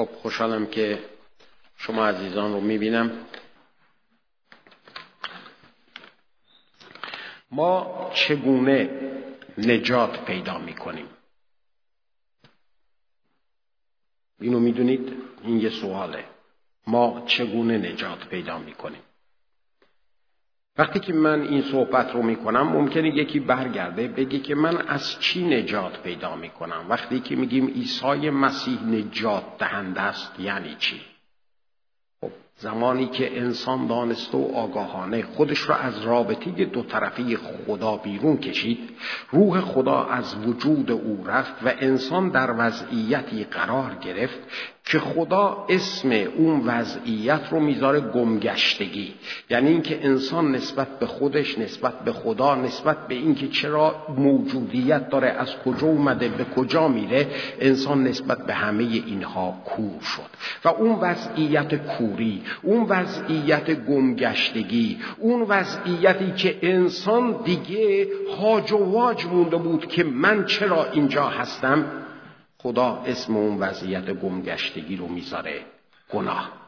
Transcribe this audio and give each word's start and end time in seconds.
خب 0.00 0.08
خوشحالم 0.22 0.66
که 0.66 0.98
شما 1.76 2.06
عزیزان 2.06 2.52
رو 2.52 2.60
می‌بینم. 2.60 3.26
ما 7.50 8.10
چگونه 8.14 8.90
نجات 9.58 10.24
پیدا 10.24 10.58
می‌کنیم؟ 10.58 11.06
اینو 14.40 14.60
می‌دونید؟ 14.60 15.12
این 15.42 15.60
یه 15.60 15.70
سواله. 15.70 16.24
ما 16.86 17.22
چگونه 17.26 17.78
نجات 17.78 18.28
پیدا 18.28 18.58
می‌کنیم؟ 18.58 19.02
وقتی 20.80 21.00
که 21.00 21.12
من 21.12 21.42
این 21.42 21.62
صحبت 21.62 22.12
رو 22.12 22.22
می‌کنم 22.22 22.62
ممکنه 22.62 23.08
یکی 23.08 23.40
برگرده 23.40 24.08
بگه 24.08 24.38
که 24.38 24.54
من 24.54 24.76
از 24.88 25.20
چی 25.20 25.46
نجات 25.46 26.02
پیدا 26.02 26.36
می‌کنم؟ 26.36 26.86
وقتی 26.88 27.20
که 27.20 27.36
میگیم 27.36 27.66
عیسی 27.66 28.30
مسیح 28.30 28.82
نجات 28.82 29.44
دهنده 29.58 30.00
است 30.00 30.40
یعنی 30.40 30.76
چی؟ 30.78 31.00
خب 32.20 32.30
زمانی 32.56 33.06
که 33.06 33.40
انسان 33.40 33.86
دانسته 33.86 34.38
و 34.38 34.52
آگاهانه 34.54 35.22
خودش 35.22 35.68
را 35.68 35.76
از 35.76 36.02
رابطه 36.02 36.64
دو 36.64 36.82
طرفی 36.82 37.36
خدا 37.36 37.96
بیرون 37.96 38.36
کشید 38.36 38.78
روح 39.30 39.60
خدا 39.60 40.04
از 40.04 40.34
وجود 40.46 40.90
او 40.90 41.24
رفت 41.26 41.62
و 41.62 41.72
انسان 41.78 42.28
در 42.28 42.54
وضعیتی 42.58 43.44
قرار 43.44 43.94
گرفت 43.94 44.38
که 44.90 44.98
خدا 44.98 45.66
اسم 45.68 46.10
اون 46.36 46.60
وضعیت 46.66 47.40
رو 47.50 47.60
می‌ذاره 47.60 48.00
گمگشتگی. 48.00 49.14
یعنی 49.50 49.68
اینکه 49.68 50.06
انسان 50.06 50.52
نسبت 50.52 50.98
به 50.98 51.06
خودش 51.06 51.58
نسبت 51.58 52.04
به 52.04 52.12
خدا 52.12 52.54
نسبت 52.54 53.08
به 53.08 53.14
اینکه 53.14 53.48
چرا 53.48 53.94
موجودیت 54.16 55.10
داره 55.10 55.28
از 55.28 55.56
کجا 55.64 55.86
اومده 55.86 56.28
به 56.28 56.44
کجا 56.44 56.88
میره 56.88 57.26
انسان 57.60 58.04
نسبت 58.04 58.46
به 58.46 58.54
همه 58.54 58.82
اینها 58.82 59.62
کور 59.64 60.00
شد. 60.00 60.30
و 60.64 60.68
اون 60.68 60.98
وضعیت 61.00 61.74
کوری 61.74 62.42
اون 62.62 62.86
وضعیت 62.88 63.70
گمگشتگی 63.70 64.98
اون 65.18 65.42
وضعیتی 65.42 66.32
که 66.32 66.58
انسان 66.62 67.36
دیگه 67.44 68.08
هاج 68.40 68.72
و 68.72 68.76
واج 68.76 69.26
مونده 69.26 69.56
بود 69.56 69.86
که 69.86 70.04
من 70.04 70.44
چرا 70.44 70.84
اینجا 70.92 71.24
هستم 71.24 71.84
خدا 72.62 73.02
اسم 73.06 73.36
اون 73.36 73.58
وضعیت 73.58 74.10
گمگشتگی 74.10 74.96
رو 74.96 75.08
می‌ذاره. 75.08 75.64
گناه. 76.12 76.59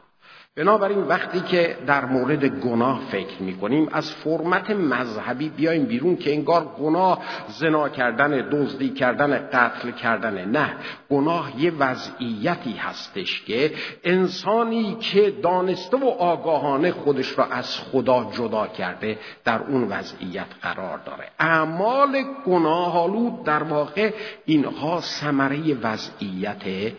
بنابراین 0.55 0.99
وقتی 0.99 1.39
که 1.39 1.77
در 1.87 2.05
مورد 2.05 2.45
گناه 2.45 3.01
فکر 3.11 3.41
می‌کنیم 3.41 3.89
از 3.91 4.11
فرمت 4.11 4.69
مذهبی 4.69 5.49
بیایم 5.49 5.85
بیرون 5.85 6.15
که 6.15 6.33
انگار 6.33 6.65
گناه 6.79 7.19
زنا 7.47 7.89
کردن 7.89 8.49
دزدی 8.49 8.89
کردن 8.89 9.49
قتل 9.53 9.91
کردن. 9.91 10.45
نه 10.45 10.75
گناه 11.09 11.61
یه 11.61 11.71
وضعیتی 11.79 12.73
هستش 12.73 13.43
که 13.43 13.71
انسانی 14.03 14.95
که 14.95 15.33
دانسته 15.43 15.97
و 15.97 16.05
آگاهانه 16.07 16.91
خودش 16.91 17.37
را 17.37 17.45
از 17.45 17.77
خدا 17.79 18.31
جدا 18.33 18.67
کرده 18.67 19.19
در 19.45 19.61
اون 19.61 19.83
وضعیت 19.83 20.47
قرار 20.61 20.97
داره. 20.97 21.29
اعمال 21.39 22.23
گناه 22.45 23.43
در 23.45 23.63
واقع 23.63 24.13
اینها 24.45 25.01
ثمره 25.01 25.73
وضعیت 25.73 26.93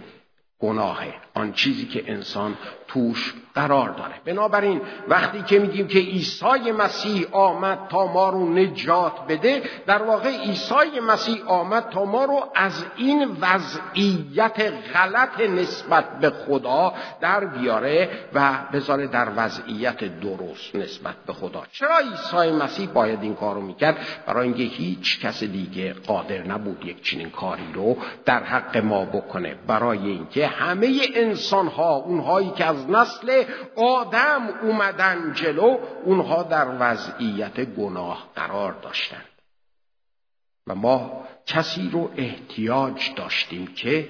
گناهه. 0.58 1.14
آن 1.34 1.52
چیزی 1.52 1.86
که 1.86 2.04
انسان 2.06 2.56
توش 2.94 3.34
قرار 3.54 3.90
داره. 3.90 4.14
بنابراین 4.24 4.80
وقتی 5.08 5.42
که 5.42 5.58
میگیم 5.58 5.86
که 5.86 5.98
عیسی 5.98 6.72
مسیح 6.78 7.26
آمد 7.32 7.78
تا 7.88 8.06
ما 8.06 8.28
رو 8.28 8.54
نجات 8.54 9.12
بده 9.28 9.62
در 9.86 10.02
واقع 10.02 10.30
عیسی 10.30 11.00
مسیح 11.08 11.46
آمد 11.46 11.88
تا 11.88 12.04
ما 12.04 12.24
رو 12.24 12.48
از 12.54 12.84
این 12.96 13.36
وضعیت 13.40 14.72
غلط 14.94 15.40
نسبت 15.40 16.20
به 16.20 16.30
خدا 16.30 16.94
در 17.20 17.44
بیاره 17.44 18.10
و 18.34 18.58
بذاره 18.72 19.06
در 19.06 19.28
وضعیت 19.36 20.20
درست 20.20 20.76
نسبت 20.76 21.14
به 21.26 21.32
خدا. 21.32 21.62
چرا 21.72 21.98
عیسی 21.98 22.52
مسیح 22.52 22.88
باید 22.88 23.22
این 23.22 23.34
کارو 23.34 23.60
می‌کرد؟ 23.60 23.96
برای 24.26 24.48
اینکه 24.48 24.62
هیچ 24.62 25.20
کس 25.20 25.44
دیگه 25.44 25.92
قادر 25.92 26.42
نبود 26.42 26.84
یک 26.84 27.02
چنین 27.02 27.30
کاری 27.30 27.72
رو 27.74 27.96
در 28.24 28.42
حق 28.42 28.76
ما 28.76 29.04
بکنه. 29.04 29.54
برای 29.66 29.98
اینکه 29.98 30.46
همه 30.46 31.00
انسان 31.14 31.66
ها 31.66 31.94
اونهایی 31.94 32.50
که 32.50 32.64
از 32.64 32.83
نسل 32.90 33.44
آدم 33.76 34.48
اومدن 34.62 35.32
جلو 35.32 35.78
اونها 36.04 36.42
در 36.42 36.66
وضعیت 36.80 37.64
گناه 37.64 38.28
قرار 38.34 38.72
داشتند. 38.72 39.28
و 40.66 40.74
ما 40.74 41.24
کسی 41.46 41.90
رو 41.92 42.10
احتیاج 42.16 43.14
داشتیم 43.16 43.66
که 43.66 44.08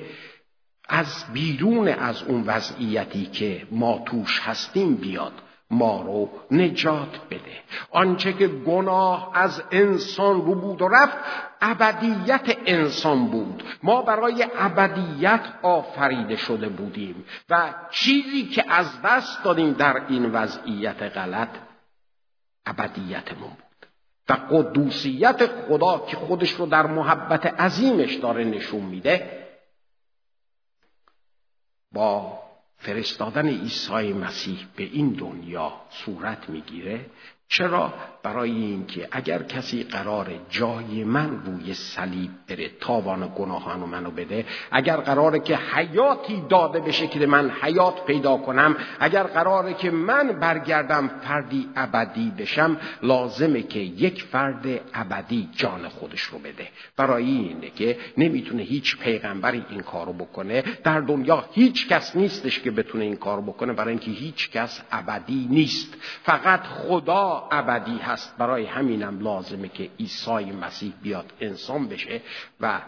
از 0.89 1.25
بیرون 1.33 1.89
از 1.89 2.23
اون 2.23 2.45
وضعیتی 2.47 3.27
که 3.27 3.67
ما 3.71 4.03
توش 4.07 4.41
هستیم 4.41 4.95
بیاد. 4.95 5.33
ما 5.75 6.03
رو 6.03 6.31
نجات 6.51 7.21
بده. 7.31 7.62
آنچه 7.91 8.33
که 8.33 8.49
گناه 8.49 9.31
از 9.35 9.62
انسان 9.71 10.45
رو 10.45 10.55
بود 10.55 10.83
و 10.83 10.89
رفت 10.89 11.17
ابدیت 11.61 12.57
انسان 12.67 13.27
بود. 13.27 13.65
ما 13.83 14.03
برای 14.03 14.47
ابدیت 14.59 15.41
آفریده 15.62 16.37
شده 16.37 16.69
بودیم 16.69 17.25
و 17.51 17.75
چیزی 17.91 18.47
که 18.47 18.65
از 18.73 19.03
دست 19.05 19.45
دادیم 19.45 19.73
در 19.73 20.03
این 20.09 20.33
وضعیت 20.33 21.03
غلط 21.03 21.49
ابدیتمون 22.67 23.51
بود. 23.51 23.89
و 24.29 24.33
قدوسیت 24.33 25.47
خدا 25.47 25.99
که 25.99 26.17
خودش 26.17 26.51
رو 26.51 26.67
در 26.67 26.87
محبت 26.87 27.61
عظیمش 27.61 28.15
داره 28.15 28.45
نشون 28.45 28.81
میده 28.81 29.45
با 31.93 32.44
فرستادن 32.84 33.49
عیسی 33.49 34.12
مسیح 34.12 34.59
به 34.77 34.84
این 34.84 35.12
دنیا 35.12 35.72
صورت 35.91 36.50
می‌گیره 36.50 37.06
چرا 37.49 37.93
برای 38.22 38.50
اینکه 38.50 39.09
اگر 39.12 39.43
کسی 39.43 39.82
قرار 39.82 40.31
جای 40.50 41.05
من 41.05 41.43
روی 41.44 41.75
صلیب 41.75 42.31
بره 42.49 42.71
تاوان 42.81 43.32
گناهان 43.37 43.81
منو 43.81 44.10
بده 44.10 44.47
اگر 44.71 44.97
قراره 44.97 45.41
که 45.41 45.56
حیاتی 45.56 46.43
داده 46.49 46.81
بشه 46.81 47.06
که 47.06 47.27
من 47.27 47.50
حیات 47.50 48.05
پیدا 48.05 48.37
کنم 48.37 48.77
اگر 49.00 49.22
قراره 49.22 49.75
که 49.75 49.91
من 49.91 50.32
برگردم 50.32 51.09
فردی 51.09 51.69
ابدی 51.77 52.32
بشم 52.38 52.77
لازمه 53.03 53.62
که 53.62 53.78
یک 53.78 54.22
فرد 54.22 54.81
ابدی 54.94 55.49
جان 55.56 55.88
خودش 55.88 56.22
رو 56.22 56.38
بده. 56.38 56.69
برای 56.97 57.25
اینه 57.25 57.71
که 57.71 57.99
نمی‌تونه 58.19 58.62
هیچ 58.62 58.99
پیغمبری 58.99 59.65
این 59.71 59.81
کارو 59.81 60.12
بکنه. 60.12 60.62
در 60.84 61.00
دنیا 61.00 61.44
هیچ 61.53 61.88
کس 61.88 62.16
نیستش 62.16 62.61
که 62.61 62.71
بتونه 62.71 63.05
این 63.05 63.16
کارو 63.16 63.43
بکنه 63.43 63.72
برای 63.72 63.91
اینکه 63.91 64.11
هیچ 64.11 64.50
کس 64.50 64.82
ابدی 64.93 65.47
نیست. 65.50 65.94
فقط 66.22 66.61
خدا 66.62 67.34
ابدی 67.50 67.99
هست. 67.99 68.37
برای 68.39 68.67
همینم 68.67 69.21
لازمه 69.21 69.69
که 69.69 69.91
عیسی 70.00 70.53
مسیح 70.53 70.93
بیاد 71.03 71.33
انسان 71.41 71.89
بشه 71.89 72.21
و 72.61 72.81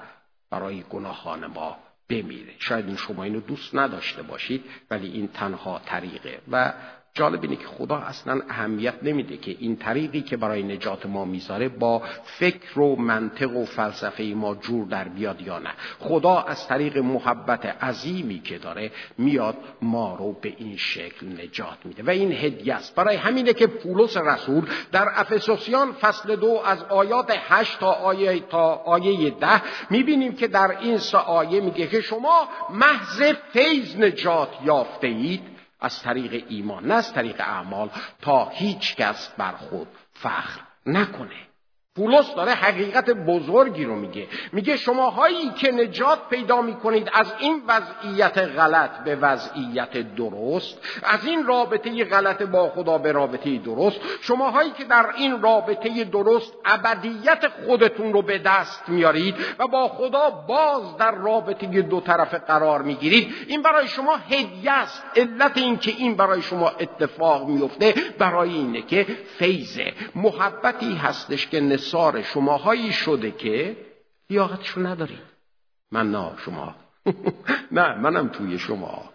برای 0.51 0.83
گناهان 0.91 1.47
ما 1.47 1.77
بمیره. 2.09 2.53
شاید 2.59 2.87
این 2.87 2.97
شما 2.97 3.25
اینو 3.25 3.41
دوست 3.41 3.75
نداشته 3.75 4.23
باشید 4.23 4.65
ولی 4.91 5.09
این 5.09 5.29
تنها 5.29 5.81
طریقه. 5.87 6.41
و 6.51 6.73
جالب 7.17 7.43
اینه 7.43 7.57
که 7.57 7.67
خدا 7.67 7.97
اصلا 7.97 8.41
اهمیت 8.49 8.95
نمیده 9.03 9.37
که 9.37 9.57
این 9.59 9.77
طریقی 9.77 10.23
که 10.23 10.37
برای 10.37 10.63
نجات 10.63 11.07
ما 11.07 11.25
می‌ذاره 11.25 11.69
با 11.69 12.03
فکر 12.25 12.81
و 12.81 12.97
منطق 12.97 13.57
و 13.57 13.65
فلسفه 13.65 14.23
ما 14.23 14.55
جور 14.55 14.87
در 14.87 15.09
بیاد 15.09 15.41
یا 15.41 15.59
نه. 15.59 15.71
خدا 15.99 16.41
از 16.41 16.69
طریق 16.69 16.99
محبت 16.99 17.67
عظیمی 17.67 18.41
که 18.41 18.59
داره 18.59 18.91
میاد 19.19 19.57
ما 19.83 20.15
رو 20.15 20.33
به 20.33 20.55
این 20.59 20.77
شکل 20.77 21.27
نجات 21.27 21.79
میده. 21.85 22.03
و 22.03 22.11
این 22.11 22.33
هدیه 22.33 22.75
است. 22.75 22.95
برای 22.95 23.17
همینه 23.17 23.53
که 23.53 23.67
پولس 23.67 24.17
رسول 24.17 24.67
در 24.93 25.07
افسوسیان 25.15 25.93
فصل 25.93 26.37
دو 26.37 26.61
از 26.67 26.83
آیات 26.83 27.33
هشت 27.49 27.79
تا 27.81 27.93
آیه 27.93 28.41
تا 28.41 28.75
آیه 28.75 29.31
ده 29.31 29.63
می‌بینیم 29.91 30.35
که 30.35 30.49
در 30.49 30.79
این 30.81 30.99
سه 30.99 31.19
آیه 31.19 31.61
میگه 31.61 31.87
که 31.87 32.01
شما 32.01 32.49
محض 32.71 33.23
فیض 33.53 33.97
نجات 33.97 34.49
یافته 34.65 35.07
اید 35.07 35.56
از 35.81 36.03
طریق 36.03 36.45
ایمان 36.49 36.87
نه 36.87 36.95
از 36.95 37.13
طریق 37.13 37.41
اعمال 37.41 37.91
تا 38.21 38.49
هیچ 38.49 38.97
کس 38.97 39.35
بر 39.39 39.53
خود 39.53 39.89
فخر 40.13 40.61
نکنه. 40.87 41.47
پولس 41.97 42.35
داره 42.35 42.53
حقیقت 42.53 43.11
بزرگی 43.11 43.85
رو 43.85 43.97
میگه. 43.97 44.27
میگه 44.53 44.77
شماهایی 44.77 45.51
که 45.51 45.73
نجات 45.73 46.19
پیدا 46.31 46.63
می‌کنید 46.63 47.11
از 47.13 47.33
این 47.39 47.63
وضعیت 47.69 48.39
غلط 48.39 48.91
به 49.05 49.17
وضعیت 49.17 50.15
درست 50.15 50.79
از 51.03 51.27
این 51.27 51.47
رابطه 51.47 52.05
غلط 52.05 52.43
با 52.43 52.69
خدا 52.69 52.99
به 52.99 53.13
رابطه 53.13 53.59
درست 53.59 54.01
شماهایی 54.21 54.71
که 54.71 54.85
در 54.85 55.07
این 55.17 55.43
رابطه 55.43 56.05
درست 56.05 56.53
ابدیت 56.65 57.49
خودتون 57.67 58.13
رو 58.13 58.23
به 58.23 58.39
دست 58.39 58.89
میارید 58.89 59.35
و 59.59 59.67
با 59.67 59.89
خدا 59.89 60.31
باز 60.31 60.97
در 60.97 61.15
رابطه 61.15 61.83
دو 61.83 62.01
طرف 62.01 62.35
قرار 62.35 62.83
می‌گیرید. 62.83 63.35
این 63.47 63.63
برای 63.63 63.89
شما 63.89 64.17
هدیه 64.17 64.73
است. 64.73 65.03
علت 65.17 65.59
این 65.59 65.79
که 65.79 65.93
این 65.99 66.15
برای 66.15 66.43
شما 66.43 66.69
اتفاق 66.69 67.49
میفته 67.49 67.95
برای 68.19 68.51
اینه 68.51 68.83
که 68.83 69.07
فیضه 69.39 69.93
محبتی 70.15 70.95
هستش 70.95 71.47
که 71.47 71.61
انحصار 71.87 72.23
شماهایی 72.23 72.93
شده 72.93 73.31
که 73.31 73.77
لیاقتشو 74.31 74.81
ندارید 74.81 75.19
من 75.93 76.11
نه 76.11 76.33
شما. 76.45 76.75
نه 77.79 77.99
منم 77.99 78.29
توی 78.29 78.59
شما. 78.59 79.11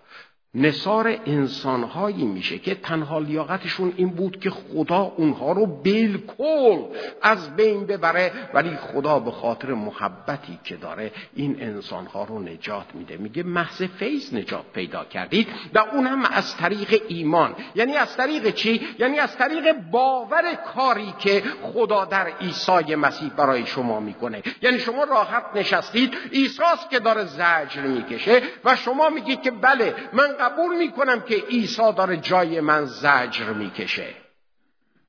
نصار 0.56 1.20
انسانهایی 1.26 2.26
میشه 2.26 2.58
که 2.60 2.76
تنها 2.76 3.20
لیاقتشون 3.20 3.94
این 3.98 4.10
بود 4.10 4.40
که 4.40 4.50
خدا 4.50 5.00
اونها 5.00 5.52
رو 5.52 5.66
بالکل 5.66 6.98
از 7.22 7.56
بین 7.56 7.86
ببره 7.86 8.32
ولی 8.54 8.78
خدا 8.78 9.20
به 9.20 9.32
خاطر 9.32 9.74
محبتی 9.74 10.60
که 10.64 10.76
داره 10.76 11.12
این 11.36 11.62
انسانها 11.62 12.24
رو 12.24 12.40
نجات 12.40 12.86
میده. 12.94 13.18
میگه 13.18 13.44
محض 13.44 13.84
فیض 13.84 14.34
نجات 14.34 14.66
پیدا 14.74 15.06
کردید 15.06 15.48
و 15.74 15.80
اونم 15.80 16.26
از 16.26 16.58
طریق 16.58 17.02
ایمان. 17.08 17.56
یعنی 17.76 17.96
از 17.96 18.18
طریق 18.18 18.50
چی؟ 18.50 18.82
یعنی 19.00 19.20
از 19.20 19.38
طریق 19.38 19.72
باور 19.92 20.54
کاری 20.76 21.14
که 21.20 21.44
خدا 21.62 22.06
در 22.06 22.28
عیسی 22.42 22.96
مسیح 22.96 23.30
برای 23.30 23.66
شما 23.66 24.00
می‌کنه. 24.00 24.42
یعنی 24.62 24.80
شما 24.80 25.04
راحت 25.04 25.44
نشستید 25.56 26.14
عیسی 26.34 26.62
که 26.90 27.00
داره 27.00 27.26
زجر 27.26 27.82
می‌کشه 27.82 28.42
و 28.66 28.76
شما 28.76 29.10
میگید 29.10 29.42
که 29.42 29.52
بله 29.52 29.96
من 30.14 30.41
قبول 30.42 30.78
می‌کنم 30.78 31.22
که 31.22 31.36
عیسی 31.36 31.94
داره 31.94 32.18
جای 32.18 32.60
من 32.60 32.86
زجر 32.86 33.54
می‌کشه. 33.54 34.16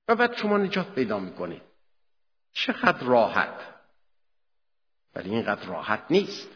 و 0.09 0.15
بعد 0.17 0.37
شما 0.37 0.59
نجات 0.59 0.95
پیدا 0.95 1.19
می‌کنید. 1.19 1.63
چقدر 2.53 3.07
راحت. 3.07 3.61
ولی 5.15 5.31
اینقدر 5.31 5.67
راحت 5.67 6.03
نیست. 6.11 6.49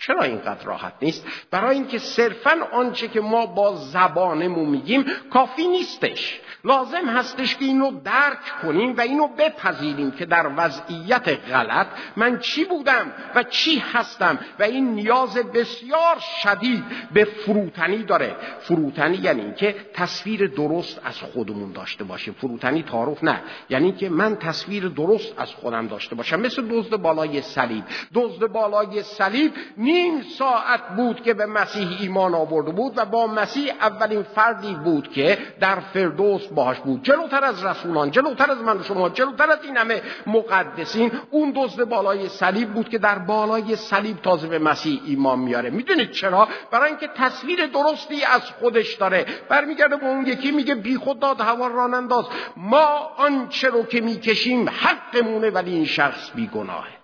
چرا 0.00 0.22
اینقدر 0.22 0.64
راحت 0.64 0.92
نیست؟ 1.02 1.26
برای 1.50 1.76
اینکه 1.76 1.98
صرفا 1.98 2.58
آنچه 2.72 3.08
که 3.08 3.20
ما 3.20 3.46
با 3.46 3.76
زبانمون 3.76 4.68
میگیم 4.68 5.04
کافی 5.32 5.68
نیستش. 5.68 6.40
لازم 6.64 7.08
هستش 7.08 7.56
که 7.56 7.64
اینو 7.64 8.00
درک 8.04 8.38
کنیم 8.62 8.96
و 8.96 9.00
اینو 9.00 9.28
بپذیریم 9.28 10.10
که 10.10 10.26
در 10.26 10.50
وضعیت 10.56 11.28
غلط 11.28 11.86
من 12.16 12.38
چی 12.38 12.64
بودم 12.64 13.12
و 13.34 13.42
چی 13.42 13.78
هستم 13.78 14.38
و 14.58 14.62
این 14.62 14.94
نیاز 14.94 15.34
بسیار 15.34 16.18
شدید 16.42 16.84
به 17.12 17.24
فروتنی 17.24 18.02
داره. 18.02 18.36
فروتنی 18.60 19.16
یعنی 19.16 19.40
اینکه 19.40 19.74
تصویر 19.94 20.46
درست 20.46 21.00
از 21.04 21.20
خودمون 21.20 21.72
داشته 21.72 22.04
باشیم. 22.04 22.34
فروتنی 22.40 22.82
تعارف 22.82 23.24
نه. 23.24 23.42
یعنی 23.70 23.84
اینکه 23.84 24.08
من 24.08 24.36
تصویر 24.36 24.88
درست 24.88 25.34
از 25.36 25.54
خودم 25.54 25.86
داشته 25.86 26.14
باشم. 26.14 26.40
مثل 26.40 26.68
دزد 26.68 26.96
بالای 26.96 27.42
صلیب. 27.42 27.84
دزد 28.14 28.46
بالای 28.46 29.02
صلیب 29.02 29.52
نیم 29.90 30.22
ساعت 30.22 30.88
بود 30.96 31.22
که 31.22 31.34
به 31.34 31.46
مسیح 31.46 32.00
ایمان 32.00 32.34
آورده 32.34 32.70
بود 32.72 32.92
و 32.96 33.04
با 33.04 33.26
مسیح 33.26 33.72
اولین 33.80 34.22
فردی 34.22 34.74
بود 34.74 35.12
که 35.12 35.38
در 35.60 35.80
فردوس 35.80 36.46
باهاش 36.46 36.78
بود. 36.78 37.02
جلوتر 37.02 37.44
از 37.44 37.64
رسولان 37.64 38.10
جلوتر 38.10 38.50
از 38.50 38.58
من 38.58 38.78
و 38.78 38.82
شما 38.82 39.08
جلوتر 39.08 39.50
از 39.50 39.58
این 39.64 39.76
همه 39.76 40.02
مقدسین 40.26 41.12
اون 41.30 41.52
دزد 41.56 41.84
بالای 41.84 42.28
صلیب 42.28 42.72
بود 42.72 42.88
که 42.88 42.98
در 42.98 43.18
بالای 43.18 43.76
صلیب 43.76 44.22
تازه 44.22 44.48
به 44.48 44.58
مسیح 44.58 45.00
ایمان 45.06 45.38
میاره. 45.38 45.70
می‌دونید 45.70 46.10
چرا؟ 46.10 46.48
برای 46.70 46.88
اینکه 46.88 47.08
تصویر 47.16 47.66
درستی 47.66 48.24
از 48.24 48.42
خودش 48.42 48.94
داره. 48.94 49.26
برمیگرده 49.48 49.96
به 49.96 50.06
اون 50.06 50.26
یکی 50.26 50.50
میگه 50.50 50.74
بی 50.74 50.96
خود 50.96 51.20
داد 51.20 51.40
هوا 51.40 51.66
راننداز 51.66 52.24
ما 52.56 53.12
آنچه 53.16 53.68
رو 53.68 53.82
که 53.82 54.00
می‌کشیم 54.00 54.68
حقمونه 54.68 55.50
ولی 55.50 55.70
این 55.74 55.84
شخص 55.84 56.30
بیگناهه 56.34 57.00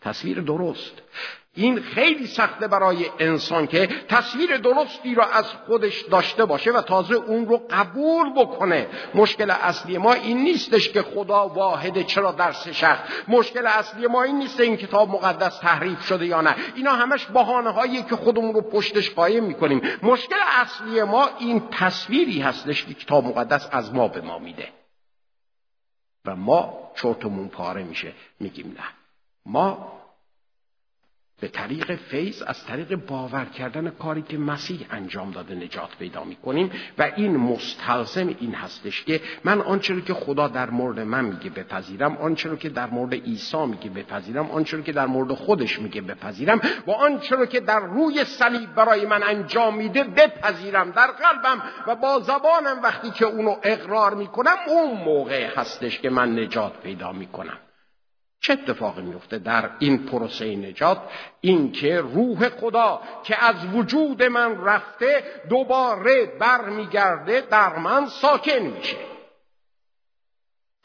تصویر 0.00 0.40
درست. 0.40 1.02
این 1.56 1.82
خیلی 1.82 2.26
سخته 2.26 2.68
برای 2.68 3.10
انسان 3.18 3.66
که 3.66 3.86
تصویر 3.86 4.56
درستی 4.56 5.14
را 5.14 5.26
از 5.26 5.44
خودش 5.44 6.02
داشته 6.02 6.44
باشه 6.44 6.72
و 6.72 6.82
تازه 6.82 7.14
اون 7.14 7.46
رو 7.46 7.62
قبول 7.70 8.32
بکنه. 8.32 8.86
مشکل 9.14 9.50
اصلی 9.50 9.98
ما 9.98 10.12
این 10.12 10.38
نیستش 10.38 10.88
که 10.88 11.02
خدا 11.02 11.48
واحده 11.48 12.04
چرا 12.04 12.32
در 12.32 12.52
سه 12.52 12.72
شخص 12.72 13.10
مشکل 13.28 13.66
اصلی 13.66 14.06
ما 14.06 14.22
این 14.22 14.38
نیست 14.38 14.60
این 14.60 14.76
کتاب 14.76 15.08
مقدس 15.10 15.58
تحریف 15.58 16.06
شده 16.06 16.26
یا 16.26 16.40
نه. 16.40 16.56
اینا 16.74 16.92
همش 16.92 17.26
بحانه 17.34 17.70
هایی 17.70 18.02
که 18.02 18.16
خودمون 18.16 18.54
رو 18.54 18.60
پشتش 18.60 19.10
قایم 19.10 19.44
می‌کنیم. 19.44 19.82
مشکل 20.02 20.36
اصلی 20.60 21.02
ما 21.02 21.30
این 21.38 21.62
تصویری 21.70 22.40
هستش 22.40 22.84
که 22.84 22.94
کتاب 22.94 23.24
مقدس 23.24 23.68
از 23.72 23.94
ما 23.94 24.08
به 24.08 24.20
ما 24.20 24.38
میده. 24.38 24.68
و 26.24 26.36
ما 26.36 26.90
چرتمون 26.96 27.48
پاره 27.48 27.82
میشه. 27.82 28.12
میگیم 28.40 28.76
نه. 28.78 28.84
ما 29.46 29.93
به 31.40 31.48
طریق 31.48 31.96
فیض 31.96 32.42
از 32.42 32.64
طریق 32.64 32.94
باور 32.94 33.44
کردن 33.44 33.90
کاری 33.90 34.22
که 34.22 34.38
مسیح 34.38 34.86
انجام 34.90 35.30
داده 35.30 35.54
نجات 35.54 35.96
پیدا 35.98 36.24
می 36.24 36.36
کنیم 36.36 36.70
و 36.98 37.10
این 37.16 37.36
مستلزم 37.36 38.36
این 38.40 38.54
هستش 38.54 39.04
که 39.04 39.20
من 39.44 39.60
آنچه 39.60 39.94
رو 39.94 40.00
که 40.00 40.14
خدا 40.14 40.48
در 40.48 40.70
مورد 40.70 41.00
من 41.00 41.24
میگه 41.24 41.50
بپذیرم 41.50 42.16
آنچه 42.16 42.48
رو 42.48 42.56
که 42.56 42.68
در 42.68 42.86
مورد 42.86 43.14
عیسی 43.14 43.66
میگه 43.66 43.90
بپذیرم 43.90 44.50
آنچه 44.50 44.76
رو 44.76 44.82
که 44.82 44.92
در 44.92 45.06
مورد 45.06 45.32
خودش 45.32 45.78
میگه 45.78 46.00
بپذیرم 46.00 46.60
و 46.86 46.90
آنچه 46.90 47.36
رو 47.36 47.46
که 47.46 47.60
در 47.60 47.80
روی 47.80 48.24
صلیب 48.24 48.74
برای 48.74 49.06
من 49.06 49.22
انجام 49.22 49.76
میده 49.76 50.04
بپذیرم 50.04 50.90
در 50.90 51.06
قلبم 51.06 51.62
و 51.86 51.96
با 51.96 52.20
زبانم 52.20 52.82
وقتی 52.82 53.10
که 53.10 53.24
اونو 53.24 53.56
اقرار 53.62 54.14
می‌کنم 54.14 54.56
اون 54.68 55.04
موقع 55.04 55.50
هستش 55.56 56.00
که 56.00 56.10
من 56.10 56.38
نجات 56.38 56.72
پیدا 56.82 57.12
می‌کنم. 57.12 57.58
چه 58.44 58.52
اتفاقی 58.52 59.02
میفته 59.02 59.38
در 59.38 59.70
این 59.78 60.06
پروسه 60.06 60.56
نجات؟ 60.56 60.98
اینکه 61.40 62.00
روح 62.00 62.48
خدا 62.48 63.00
که 63.24 63.44
از 63.44 63.56
وجود 63.74 64.22
من 64.22 64.64
رفته 64.64 65.24
دوباره 65.48 66.26
برمیگرده 66.38 67.40
در 67.40 67.78
من 67.78 68.06
ساکن 68.06 68.58
میشه. 68.58 68.96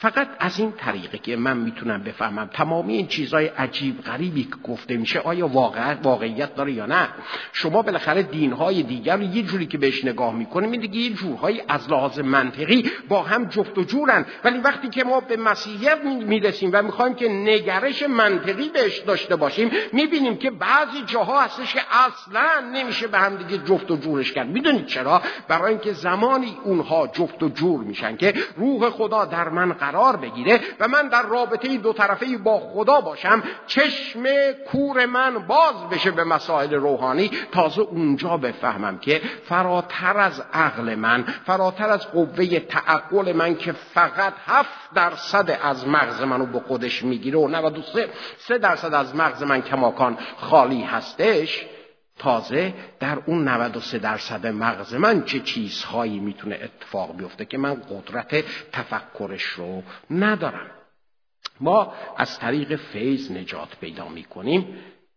فقط 0.02 0.28
از 0.40 0.60
این 0.60 0.72
طریقه 0.72 1.18
که 1.18 1.36
من 1.36 1.58
می‌تونم 1.58 2.04
بفهمم 2.04 2.50
تمامی 2.54 2.94
این 2.94 3.08
چیزهای 3.08 3.48
عجیب 3.48 4.02
غریبی 4.02 4.44
که 4.44 4.56
گفته 4.72 4.98
میشه 4.98 5.20
آیا 5.20 5.48
واقع 5.48 5.94
واقعیت 5.94 6.56
داره 6.56 6.72
یا 6.72 6.86
نه؟ 6.86 7.08
شما 7.54 7.82
بالاخره 7.82 8.24
دینهای 8.24 8.84
دیگر 8.84 9.18
رو 9.18 9.24
یه 9.24 9.44
جوری 9.44 9.66
که 9.66 9.78
بهش 9.78 10.06
نگاه 10.06 10.36
می‌کنیم 10.36 10.72
این 10.72 10.82
دیگه 10.82 11.00
یه 11.00 11.10
جورهایی 11.10 11.62
از 11.68 11.90
لحاظ 11.90 12.20
منطقی 12.20 12.92
با 13.10 13.24
هم 13.24 13.46
جفت 13.46 13.78
و 13.78 13.84
جورن. 13.84 14.26
ولی 14.44 14.58
وقتی 14.60 14.90
که 14.90 15.04
ما 15.04 15.20
به 15.20 15.38
مسیحیت 15.38 16.04
می‌رسیم 16.04 16.70
و 16.74 16.82
می‌خوایم 16.82 17.16
که 17.16 17.30
نگرش 17.30 18.04
منطقی 18.04 18.70
بهش 18.70 18.98
داشته 18.98 19.36
باشیم 19.36 19.72
می‌بینیم 19.94 20.38
که 20.38 20.52
بعضی 20.52 21.02
جاها 21.06 21.42
هستش 21.42 21.74
که 21.74 21.82
اصلا 21.92 22.70
نمیشه 22.74 23.08
به 23.08 23.18
هم 23.18 23.36
دیگه 23.36 23.64
جفت 23.64 23.92
و 23.92 23.98
جورش 23.98 24.32
کرد. 24.32 24.48
می‌دونید 24.48 24.86
چرا؟ 24.86 25.22
برای 25.48 25.70
اینکه 25.70 25.94
زمانی 25.94 26.58
اونها 26.64 27.08
جفت 27.08 27.44
و 27.44 27.50
جور 27.50 27.84
میشن 27.84 28.18
که 28.18 28.34
روح 28.58 28.90
خدا 28.90 29.26
در 29.26 29.50
من 29.50 29.72
قرار 29.92 30.16
بگیره 30.16 30.60
و 30.80 30.88
من 30.88 31.08
در 31.08 31.22
رابطه 31.22 31.78
دو 31.78 31.94
طرفه 31.94 32.38
با 32.38 32.60
خدا 32.60 33.02
باشم 33.02 33.44
چشم 33.68 34.24
کور 34.72 35.06
من 35.06 35.48
باز 35.48 35.90
بشه 35.92 36.12
به 36.12 36.24
مسائل 36.24 36.74
روحانی 36.74 37.32
تازه 37.52 37.82
اونجا 37.82 38.38
بفهمم 38.38 38.98
که 38.98 39.22
فراتر 39.46 40.18
از 40.18 40.44
عقل 40.54 40.96
من 40.96 41.24
فراتر 41.46 41.90
از 41.90 42.08
قوه 42.08 42.60
تعقل 42.60 43.34
من 43.34 43.56
که 43.56 43.72
فقط 43.72 44.34
هفت 44.48 44.94
درصد 44.96 45.60
از 45.64 45.88
مغز 45.88 46.22
منو 46.22 46.46
به 46.46 46.60
خودش 46.60 47.04
می‌گیره 47.04 47.40
و 47.40 47.48
93 47.48 48.10
سه 48.38 48.58
درصد 48.58 48.94
از 48.94 49.16
مغز 49.16 49.44
من 49.44 49.62
کماکان 49.62 50.18
خالی 50.38 50.82
هستش 50.82 51.66
تازه 52.20 52.74
در 53.00 53.18
اون 53.26 53.48
93 53.48 53.98
درصد 53.98 54.48
مغز 54.48 54.96
من 54.96 55.24
چه 55.24 55.40
چیزهایی 55.40 56.20
می‌تونه 56.20 56.60
اتفاق 56.64 57.18
بیفته 57.18 57.46
که 57.46 57.58
من 57.58 57.74
قدرت 57.74 58.46
تفکرش 58.72 59.44
رو 59.44 59.84
ندارم. 60.12 60.72
ما 61.60 61.94
از 62.18 62.40
طریق 62.40 62.76
فیض 62.76 63.32
نجات 63.32 63.76
پیدا 63.82 64.08
می‌کنیم 64.08 64.76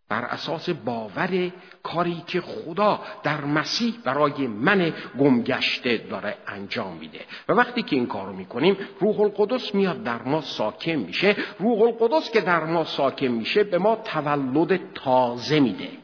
بر 0.09 0.21
اساس 0.21 0.69
باور 0.69 1.51
کاری 1.83 2.23
که 2.27 2.41
خدا 2.41 2.99
در 3.23 3.41
مسیح 3.41 3.93
برای 4.03 4.47
من 4.47 4.93
گمگشته 5.19 5.97
داره 5.97 6.37
انجام 6.47 6.97
میده. 6.97 7.19
و 7.49 7.53
وقتی 7.53 7.83
که 7.83 7.95
این 7.95 8.07
کارو 8.07 8.33
می‌کنیم 8.33 8.77
روح 8.99 9.21
القدس 9.21 9.75
میاد 9.75 10.03
در 10.03 10.21
ما 10.21 10.41
ساکن 10.41 10.91
میشه. 10.91 11.35
روح 11.59 11.81
القدس 11.81 12.31
که 12.31 12.41
در 12.41 12.63
ما 12.63 12.83
ساکن 12.83 13.27
میشه 13.27 13.63
به 13.63 13.77
ما 13.77 13.95
تولد 13.95 14.79
تازه 14.93 15.59
میده. 15.59 16.02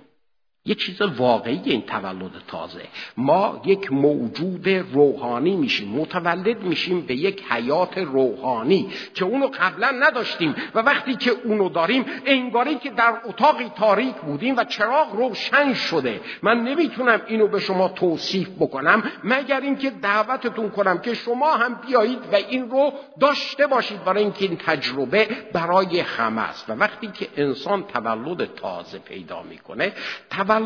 یه 0.70 0.76
چیز 0.76 1.02
واقعی 1.02 1.62
این 1.66 1.82
تولد 1.82 2.32
تازه. 2.48 2.82
ما 3.18 3.62
یک 3.66 3.92
موجود 3.92 4.70
روحانی 4.70 5.56
میشیم 5.56 5.90
متولد 5.90 6.64
میشیم 6.64 7.02
به 7.02 7.16
یک 7.16 7.44
حیات 7.50 7.98
روحانی 7.98 8.90
که 9.14 9.26
اونو 9.26 9.48
قبلا 9.48 9.92
نداشتیم 9.92 10.56
و 10.76 10.80
وقتی 10.80 11.16
که 11.16 11.32
اونو 11.44 11.70
داریم 11.70 12.06
انگاری 12.26 12.76
که 12.76 12.90
در 12.90 13.14
اتاقی 13.26 13.72
تاریک 13.76 14.16
بودیم 14.16 14.58
و 14.58 14.64
چراغ 14.64 15.16
روشن 15.16 15.74
شده. 15.74 16.22
من 16.44 16.60
نمی‌تونم 16.64 17.22
اینو 17.28 17.48
به 17.48 17.60
شما 17.60 17.88
توصیف 17.88 18.50
بکنم 18.60 19.04
مگر 19.24 19.62
اینکه 19.62 19.90
دعوتتون 19.90 20.70
کنم 20.70 20.98
که 20.98 21.14
شما 21.14 21.52
هم 21.52 21.80
بیایید 21.88 22.20
و 22.32 22.36
این 22.36 22.70
رو 22.70 22.94
داشته 23.20 23.68
باشید 23.68 24.04
برای 24.04 24.24
اینکه 24.24 24.46
این 24.46 24.58
تجربه 24.58 25.28
برای 25.54 26.00
همه 26.00 26.42
است. 26.42 26.70
و 26.70 26.74
وقتی 26.74 27.08
که 27.08 27.28
انسان 27.38 27.84
تولد 27.84 28.56
تازه 28.56 29.00
پیدا 29.00 29.44
می‌کنه 29.44 29.94
تولد 30.30 30.59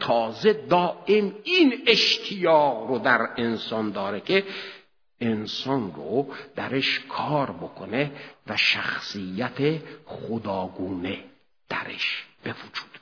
تازه 0.00 0.52
دائم 0.52 1.34
این 1.44 1.82
اشتیاق 1.86 2.88
رو 2.88 2.98
در 2.98 3.28
انسان 3.36 3.90
داره 3.90 4.20
که 4.20 4.44
انسان 5.20 5.92
رو 5.94 6.34
درش 6.56 7.00
کار 7.08 7.50
بکنه 7.50 8.10
و 8.46 8.56
شخصیت 8.56 9.80
خداگونه 10.06 11.24
درش 11.68 12.24
به 12.42 12.50
وجود 12.50 12.93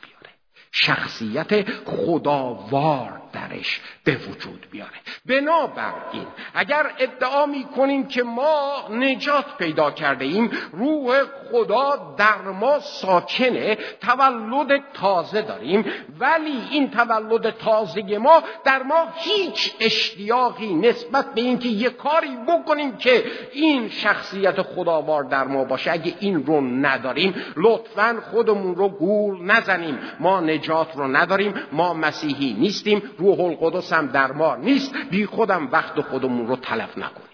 شخصیت 0.73 1.71
خداوار 1.71 3.23
در 3.33 3.53
پرورش 3.53 3.81
به 4.05 4.17
وجود 4.17 4.67
بیاره. 4.71 4.91
بنابراین 5.27 6.27
اگر 6.55 6.87
ادعا 6.99 7.47
می 7.47 7.65
کنیم 7.65 8.09
که 8.09 8.23
ما 8.23 8.89
نجات 8.91 9.45
پیدا 9.59 9.91
کرده 9.91 10.25
ایم 10.25 10.51
روح 10.73 11.23
خدا 11.51 12.15
در 12.19 12.43
ما 12.43 12.81
ساکنه 12.81 13.79
تولد 14.01 14.83
تازه 14.95 15.43
داریم 15.43 15.85
ولی 16.21 16.63
این 16.71 16.91
تولد 16.91 17.51
تازه 17.51 18.19
ما 18.19 18.43
در 18.65 18.83
ما 18.83 19.09
هیچ 19.17 19.75
اشتیاقی 19.81 20.75
نسبت 20.75 21.35
به 21.35 21.41
اینکه 21.41 21.69
یه 21.69 21.91
کاری 21.91 22.37
بکنیم 22.49 22.97
که 22.97 23.25
این 23.53 23.89
شخصیت 23.89 24.63
خداوار 24.63 25.25
در 25.25 25.45
ما 25.45 25.65
باشه. 25.65 25.93
اگه 25.93 26.15
این 26.21 26.47
رو 26.47 26.61
نداریم 26.61 27.35
لطفا 27.57 28.23
خودمون 28.31 28.75
رو 28.75 28.89
گول 28.89 29.45
نزنیم. 29.45 29.99
ما 30.21 30.41
نجات 30.41 30.62
رو 30.69 31.09
نداریم 31.09 31.55
ما 31.73 31.95
مسیحی 31.95 32.53
نیستیم 32.53 33.03
روح 33.19 33.41
القدس 33.41 33.93
هم 33.93 34.07
در 34.07 34.33
ما 34.33 34.57
نیست. 34.57 34.95
بی 35.11 35.27
خودم 35.27 35.69
وقت 35.73 36.01
خودمون 36.01 36.47
رو 36.47 36.57
تلف 36.57 36.99
نکنیم. 36.99 37.29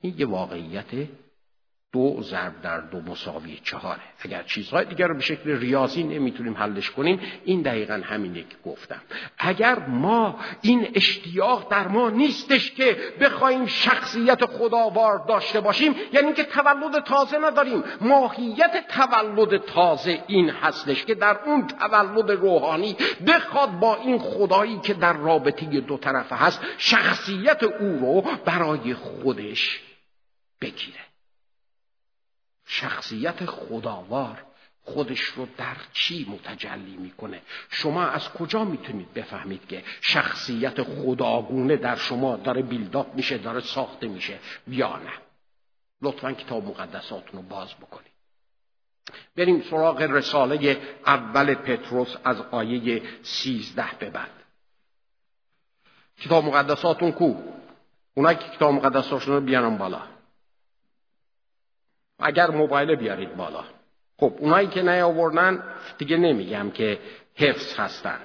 این 0.00 0.14
یه 0.18 0.26
واقعیت 0.26 1.08
دو 1.94 2.22
ضرب 2.22 2.62
در 2.62 2.80
دو 2.80 3.00
مساوی 3.00 3.60
چهاره. 3.64 4.00
اگر 4.18 4.42
چیزهای 4.42 4.84
دیگر 4.84 5.06
رو 5.06 5.14
به 5.14 5.20
شکل 5.20 5.58
ریاضی 5.58 6.02
نمی‌تونیم 6.02 6.56
حلش 6.56 6.90
کنیم 6.90 7.20
این 7.44 7.62
دقیقا 7.62 8.02
همینه 8.04 8.40
که 8.40 8.56
گفتم. 8.64 9.00
اگر 9.38 9.78
ما 9.78 10.38
این 10.62 10.88
اشتیاق 10.94 11.70
در 11.70 11.88
ما 11.88 12.10
نیستش 12.10 12.70
که 12.70 12.96
بخوایم 13.20 13.66
شخصیت 13.66 14.44
خداوار 14.44 15.24
داشته 15.28 15.60
باشیم 15.60 15.94
یعنی 16.12 16.32
که 16.32 16.44
تولد 16.44 17.04
تازه 17.04 17.38
نداریم. 17.38 17.84
ماهیت 18.00 18.88
تولد 18.88 19.64
تازه 19.64 20.22
این 20.26 20.50
هستش 20.50 21.04
که 21.04 21.14
در 21.14 21.38
اون 21.46 21.66
تولد 21.66 22.30
روحانی 22.30 22.96
بخواد 23.26 23.70
با 23.70 23.96
این 23.96 24.18
خدایی 24.18 24.78
که 24.78 24.94
در 24.94 25.12
رابطه 25.12 25.80
دو 25.80 25.96
طرفه 25.96 26.36
هست 26.36 26.60
شخصیت 26.78 27.62
او 27.62 27.98
رو 27.98 28.30
برای 28.44 28.94
خودش 28.94 29.80
بگیره. 30.60 31.13
شخصیت 32.66 33.46
خداوار 33.46 34.44
خودش 34.84 35.20
رو 35.20 35.48
در 35.56 35.76
چی 35.92 36.26
متجلی 36.30 36.96
می‌کنه؟ 36.96 37.42
شما 37.70 38.06
از 38.06 38.28
کجا 38.28 38.64
می‌تونید 38.64 39.14
بفهمید 39.14 39.68
که 39.68 39.84
شخصیت 40.00 40.82
خداگونه 40.82 41.76
در 41.76 41.96
شما 41.96 42.36
داره 42.36 42.62
بیلداپ 42.62 43.14
میشه 43.14 43.38
داره 43.38 43.60
ساخته 43.60 44.08
میشه 44.08 44.38
یا 44.68 44.96
نه؟ 44.96 45.12
لطفا 46.02 46.32
کتاب 46.32 46.64
مقدساتون 46.64 47.40
رو 47.40 47.48
باز 47.48 47.74
بکنید. 47.74 48.14
بریم 49.36 49.62
سراغ 49.62 50.02
رساله 50.02 50.78
اول 51.06 51.54
پتروس 51.54 52.16
از 52.24 52.40
آیه 52.40 53.02
سیزده 53.22 53.90
به 53.98 54.10
بعد. 54.10 54.30
کتاب 56.20 56.44
مقدساتون 56.44 57.12
کو؟ 57.12 57.34
اونایی 58.14 58.38
که 58.38 58.48
کتاب 58.48 58.72
مقدساتون 58.72 59.34
رو 59.34 59.40
بیانم 59.40 59.78
بالا. 59.78 60.13
اگر 62.24 62.50
موبایل 62.50 62.94
بیارید 62.94 63.36
بالا. 63.36 63.64
خب 64.20 64.32
اونایی 64.38 64.68
که 64.68 64.82
نیاوردن 64.82 65.62
دیگه 65.98 66.16
نمیگم 66.16 66.70
که 66.70 66.98
حفظ 67.34 67.76
هستن. 67.76 68.18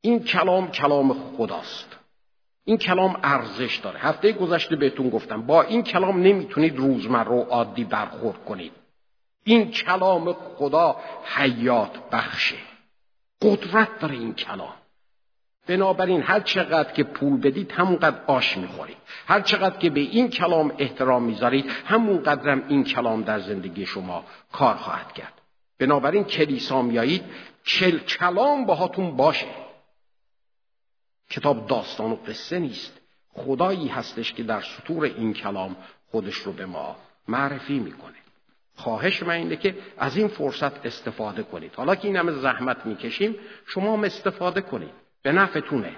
این 0.00 0.24
کلام 0.24 0.70
کلام 0.70 1.36
خداست. 1.36 1.96
این 2.64 2.76
کلام 2.76 3.20
ارزش 3.22 3.76
داره. 3.76 3.98
هفته 3.98 4.32
گذشته 4.32 4.76
بهتون 4.76 5.10
گفتم 5.10 5.46
با 5.46 5.62
این 5.62 5.82
کلام 5.82 6.22
نمی‌تونید 6.22 6.76
روزمره 6.76 7.30
و 7.30 7.42
عادی 7.42 7.84
برخورد 7.84 8.44
کنید. 8.44 8.72
این 9.44 9.70
کلام 9.70 10.32
خدا 10.32 10.96
حیات 11.24 12.10
بخشه. 12.12 12.56
قدرت 13.42 13.98
داره 14.00 14.14
این 14.14 14.34
کلام. 14.34 14.74
بنابراین 15.66 16.22
هر 16.22 16.40
چقدر 16.40 16.92
که 16.92 17.04
پول 17.04 17.40
بدید 17.40 17.72
همونقدر 17.72 18.20
آش 18.26 18.56
می‌خورید. 18.56 18.96
هر 19.26 19.40
چقدر 19.40 19.78
که 19.78 19.90
به 19.90 20.00
این 20.00 20.28
کلام 20.28 20.72
احترام 20.78 21.22
می‌ذارید 21.22 21.70
همون 21.86 22.22
قدرم 22.22 22.64
این 22.68 22.84
کلام 22.84 23.22
در 23.22 23.40
زندگی 23.40 23.86
شما 23.86 24.24
کار 24.52 24.74
خواهد 24.74 25.12
کرد. 25.12 25.32
بنابراین 25.78 26.24
کلیسا 26.24 26.82
میایید 26.82 27.24
چل 27.64 27.98
کلام 27.98 28.66
باهاتون 28.66 29.16
باشه. 29.16 29.46
کتاب 31.30 31.66
داستان 31.66 32.10
و 32.12 32.16
قصه 32.16 32.58
نیست. 32.58 33.00
خدایی 33.34 33.88
هستش 33.88 34.32
که 34.32 34.42
در 34.42 34.60
سطور 34.60 35.04
این 35.04 35.32
کلام 35.34 35.76
خودش 36.10 36.34
رو 36.34 36.52
به 36.52 36.66
ما 36.66 36.96
معرفی 37.28 37.78
می‌کنه. 37.78 38.14
خواهش 38.76 39.22
من 39.22 39.34
اینه 39.34 39.56
که 39.56 39.76
از 39.98 40.16
این 40.16 40.28
فرصت 40.28 40.86
استفاده 40.86 41.42
کنید. 41.42 41.74
حالا 41.74 41.94
که 41.94 42.08
این 42.08 42.16
همه 42.16 42.32
زحمت 42.32 42.86
می‌کشیم 42.86 43.34
شما 43.66 43.92
هم 43.92 44.04
استفاده 44.04 44.60
کنید. 44.60 45.05
به 45.26 45.32
نفعتونه. 45.32 45.96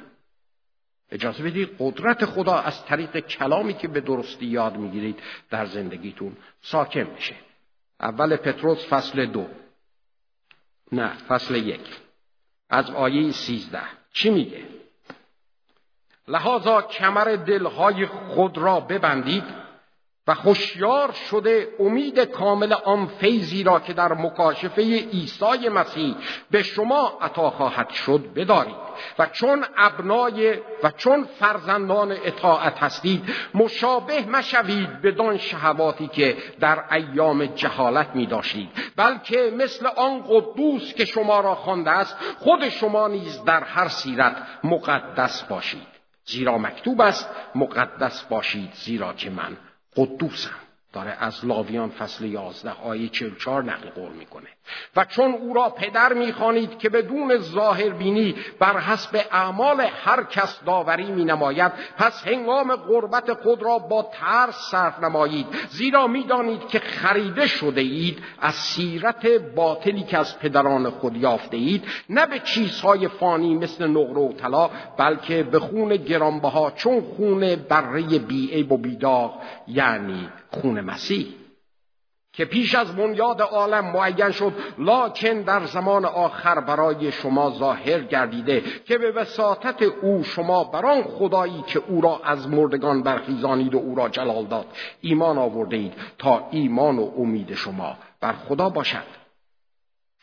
اجازه 1.11 1.43
بدید 1.43 1.77
قدرت 1.79 2.25
خدا 2.25 2.55
از 2.55 2.85
طریق 2.85 3.19
کلامی 3.19 3.75
که 3.75 3.89
به 3.89 4.01
درستی 4.01 4.47
یاد 4.47 4.77
می‌گیرید 4.77 5.21
در 5.51 5.67
زندگیتون 5.67 6.37
ساکن 6.61 7.01
میشه 7.01 7.35
اول 8.01 8.37
پتروس 8.37 8.87
فصل 8.87 9.27
دو. 9.27 9.47
نه 10.93 11.09
فصل 11.09 11.55
یک. 11.55 12.01
از 12.71 12.91
آیه 12.91 13.33
سیزده. 13.33 13.83
چی 14.13 14.31
میگه؟ 14.31 14.63
لحاظا 16.29 16.83
کمر 16.83 17.37
دلهای 17.37 18.07
خود 18.07 18.59
را 18.59 18.81
ببندید. 18.81 19.45
و 20.29 20.35
خوشیار 20.35 21.13
شده 21.13 21.69
امید 21.81 22.21
کامل 22.21 22.73
آن 22.73 23.07
فیضی 23.07 23.65
را 23.65 23.81
که 23.81 23.93
در 23.93 24.13
مکاشفه 24.13 24.83
عیسی 24.83 25.69
مسیح 25.69 26.17
به 26.51 26.63
شما 26.63 27.19
عطا 27.21 27.51
خواهد 27.51 27.91
شد 27.91 28.21
بدارید. 28.37 28.89
و 29.19 29.27
چون 29.27 29.65
ابنای 29.77 30.55
و 30.83 30.91
چون 30.97 31.25
فرزندان 31.41 32.13
اطاعت 32.13 32.83
هستید 32.83 33.25
مشابه 33.55 34.27
مشوید 34.27 35.03
بدان 35.03 35.39
شهواتی 35.39 36.09
که 36.09 36.37
در 36.61 36.95
ایام 36.95 37.47
جهالت 37.47 38.09
می 38.15 38.27
داشتید 38.27 38.69
بلکه 38.97 39.53
مثل 39.57 39.87
آن 39.87 40.23
قدوس 40.29 40.95
که 40.95 41.05
شما 41.05 41.41
را 41.41 41.55
خوانده 41.55 41.91
است 41.91 42.17
خود 42.39 42.69
شما 42.69 43.09
نیز 43.09 43.45
در 43.45 43.63
هر 43.63 43.89
سیرت 43.89 44.37
مقدس 44.65 45.43
باشید. 45.43 45.99
زیرا 46.25 46.59
مکتوب 46.59 47.01
است 47.01 47.31
مقدس 47.55 48.23
باشید 48.23 48.71
زیرا 48.75 49.13
که 49.13 49.31
من 49.31 49.57
قدوسم 49.99 50.51
داره 50.93 51.11
از 51.11 51.45
لاویان 51.45 51.91
فصل 51.91 52.25
یازده 52.25 52.71
آیه 52.71 53.09
44 53.09 53.63
نقل 53.63 53.91
قول 53.91 54.13
می‌کنه. 54.13 54.49
و 54.97 55.05
چون 55.05 55.33
او 55.33 55.55
را 55.55 55.69
پدر 55.69 56.13
می‌خوانید 56.13 56.79
که 56.79 56.89
بدون 56.89 57.37
ظاهر 57.37 57.89
بینی 57.89 58.35
بر 58.59 58.79
حسب 58.79 59.25
اعمال 59.33 59.81
هر 59.81 60.23
کس 60.23 60.61
داوری 60.67 61.13
می 61.13 61.25
نماید 61.25 61.73
پس 61.97 62.27
هنگام 62.27 62.77
قربت 62.77 63.33
خود 63.33 63.63
را 63.63 63.79
با 63.79 64.11
ترس 64.13 64.71
صرف 64.71 65.03
نمایید. 65.03 65.47
زیرا 65.69 66.07
می‌دانید 66.07 66.69
که 66.69 66.79
خریده 66.79 67.47
شده 67.47 67.81
اید 67.81 68.19
از 68.41 68.55
سیرت 68.55 69.27
باطلی 69.27 70.03
که 70.03 70.19
از 70.19 70.39
پدران 70.39 70.91
خود 70.91 71.17
یافته 71.17 71.57
اید 71.57 71.85
نه 72.11 72.27
به 72.27 72.39
چیزهای 72.39 73.09
فانی 73.09 73.55
مثل 73.55 73.87
نقره 73.87 74.21
و 74.21 74.33
طلا 74.33 74.71
بلکه 74.97 75.43
به 75.43 75.59
خون 75.59 75.97
گرانبها 75.97 76.71
چون 76.71 77.01
خون 77.01 77.57
بره 77.57 78.19
بیعیب 78.19 78.73
و 78.73 78.77
بیداغ 78.77 79.35
یعنی 79.69 80.29
خون 80.51 80.81
مسیح. 80.81 81.27
که 82.39 82.45
پیش 82.45 82.75
از 82.75 82.97
بنیاد 82.97 83.43
عالم 83.43 83.85
معین 83.85 84.31
شد 84.31 84.53
لاکن 84.79 85.43
در 85.43 85.65
زمان 85.65 86.05
آخر 86.05 86.61
برای 86.61 87.13
شما 87.13 87.51
ظاهر 87.51 88.01
گردیده 88.01 88.63
که 88.85 88.99
به 88.99 89.13
وساطت 89.13 89.83
او 89.83 90.25
شما 90.25 90.65
بران 90.65 91.03
خدایی 91.03 91.65
که 91.67 91.83
او 91.89 92.01
را 92.01 92.21
از 92.25 92.49
مردگان 92.49 93.03
برخیزانید 93.03 93.75
و 93.75 93.79
او 93.79 93.95
را 93.95 94.09
جلال 94.09 94.45
داد 94.45 94.67
ایمان 95.01 95.39
آورده 95.39 95.77
اید 95.77 95.95
تا 96.19 96.49
ایمان 96.51 96.99
و 96.99 97.11
امید 97.19 97.55
شما 97.55 97.97
بر 98.21 98.33
خدا 98.33 98.69
باشد. 98.69 99.19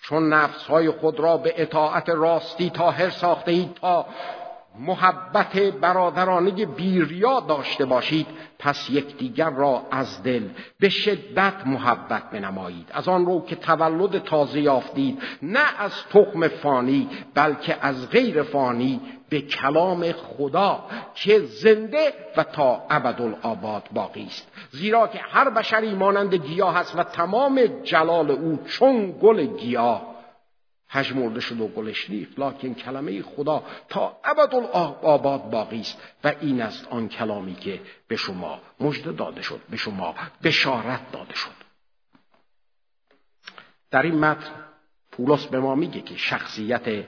چون 0.02 0.34
نفسهای 0.34 0.90
خود 0.90 1.20
را 1.20 1.38
به 1.38 1.54
اطاعت 1.58 2.10
راستی 2.10 2.70
تاهر 2.70 3.10
ساخته 3.10 3.52
اید 3.52 3.74
تا 3.74 4.06
محبت 4.80 5.58
برادرانه 5.58 6.66
بیریا 6.66 7.40
داشته 7.40 7.86
باشید 7.86 8.28
پس 8.66 8.90
یکدیگر 8.90 9.50
را 9.50 9.82
از 9.92 10.24
دل 10.24 10.44
به 10.80 10.90
شدت 10.90 11.54
محبت 11.66 12.30
بنمایید. 12.30 12.88
از 12.94 13.08
آن 13.08 13.26
رو 13.26 13.46
که 13.46 13.56
تولد 13.56 14.24
تازه 14.24 14.62
یافتید 14.62 15.22
نه 15.42 15.80
از 15.80 15.92
تخم 16.10 16.48
فانی 16.48 17.10
بلکه 17.34 17.78
از 17.82 18.10
غیر 18.10 18.44
فانی 18.44 19.02
به 19.30 19.42
کلام 19.42 20.12
خدا 20.12 20.84
که 21.16 21.40
زنده 21.40 22.14
و 22.38 22.44
تا 22.44 22.84
ابدالآباد 22.90 23.84
باقی 23.94 24.26
است. 24.26 24.52
زیرا 24.72 25.08
که 25.08 25.20
هر 25.20 25.50
بشری 25.50 25.96
مانند 25.96 26.36
گیاه 26.36 26.78
است 26.78 26.96
و 27.00 27.04
تمام 27.04 27.62
جلال 27.84 28.32
او 28.32 28.60
چون 28.68 29.12
گل 29.22 29.46
گیاه 29.46 30.15
پژمرده 30.96 31.40
شد 31.40 31.62
و 31.62 31.68
گلش 31.68 32.10
ریخت. 32.10 32.40
لکن 32.40 32.74
کلمه 32.74 33.22
خدا 33.22 33.64
تا 33.90 34.20
ابدالآباد 34.24 35.50
باقی 35.50 35.80
است 35.80 35.98
و 36.24 36.34
این 36.42 36.62
است 36.62 36.88
آن 36.88 37.10
کلامی 37.10 37.56
که 37.56 37.82
به 38.08 38.16
شما 38.16 38.62
مژده 38.80 39.12
داده 39.12 39.42
شد 39.42 39.62
به 39.70 39.78
شما 39.78 40.16
بشارت 40.44 41.12
داده 41.12 41.36
شد. 41.36 41.66
در 43.92 44.02
این 44.02 44.20
متن 44.20 44.52
پولس 45.12 45.46
به 45.46 45.60
ما 45.60 45.76
میگه 45.76 46.02
که 46.02 46.18
شخصیت 46.18 47.06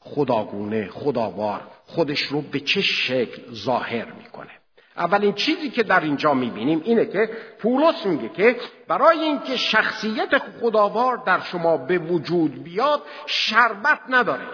خداگونه 0.00 0.88
خداوار 0.88 1.70
خودش 1.86 2.22
رو 2.22 2.40
به 2.40 2.60
چه 2.60 2.80
شکل 2.80 3.54
ظاهر 3.54 4.12
می‌کنه. 4.12 4.61
اولین 4.96 5.32
چیزی 5.32 5.70
که 5.70 5.82
در 5.82 6.00
اینجا 6.00 6.34
می‌بینیم 6.34 6.82
اینه 6.84 7.06
که 7.06 7.30
پولس 7.58 8.06
میگه 8.06 8.28
که 8.28 8.56
برای 8.88 9.18
اینکه 9.18 9.56
شخصیت 9.56 10.38
خداوار 10.38 11.22
در 11.26 11.40
شما 11.40 11.76
به 11.76 11.98
وجود 11.98 12.64
بیاد 12.64 13.02
شربت 13.26 14.00
نداره. 14.08 14.46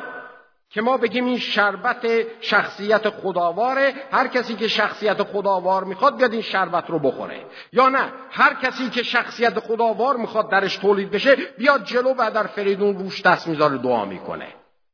که 0.71 0.83
ما 0.83 0.97
بگیم 0.97 1.25
این 1.25 1.39
شربت 1.39 2.07
شخصیت 2.41 3.11
خداواره 3.11 3.95
هر 4.13 4.27
کسی 4.27 4.55
که 4.55 4.69
شخصیت 4.69 5.23
خداوار 5.23 5.85
می‌خواد 5.85 6.17
بیاد 6.17 6.33
این 6.33 6.43
شربت 6.43 6.91
رو 6.91 6.99
بخوره. 6.99 7.45
یا 7.73 7.89
نه 7.89 8.13
هر 8.31 8.55
کسی 8.55 8.91
که 8.91 9.03
شخصیت 9.03 9.61
خداوار 9.61 10.17
می‌خواد 10.17 10.51
درش 10.51 10.77
تولید 10.77 11.11
بشه 11.11 11.37
بیاد 11.59 11.85
جلو 11.85 12.15
و 12.19 12.31
در 12.35 12.47
فریدون 12.47 12.99
روش 12.99 13.23
دست 13.23 13.49
می‌ذاره 13.49 13.79
دعا 13.79 14.05
می‌کنه. 14.05 14.47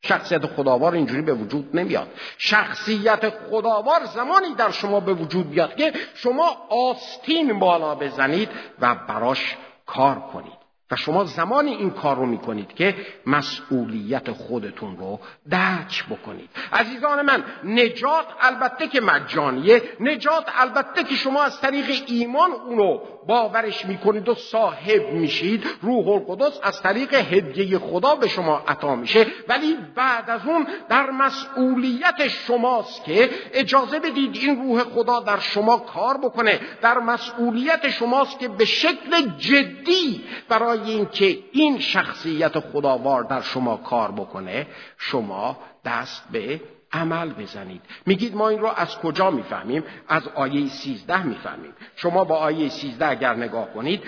شخصیت 0.05 0.47
خداوار 0.47 0.95
اینجوری 0.95 1.23
به 1.23 1.35
وجود 1.35 1.77
نمیاد. 1.77 2.09
شخصیت 2.39 3.31
خداوار 3.31 4.05
زمانی 4.05 4.55
در 4.55 4.71
شما 4.71 5.01
به 5.01 5.15
وجود 5.15 5.51
بیاد 5.51 5.77
که 5.77 5.93
شما 6.15 6.57
آستین 6.69 7.59
بالا 7.59 7.95
بزنید 7.95 8.49
و 8.81 8.95
براش 8.95 9.57
کار 9.87 10.21
کنید. 10.21 10.64
و 10.91 10.97
شما 10.97 11.25
زمانی 11.25 11.75
این 11.75 11.91
کار 11.91 12.17
رو 12.17 12.27
می‌کنید 12.27 12.75
که 12.75 12.95
مسئولیت 13.27 14.31
خودتون 14.31 14.97
رو 14.97 15.21
درک 15.51 16.05
بکنید. 16.11 16.51
عزیزان 16.73 17.23
من 17.23 17.45
نجات 17.65 18.27
البته 18.41 18.89
که 18.89 19.01
مجانیه 19.01 19.83
نجات 20.01 20.45
البته 20.57 21.05
که 21.05 21.15
شما 21.15 21.43
از 21.43 21.61
طریق 21.61 22.03
ایمان 22.07 22.53
اونو 22.53 22.99
باورش 23.27 23.87
می‌کنید 23.87 24.29
و 24.29 24.35
صاحب 24.35 25.13
میشید. 25.13 25.67
روح 25.83 26.09
القدس 26.09 26.59
از 26.63 26.83
طریق 26.83 27.15
هدیه 27.15 27.79
خدا 27.79 28.15
به 28.15 28.29
شما 28.29 28.63
عطا 28.69 28.95
میشه. 28.95 29.27
ولی 29.49 29.77
بعد 29.95 30.31
از 30.31 30.41
اون 30.47 30.67
در 30.89 31.11
مسئولیت 31.11 32.29
شماست 32.29 33.05
که 33.05 33.31
اجازه 33.53 34.01
بدید 34.01 34.37
این 34.37 34.63
روح 34.63 34.85
خدا 34.85 35.21
در 35.21 35.39
شما 35.39 35.77
کار 35.77 36.17
بکنه. 36.17 36.61
در 36.83 36.99
مسئولیت 36.99 37.89
شماست 37.89 38.39
که 38.39 38.49
به 38.49 38.65
شکل 38.65 39.29
جدی 39.39 40.25
برای 40.49 40.74
اینکه 40.83 41.39
این 41.53 41.79
شخصیت 41.79 42.61
خداوار 42.61 43.23
در 43.23 43.41
شما 43.41 43.77
کار 43.77 44.13
بکنه 44.13 44.67
شما 44.99 45.59
دست 45.85 46.25
به 46.33 46.61
عمل 46.93 47.33
بزنید. 47.33 47.83
میگید 48.07 48.37
ما 48.37 48.49
این 48.49 48.59
رو 48.59 48.71
از 48.77 48.99
کجا 48.99 49.31
می‌فهمیم؟ 49.31 49.85
از 50.09 50.29
آیه 50.29 50.69
13 50.69 51.23
می‌فهمیم. 51.23 51.75
شما 51.97 52.25
با 52.25 52.37
آیه 52.37 52.69
13 52.69 53.07
اگر 53.07 53.35
نگاه 53.35 53.73
کنید 53.75 54.03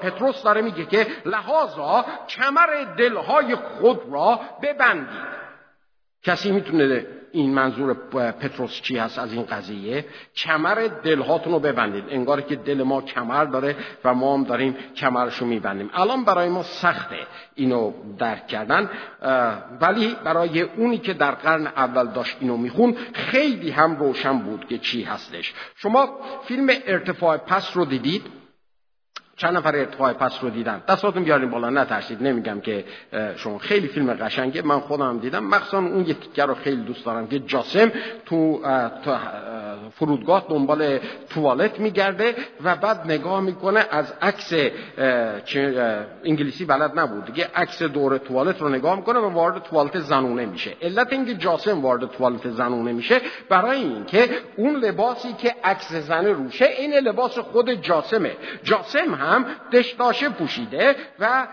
پتروس 0.00 0.42
داره 0.42 0.62
میگه 0.62 0.86
که 0.86 1.06
لحاظا 1.24 2.04
کمر 2.28 2.84
دلهای 2.98 3.54
خود 3.54 4.00
را 4.10 4.40
ببندید. 4.62 5.40
کسی 6.22 6.52
می‌تونه 6.52 7.06
این 7.32 7.54
منظور 7.54 7.94
پتروس 8.32 8.80
چی 8.80 8.98
هست 8.98 9.18
از 9.18 9.32
این 9.32 9.42
قضیه؟ 9.42 10.04
کمر 10.36 10.88
دلهاتون 11.04 11.52
رو 11.52 11.58
ببندید. 11.58 12.04
انگار 12.10 12.40
که 12.40 12.56
دل 12.56 12.82
ما 12.82 13.02
کمر 13.02 13.44
داره 13.44 13.76
و 14.04 14.14
ما 14.14 14.34
هم 14.34 14.44
داریم 14.44 14.76
کمرشو 14.96 15.46
میبندیم. 15.46 15.90
الان 15.94 16.24
برای 16.24 16.48
ما 16.48 16.62
سخته 16.62 17.16
اینو 17.54 17.92
درک 18.18 18.46
کردن 18.46 18.90
ولی 19.80 20.16
برای 20.24 20.60
اونی 20.60 20.98
که 20.98 21.14
در 21.14 21.30
قرن 21.30 21.66
اول 21.66 22.06
داشت 22.06 22.36
اینو 22.40 22.56
میخون 22.56 22.96
خیلی 23.12 23.70
هم 23.70 23.96
روشن 23.96 24.38
بود 24.38 24.68
که 24.68 24.78
چی 24.78 25.02
هستش. 25.02 25.54
شما 25.76 26.18
فیلم 26.44 26.68
ارتفاع 26.86 27.36
پس 27.36 27.76
رو 27.76 27.84
دیدید؟ 27.84 28.39
چند 29.40 29.56
نفر 29.56 29.76
ارتفاع 29.76 30.12
پس 30.12 30.38
رو 30.42 30.50
دیدن؟ 30.50 30.82
دستاتون 30.88 31.24
بیارین 31.24 31.50
بالا 31.50 31.70
نترسید. 31.70 32.22
نمیگم 32.22 32.60
که 32.60 32.84
شما 33.36 33.58
خیلی 33.58 33.88
فیلم 33.88 34.14
قشنگه. 34.14 34.62
من 34.62 34.80
خودم 34.80 35.18
دیدم. 35.18 35.44
مخصوصا 35.44 35.78
اون 35.78 36.00
یکی 36.00 36.42
رو 36.42 36.54
خیلی 36.54 36.82
دوست 36.82 37.04
دارم 37.04 37.26
که 37.26 37.38
جاسم 37.38 37.92
تو, 38.26 38.60
فرودگاه 39.94 40.46
دنبال 40.48 40.98
توالت 41.30 41.80
میگرده 41.80 42.34
و 42.64 42.76
بعد 42.76 43.00
نگاه 43.06 43.40
می‌کنه 43.40 43.84
از 43.90 44.14
عکس 44.22 44.52
انگلیسی 46.24 46.64
بلد 46.64 46.98
نبود. 46.98 47.24
دیگه 47.24 47.48
عکس 47.54 47.82
دور 47.82 48.18
توالت 48.18 48.62
رو 48.62 48.68
نگاه 48.68 48.96
می‌کنه 48.96 49.18
و 49.18 49.30
وارد 49.30 49.62
توالت 49.62 49.98
زنونه 49.98 50.46
میشه. 50.46 50.76
علت 50.82 51.12
اینکه 51.12 51.34
جاسم 51.34 51.80
وارد 51.80 52.10
توالت 52.10 52.50
زنونه 52.50 52.92
میشه 52.92 53.20
برای 53.48 53.78
اینکه 53.78 54.28
اون 54.56 54.76
لباسی 54.76 55.32
که 55.32 55.54
عکس 55.64 55.92
زنه 55.92 56.32
روشه 56.32 56.64
این 56.64 56.94
لباس 56.94 57.38
خود 57.38 57.70
جاسمه. 57.70 58.32
جاسم 58.62 59.14
هم 59.14 59.29
هم 59.30 59.46
دشتاشه 59.72 60.28
پوشیده 60.28 60.96
و 61.18 61.46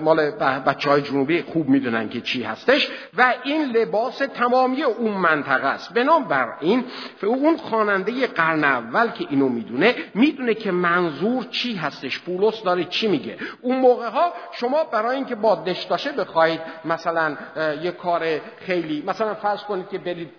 مال 0.00 0.30
بچه 0.66 0.90
های 0.90 1.02
جنوبی 1.02 1.42
خوب 1.42 1.68
می‌دونن 1.68 2.08
که 2.08 2.20
چی 2.20 2.42
هستش 2.42 2.88
و 3.16 3.34
این 3.44 3.64
لباس 3.64 4.18
تمامی 4.18 4.82
اون 4.82 5.12
منطقه 5.12 5.66
است. 5.66 5.94
بنابراین 5.94 6.84
اون 7.22 7.56
خواننده 7.56 8.26
قرن 8.26 8.64
اول 8.64 9.10
که 9.10 9.26
اینو 9.30 9.48
می‌دونه 9.48 9.94
می‌دونه 10.14 10.54
که 10.54 10.70
منظور 10.70 11.44
چی 11.44 11.74
هستش. 11.74 12.20
پولس 12.20 12.62
داره 12.62 12.84
چی 12.84 13.08
میگه. 13.08 13.36
اون 13.60 13.78
موقع 13.78 14.08
ها 14.08 14.32
شما 14.52 14.84
برای 14.84 15.16
اینکه 15.16 15.34
با 15.34 15.54
دشتاشه 15.54 16.12
بخواید 16.12 16.60
مثلا 16.84 17.36
یه 17.82 17.90
کار 17.90 18.40
خیلی 18.56 19.04
مثلا 19.06 19.34
فرض 19.34 19.62
کنید 19.62 19.88
که 19.88 19.98
برید 19.98 20.30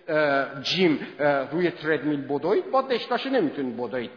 جیم 0.62 1.00
روی 1.52 1.72
تردمیل 1.72 2.22
بدوید. 2.28 2.72
با 2.72 2.82
دشتاشه 2.82 3.30
نمی‌تونید 3.30 3.78
بدوید. 3.78 4.12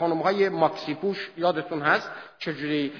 خانم 0.00 0.18
های 0.18 0.48
ماکسی 0.48 0.94
پوش 0.94 1.30
یادتون 1.36 1.82
هست؟ 1.82 2.10
چجوری 2.38 2.92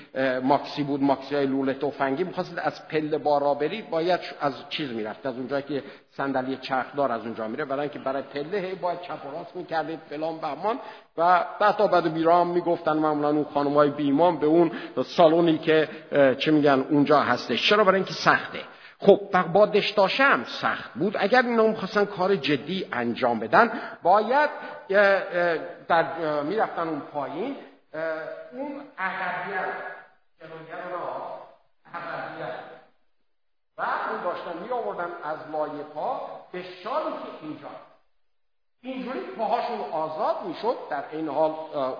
ماکسی 0.42 0.82
بود 0.82 1.02
ماکسی 1.02 1.25
های 1.34 1.46
لوله 1.46 1.74
توفنگی 1.74 2.24
می‌خواستید 2.24 2.58
از 2.58 2.88
پله 2.88 3.18
بارا 3.18 3.54
برید 3.54 3.90
باید 3.90 4.20
از 4.40 4.54
چیز 4.68 4.92
می‌رفت 4.92 5.26
از 5.26 5.36
اونجایی 5.36 5.62
که 5.62 5.82
صندلی 6.10 6.56
چرخدار 6.56 7.12
از 7.12 7.22
اونجا 7.22 7.48
میره 7.48 7.64
برای 7.64 7.80
اینکه 7.80 7.98
برای 7.98 8.22
پله 8.22 8.58
هی 8.58 8.74
باید 8.74 9.00
چپ 9.00 9.26
و 9.26 9.38
راست 9.38 9.56
می‌کردید 9.56 10.00
فلان 10.10 10.38
بهمان. 10.38 10.78
و 11.18 11.44
بعد 11.60 11.90
بعد 11.90 12.14
بیرام 12.14 12.50
می‌گفتن 12.50 12.96
معمولا 12.96 13.28
اون 13.28 13.44
خانم 13.54 13.74
های 13.74 13.90
بیمان 13.90 14.38
به 14.38 14.46
اون 14.46 14.72
سالونی 15.04 15.58
که 15.58 15.88
چه 16.38 16.50
میگن 16.50 16.84
اونجا 16.90 17.20
هستش. 17.20 17.68
چرا؟ 17.68 17.84
برای 17.84 17.96
اینکه 17.96 18.12
سخته. 18.12 18.58
خب 18.98 19.20
با 19.52 19.66
دشتاشم 19.66 20.44
سخت 20.44 20.94
بود. 20.94 21.16
اگر 21.18 21.42
اینا 21.42 21.66
می‌خواستن 21.66 22.04
کار 22.04 22.36
جدی 22.36 22.86
انجام 22.92 23.40
بدن 23.40 23.72
باید 24.02 24.50
در 25.88 26.06
می‌رفتن 26.42 26.88
اون 26.88 27.00
پایین. 27.00 27.56
اون 28.52 28.82
عقبیت 28.98 29.95
جلوگر 30.40 30.88
را 30.88 31.42
عقبیت 31.94 32.54
و 33.78 33.82
اون 33.82 34.22
داشتن 34.22 34.58
می 34.58 34.70
آوردن 34.70 35.12
از 35.22 35.38
لایه 35.52 35.82
پا 35.82 36.40
به 36.52 36.62
شالی 36.62 37.12
که 37.12 37.28
اینجا. 37.42 37.68
اینجوری 38.86 39.18
پاهاشون 39.38 39.78
آزاد 39.92 40.36
می‌شد 40.48 40.76
در 40.90 41.04
این 41.12 41.28
حال 41.28 41.50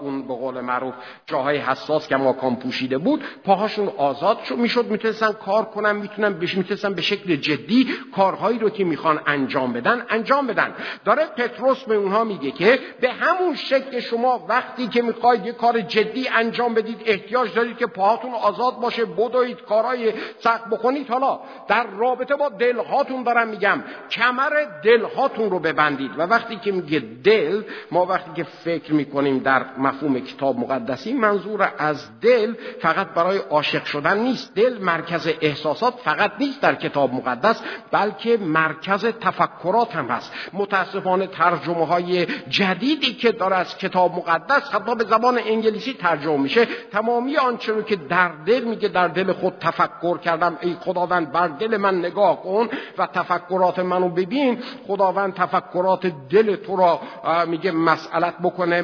اون 0.01 0.29
به 0.29 0.35
قول 0.35 0.61
معروف 0.61 0.95
جاهای 1.27 1.57
حساس 1.57 2.09
که 2.09 2.17
ماکان 2.17 2.57
پوشیده 2.57 2.99
بود 2.99 3.25
پاهاشون 3.45 3.89
آزاد 3.97 4.43
شد 4.43 4.57
می‌شد 4.57 4.87
می‌تونستن 4.87 5.33
کار 5.33 5.65
کنن 5.65 5.97
می‌تونن 5.97 6.33
می‌تونستن 6.33 6.95
به 6.95 7.03
شکل 7.03 7.37
جدی 7.37 7.89
کارهایی 8.17 8.59
رو 8.59 8.71
که 8.71 8.85
می‌خوان 8.85 9.21
انجام 9.27 9.73
بدن 9.73 10.07
انجام 10.09 10.47
بدن. 10.47 10.75
داره 11.05 11.27
پتروس 11.27 11.85
به 11.85 11.95
اونها 11.95 12.25
میگه 12.25 12.51
که 12.51 12.79
به 13.01 13.11
همون 13.11 13.55
شکل 13.55 14.01
شما 14.01 14.47
وقتی 14.49 14.89
که 14.89 15.03
می‌خواید 15.03 15.47
یه 15.47 15.53
کار 15.53 15.81
جدی 15.81 16.29
انجام 16.29 16.75
بدید 16.75 17.03
احتیاج 17.07 17.55
دارید 17.55 17.77
که 17.77 17.87
پاهاتون 17.87 18.35
آزاد 18.35 18.81
باشه 18.81 19.05
بدوید 19.05 19.63
کارهای 19.63 20.13
سخت 20.39 20.65
بکنید. 20.71 21.11
حالا 21.11 21.41
در 21.69 21.87
رابطه 21.87 22.37
با 22.37 22.49
دلهاتون 22.49 23.23
دارم 23.23 23.49
میگم 23.49 23.85
کمر 24.11 24.67
دلهاتون 24.85 25.51
رو 25.51 25.59
ببندید 25.59 26.19
و 26.19 26.23
وقتی 26.23 26.57
که 26.57 26.76
میگه 26.77 27.03
دل 27.25 27.63
ما 27.91 28.07
وقتی 28.07 28.31
که 28.35 28.45
فکر 28.45 28.93
می‌کنیم 28.93 29.39
در 29.39 29.65
مفهوم 29.79 30.21
کتاب 30.21 30.59
مقدسی 30.59 31.13
منظور 31.13 31.73
از 31.79 32.21
دل 32.21 32.55
فقط 32.81 33.07
برای 33.07 33.39
عاشق 33.39 33.85
شدن 33.85 34.19
نیست. 34.19 34.55
دل 34.55 34.79
مرکز 34.79 35.29
احساسات 35.41 35.95
فقط 36.05 36.33
نیست 36.39 36.61
در 36.61 36.75
کتاب 36.75 37.15
مقدس 37.15 37.63
بلکه 37.91 38.37
مرکز 38.37 39.05
تفکرات 39.05 39.97
هم 39.97 40.07
هست. 40.07 40.33
متاسفانه 40.53 41.27
ترجمه 41.27 41.87
های 41.87 42.27
جدیدی 42.49 43.15
که 43.15 43.33
داره 43.33 43.57
از 43.57 43.79
کتاب 43.79 44.15
مقدس 44.15 44.75
حتی 44.75 44.95
به 44.95 45.05
زبان 45.05 45.39
انگلیسی 45.39 45.95
ترجمه 45.95 46.37
میشه. 46.37 46.67
تمامی 46.93 47.37
آنچه 47.37 47.73
رو 47.73 47.83
که 47.83 47.97
در 47.97 48.29
دل 48.47 48.65
میگه 48.65 48.89
در 48.89 49.09
دل 49.09 49.33
خود 49.33 49.55
تفکر 49.61 50.19
کردم 50.19 50.59
ای 50.61 50.77
خداوند 50.81 51.33
بر 51.33 51.49
دل 51.49 51.77
من 51.77 51.99
نگاه 51.99 52.43
کن 52.43 52.69
و 52.99 53.07
تفکرات 53.07 53.79
منو 53.79 54.09
ببین. 54.09 54.63
خداوند 54.87 55.35
تفکرات 55.35 56.13
دل 56.31 56.57
تو 56.67 56.77
را 56.77 57.01
میگه 57.47 57.71
مسئلت 57.71 58.35
بکنه 58.43 58.83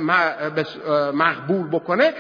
مقبول 1.13 1.69
بکنه. 1.69 2.15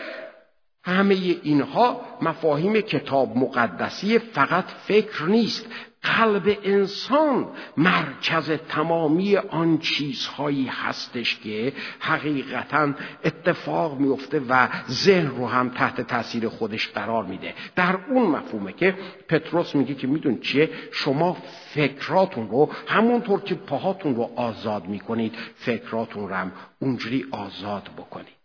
همه 0.84 1.14
اینها 1.14 2.00
مفاهیم 2.22 2.80
کتاب 2.80 3.36
مقدسی 3.36 4.18
فقط 4.18 4.64
فکر 4.64 5.24
نیست. 5.24 5.66
قلب 6.02 6.58
انسان 6.62 7.48
مرکز 7.76 8.50
تمامی 8.50 9.36
آن 9.36 9.78
چیزهایی 9.78 10.66
هستش 10.66 11.36
که 11.36 11.72
حقیقتا 11.98 12.94
اتفاق 13.24 13.98
میفته 13.98 14.40
و 14.48 14.68
ذهن 14.90 15.26
رو 15.26 15.46
هم 15.48 15.68
تحت 15.68 16.00
تاثیر 16.00 16.48
خودش 16.48 16.88
قرار 16.88 17.24
میده. 17.24 17.54
در 17.76 17.98
اون 18.08 18.26
مفهومه 18.26 18.72
که 18.72 18.98
پتروس 19.28 19.74
میگه 19.74 19.94
که 19.94 20.06
میدون 20.06 20.40
چیه؟ 20.40 20.70
شما 20.92 21.36
فکراتون 21.74 22.48
رو 22.48 22.72
همونطور 22.86 23.40
که 23.40 23.54
پاهاتون 23.54 24.14
رو 24.14 24.30
آزاد 24.36 24.86
می‌کنید 24.86 25.34
فکراتون 25.56 26.28
رو 26.28 26.34
هم 26.34 26.52
اونجوری 26.78 27.26
آزاد 27.30 27.90
بکنید. 27.96 28.42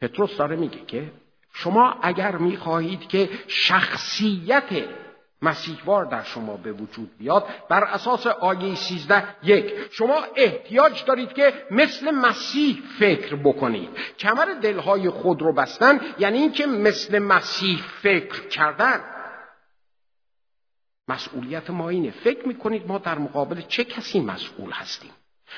پتروس 0.00 0.36
داره 0.36 0.56
میگه 0.56 0.84
که 0.86 1.12
شما 1.52 1.94
اگر 2.02 2.36
می‌خواهید 2.36 3.08
که 3.08 3.28
شخصیت 3.46 4.84
مسیحوار 5.42 6.04
در 6.04 6.22
شما 6.22 6.56
به 6.56 6.72
وجود 6.72 7.18
بیاد 7.18 7.46
بر 7.68 7.84
اساس 7.84 8.26
آیه 8.26 8.74
13 8.74 9.24
یک. 9.42 9.74
شما 9.90 10.24
احتیاج 10.36 11.04
دارید 11.04 11.32
که 11.32 11.52
مثل 11.70 12.10
مسیح 12.10 12.82
فکر 12.98 13.36
بکنید. 13.36 13.90
کمر 14.18 14.46
دلهای 14.62 15.10
خود 15.10 15.42
رو 15.42 15.52
بستن 15.52 16.00
یعنی 16.18 16.38
اینکه 16.38 16.66
مثل 16.66 17.18
مسیح 17.18 17.82
فکر 18.02 18.48
کردن. 18.48 19.00
مسئولیت 21.08 21.70
ما 21.70 21.88
اینه. 21.88 22.10
فکر 22.10 22.48
می‌کنید 22.48 22.86
ما 22.86 22.98
در 22.98 23.18
مقابل 23.18 23.60
چه 23.60 23.84
کسی 23.84 24.20
مسئول 24.20 24.70
هستیم؟ 24.70 25.10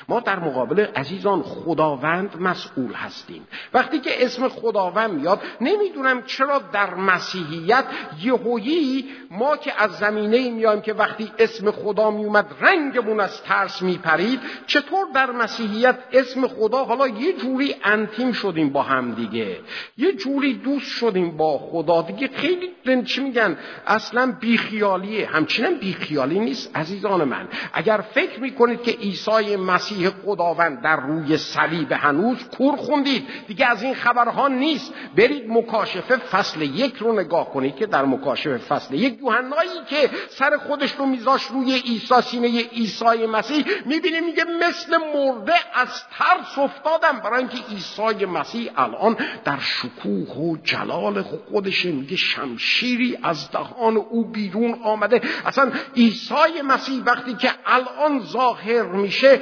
ما 0.09 0.20
در 0.20 0.38
مقابل 0.38 0.87
عزیزان 0.96 1.42
خداوند 1.42 2.37
مسئول 2.40 2.92
هستیم. 2.92 3.46
وقتی 3.74 4.00
که 4.00 4.24
اسم 4.24 4.48
خداوند 4.48 5.11
میاد 5.11 5.42
نمی‌دونم 5.61 6.22
چرا 6.22 6.59
در 6.59 6.94
مسیحیت 6.94 7.85
یهویی 8.22 9.04
ما 9.30 9.57
که 9.57 9.83
از 9.83 9.90
زمینه 9.90 10.50
میایم 10.50 10.80
که 10.80 10.92
وقتی 10.92 11.33
اسم 11.38 11.70
خدا 11.70 12.11
میومد 12.11 12.46
رنگمون 12.61 13.20
از 13.20 13.42
ترس 13.42 13.83
میپرید 13.83 14.40
چطور 14.66 15.07
در 15.14 15.30
مسیحیت 15.30 15.98
اسم 16.12 16.48
خدا 16.48 16.85
حالا 16.85 17.09
یه 17.09 17.33
جوری 17.33 17.74
انتیم 17.85 18.33
شدیم 18.33 18.70
با 18.70 18.83
هم 18.83 19.14
دیگه؟ 19.14 19.59
یه 19.98 20.12
جوری 20.12 20.54
دوست 20.54 20.87
شدیم 20.87 21.37
با 21.37 21.59
خدا 21.59 22.02
دیگه. 22.02 22.30
خیلی 22.35 22.70
چی 23.04 23.20
میگن؟ 23.20 23.57
اصلا 23.87 24.37
بیخیالیه. 24.40 25.26
همچنین 25.26 25.78
بیخیالی 25.78 26.38
نیست 26.38 26.76
عزیزان 26.76 27.24
من. 27.24 27.48
اگر 27.72 28.04
فکر 28.14 28.40
می‌کنید 28.40 28.83
که 28.83 28.90
عیسی 28.90 29.57
مسیح 29.57 29.83
خداوند 30.26 30.82
در 30.82 30.96
روی 30.96 31.36
صلیب 31.36 31.92
هنوز 31.92 32.38
کور 32.58 32.76
خوندید. 32.76 33.26
دیگه 33.46 33.66
از 33.66 33.82
این 33.82 33.94
خبرها 33.94 34.48
نیست. 34.48 34.92
برید 35.16 35.44
مکاشفه 35.48 36.16
فصل 36.16 36.62
یک 36.62 36.96
رو 36.96 37.20
نگاه 37.20 37.50
کنید 37.50 37.76
که 37.76 37.86
در 37.86 38.04
مکاشفه 38.04 38.58
فصل 38.58 38.94
یک 38.94 39.18
یوحنایی 39.20 39.70
که 39.88 40.10
سر 40.28 40.56
خودش 40.56 40.92
رو 40.92 41.06
میذاش 41.06 41.44
روی 41.44 41.78
عیسی 41.78 42.20
سینه 42.20 42.60
عیسی 42.60 43.26
مسیح 43.26 43.64
می‌بینه 43.86 44.20
میگه 44.20 44.44
مثل 44.44 44.96
مرده 44.96 45.54
از 45.74 46.02
ترس 46.18 46.58
افتادم. 46.58 47.20
برای 47.20 47.38
اینکه 47.38 47.58
عیسی 47.70 48.24
مسیح 48.24 48.70
الان 48.76 49.16
در 49.44 49.58
شکوه 49.58 50.36
و 50.36 50.56
جلال 50.64 51.22
خودش 51.22 51.84
میگه 51.84 52.16
شمشیری 52.16 53.18
از 53.22 53.50
دهان 53.50 53.96
او 53.96 54.24
بیرون 54.24 54.78
آمده. 54.82 55.20
اصلا 55.46 55.72
عیسی 55.96 56.62
مسیح 56.64 57.02
وقتی 57.04 57.34
که 57.34 57.50
الان 57.66 58.20
ظاهر 58.20 58.82
میشه 58.82 59.40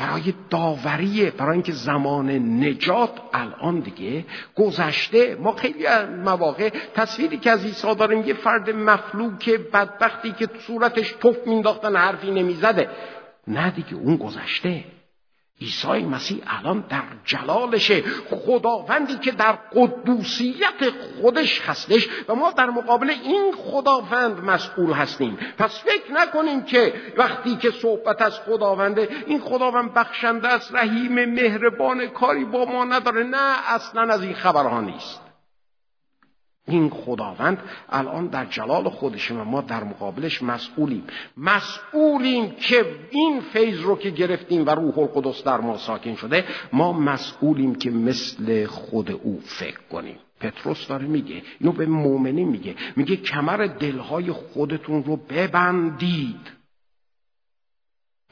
برای 0.00 0.34
داوریه 0.50 1.30
برای 1.30 1.52
اینکه 1.52 1.72
زمان 1.72 2.30
نجات 2.64 3.10
الان 3.32 3.80
دیگه 3.80 4.24
گذشته. 4.56 5.36
ما 5.40 5.52
خیلی 5.52 5.84
مواقع 6.24 6.70
تصویری 6.94 7.36
که 7.36 7.50
از 7.50 7.64
عیسی 7.64 7.94
داریم 7.94 8.26
یه 8.26 8.34
فرد 8.34 8.70
مفلوک 8.70 9.50
بدبختی 9.50 10.32
که 10.32 10.48
صورتش 10.66 11.14
توف 11.20 11.36
مینداختن 11.46 11.96
حرفی 11.96 12.30
نمی‌زده. 12.30 12.88
نه 13.48 13.70
دیگه 13.70 13.94
اون 13.94 14.16
گذشته. 14.16 14.84
عیسی 15.60 16.04
مسیح 16.04 16.42
الان 16.46 16.84
در 16.88 17.02
جلالشه 17.24 18.02
خداوندی 18.46 19.18
که 19.18 19.30
در 19.30 19.52
قدوسیت 19.52 20.90
خودش 21.20 21.60
هستش 21.60 22.08
و 22.28 22.34
ما 22.34 22.50
در 22.50 22.70
مقابل 22.70 23.10
این 23.10 23.52
خداوند 23.52 24.44
مسئول 24.44 24.92
هستیم. 24.92 25.38
پس 25.58 25.82
فکر 25.84 26.12
نکنیم 26.12 26.62
که 26.62 26.94
وقتی 27.16 27.56
که 27.56 27.70
صحبت 27.70 28.22
از 28.22 28.38
خداونده 28.38 29.08
این 29.26 29.40
خداوند 29.40 29.94
بخشنده 29.94 30.48
است 30.48 30.74
رحیم 30.74 31.24
مهربان 31.24 32.06
کاری 32.06 32.44
با 32.44 32.64
ما 32.64 32.84
نداره. 32.84 33.22
نه 33.22 33.74
اصلا 33.74 34.02
از 34.02 34.22
این 34.22 34.34
خبرها 34.34 34.80
نیست. 34.80 35.29
این 36.66 36.90
خداوند 36.90 37.58
الان 37.88 38.26
در 38.26 38.44
جلال 38.44 38.88
خودش 38.88 39.30
و 39.30 39.44
ما 39.44 39.60
در 39.60 39.84
مقابلش 39.84 40.42
مسئولیم. 40.42 41.04
مسئولیم 41.36 42.50
که 42.50 42.84
این 43.10 43.40
فیض 43.40 43.80
رو 43.80 43.96
که 43.96 44.10
گرفتیم 44.10 44.66
و 44.66 44.70
روح 44.70 44.98
القدس 44.98 45.44
در 45.44 45.60
ما 45.60 45.78
ساکن 45.78 46.14
شده 46.14 46.44
ما 46.72 46.92
مسئولیم 46.92 47.74
که 47.74 47.90
مثل 47.90 48.66
خود 48.66 49.10
او 49.10 49.40
فکر 49.44 49.80
کنیم. 49.92 50.16
پتروس 50.40 50.86
داره 50.86 51.06
میگه 51.06 51.42
اینو 51.60 51.72
به 51.72 51.86
مؤمنین 51.86 52.48
میگه. 52.48 52.74
میگه 52.96 53.16
کمر 53.16 53.66
دلهای 53.66 54.32
خودتون 54.32 55.04
رو 55.04 55.16
ببندید. 55.16 56.50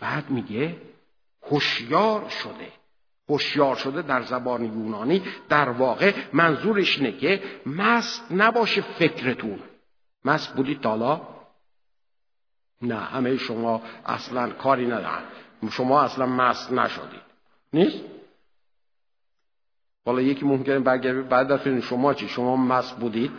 بعد 0.00 0.30
میگه 0.30 0.76
هوشیار 1.50 2.28
شده. 2.28 2.77
هوشیار 3.28 3.76
شده 3.76 4.02
در 4.02 4.22
زبان 4.22 4.64
یونانی 4.64 5.22
در 5.48 5.68
واقع 5.68 6.14
منظورش 6.32 6.98
اینه 6.98 7.12
که 7.12 7.42
مست 7.66 8.32
نباشه 8.32 8.80
فکرتون. 8.80 9.58
مست 10.24 10.54
بودید 10.54 10.80
تالا 10.80 11.20
نه 12.82 12.96
همه 12.96 13.36
شما 13.36 13.82
اصلا 14.06 14.50
کاری 14.50 14.86
ندارن. 14.86 15.22
شما 15.70 16.02
اصلا 16.02 16.26
مست 16.26 16.72
نشدید. 16.72 17.20
نیست؟ 17.72 18.04
حالا 20.06 20.20
یکی 20.20 20.44
ممکنه 20.44 20.78
برگردی 20.78 21.20
بعد 21.20 21.48
در 21.48 21.80
شما 21.80 22.14
چی؟ 22.14 22.28
شما 22.28 22.56
مست 22.56 22.96
بودید؟ 22.96 23.30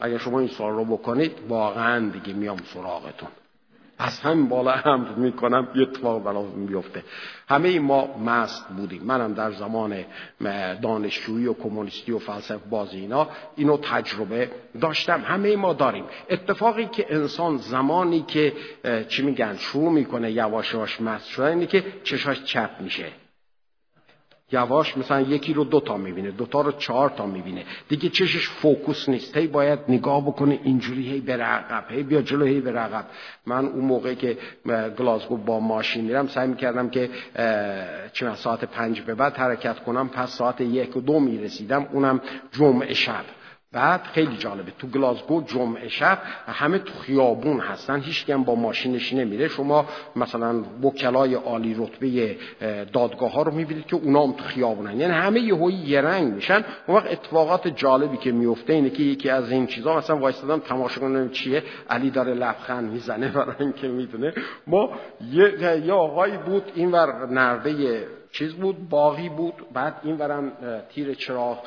اگر 0.00 0.18
شما 0.18 0.38
این 0.40 0.48
سوال 0.48 0.72
رو 0.72 0.84
بکنید 0.84 1.32
واقعا 1.48 2.08
دیگه 2.08 2.32
میام 2.32 2.56
سراغتون. 2.56 3.28
از 4.02 4.20
همین 4.20 4.48
بالا 4.48 4.72
هم 4.72 5.06
می‌کنم 5.16 5.68
یه 5.74 5.82
اتفاق 5.82 6.22
برام 6.24 6.66
بیفته. 6.66 7.04
همه 7.48 7.80
ما 7.80 8.18
مست 8.18 8.68
بودیم. 8.68 9.02
منم 9.02 9.34
در 9.34 9.52
زمان 9.52 10.04
دانشجویی 10.82 11.46
و 11.46 11.54
کمونیستی 11.54 12.12
و 12.12 12.18
فلسفه 12.18 12.60
بازی 12.70 12.98
اینا 12.98 13.28
اینو 13.56 13.76
تجربه 13.76 14.50
داشتم. 14.80 15.20
همه 15.20 15.56
ما 15.56 15.72
داریم. 15.72 16.04
اتفاقی 16.30 16.86
که 16.86 17.06
انسان 17.14 17.56
زمانی 17.56 18.22
که 18.22 18.52
چی 19.08 19.22
میگن 19.22 19.56
شروع 19.56 19.92
می‌کنه 19.92 20.32
یواش 20.32 20.74
یواش 20.74 21.00
مست 21.00 21.28
شده 21.28 21.46
اینه 21.46 21.66
که 21.66 21.84
چشاش 22.04 22.44
چپ 22.44 22.70
میشه. 22.80 23.21
یواش 24.52 24.96
مثلا 24.98 25.20
یکی 25.20 25.52
رو 25.52 25.64
دو 25.64 25.80
تا 25.80 25.96
می‌بینه 25.96 26.30
دو 26.30 26.46
تا 26.46 26.60
رو 26.60 26.72
چهار 26.72 27.10
تا 27.10 27.26
می‌بینه. 27.26 27.64
دیگه 27.88 28.08
چشش 28.08 28.48
فوکوس 28.48 29.08
نیست. 29.08 29.36
هی 29.36 29.46
باید 29.46 29.78
نگاه 29.88 30.26
بکنه 30.26 30.60
اینجوری 30.64 31.10
هی 31.10 31.20
بره 31.20 31.44
عقب 31.44 31.90
هی 31.90 32.02
بیا 32.02 32.22
جلو 32.22 32.44
هی 32.44 32.60
بره 32.60 32.78
عقب. 32.78 33.06
من 33.46 33.66
اون 33.66 33.84
موقع 33.84 34.14
که 34.14 34.38
گلاسگو 34.98 35.36
با 35.36 35.60
ماشین 35.60 36.04
میرم 36.04 36.26
سعی 36.26 36.48
می‌کردم 36.48 36.90
که 36.90 37.10
چه 38.12 38.34
ساعت 38.34 38.64
پنج 38.64 39.00
به 39.00 39.14
بعد 39.14 39.36
حرکت 39.36 39.78
کنم. 39.78 40.08
پس 40.08 40.30
ساعت 40.30 40.60
یک 40.60 40.96
و 40.96 41.00
دو 41.00 41.20
می‌رسیدم 41.20 41.86
اونم 41.92 42.20
جمعه 42.52 42.94
شب. 42.94 43.24
بعد 43.72 44.02
خیلی 44.02 44.36
جالبه. 44.36 44.72
تو 44.78 44.86
گلاسگو 44.86 45.42
جمعه 45.42 45.88
شب 45.88 46.18
همه 46.46 46.78
تو 46.78 46.92
خیابون 46.98 47.60
هستن. 47.60 48.00
هیچ 48.00 48.30
با 48.30 48.54
ماشینش 48.54 49.12
نمیره. 49.12 49.48
شما 49.48 49.86
مثلا 50.16 50.62
وکلای 50.82 51.34
عالی 51.34 51.74
رتبه 51.74 52.36
دادگاه 52.92 53.32
ها 53.32 53.42
رو 53.42 53.52
می‌بینید 53.52 53.86
که 53.86 53.96
اونا 53.96 54.22
هم 54.22 54.32
تو 54.32 54.44
خیابونن. 54.44 55.00
یعنی 55.00 55.12
همه 55.12 55.40
یهویی 55.40 55.76
یه 55.76 56.00
رنگ 56.00 56.34
میشن. 56.34 56.64
اون 56.86 56.96
وقت 56.96 57.12
اتفاقات 57.12 57.68
جالبی 57.68 58.16
که 58.16 58.32
میفته 58.32 58.72
اینه 58.72 58.90
که 58.90 59.02
یکی 59.02 59.30
از 59.30 59.50
این 59.50 59.66
چیزا 59.66 59.96
مثلا 59.96 60.16
وایستادم 60.16 60.58
تماشا 60.58 61.00
کنم 61.00 61.30
چیه. 61.30 61.62
علی 61.90 62.10
داره 62.10 62.34
لبخند 62.34 62.92
می‌زنه 62.92 63.28
برای 63.36 63.54
اینکه 63.60 63.88
می‌دونه. 63.88 64.32
ما 64.66 64.90
یه, 65.32 65.82
یه 65.86 65.92
آقایی 65.92 66.36
بود 66.36 66.72
اینور 66.74 67.26
نرده 67.26 68.06
چیز 68.32 68.54
بود 68.54 68.88
باقی 68.88 69.28
بود. 69.28 69.54
بعد 69.72 69.94
این 70.02 70.16
ورم 70.16 70.52
تیر 70.94 71.14
چراغ 71.14 71.58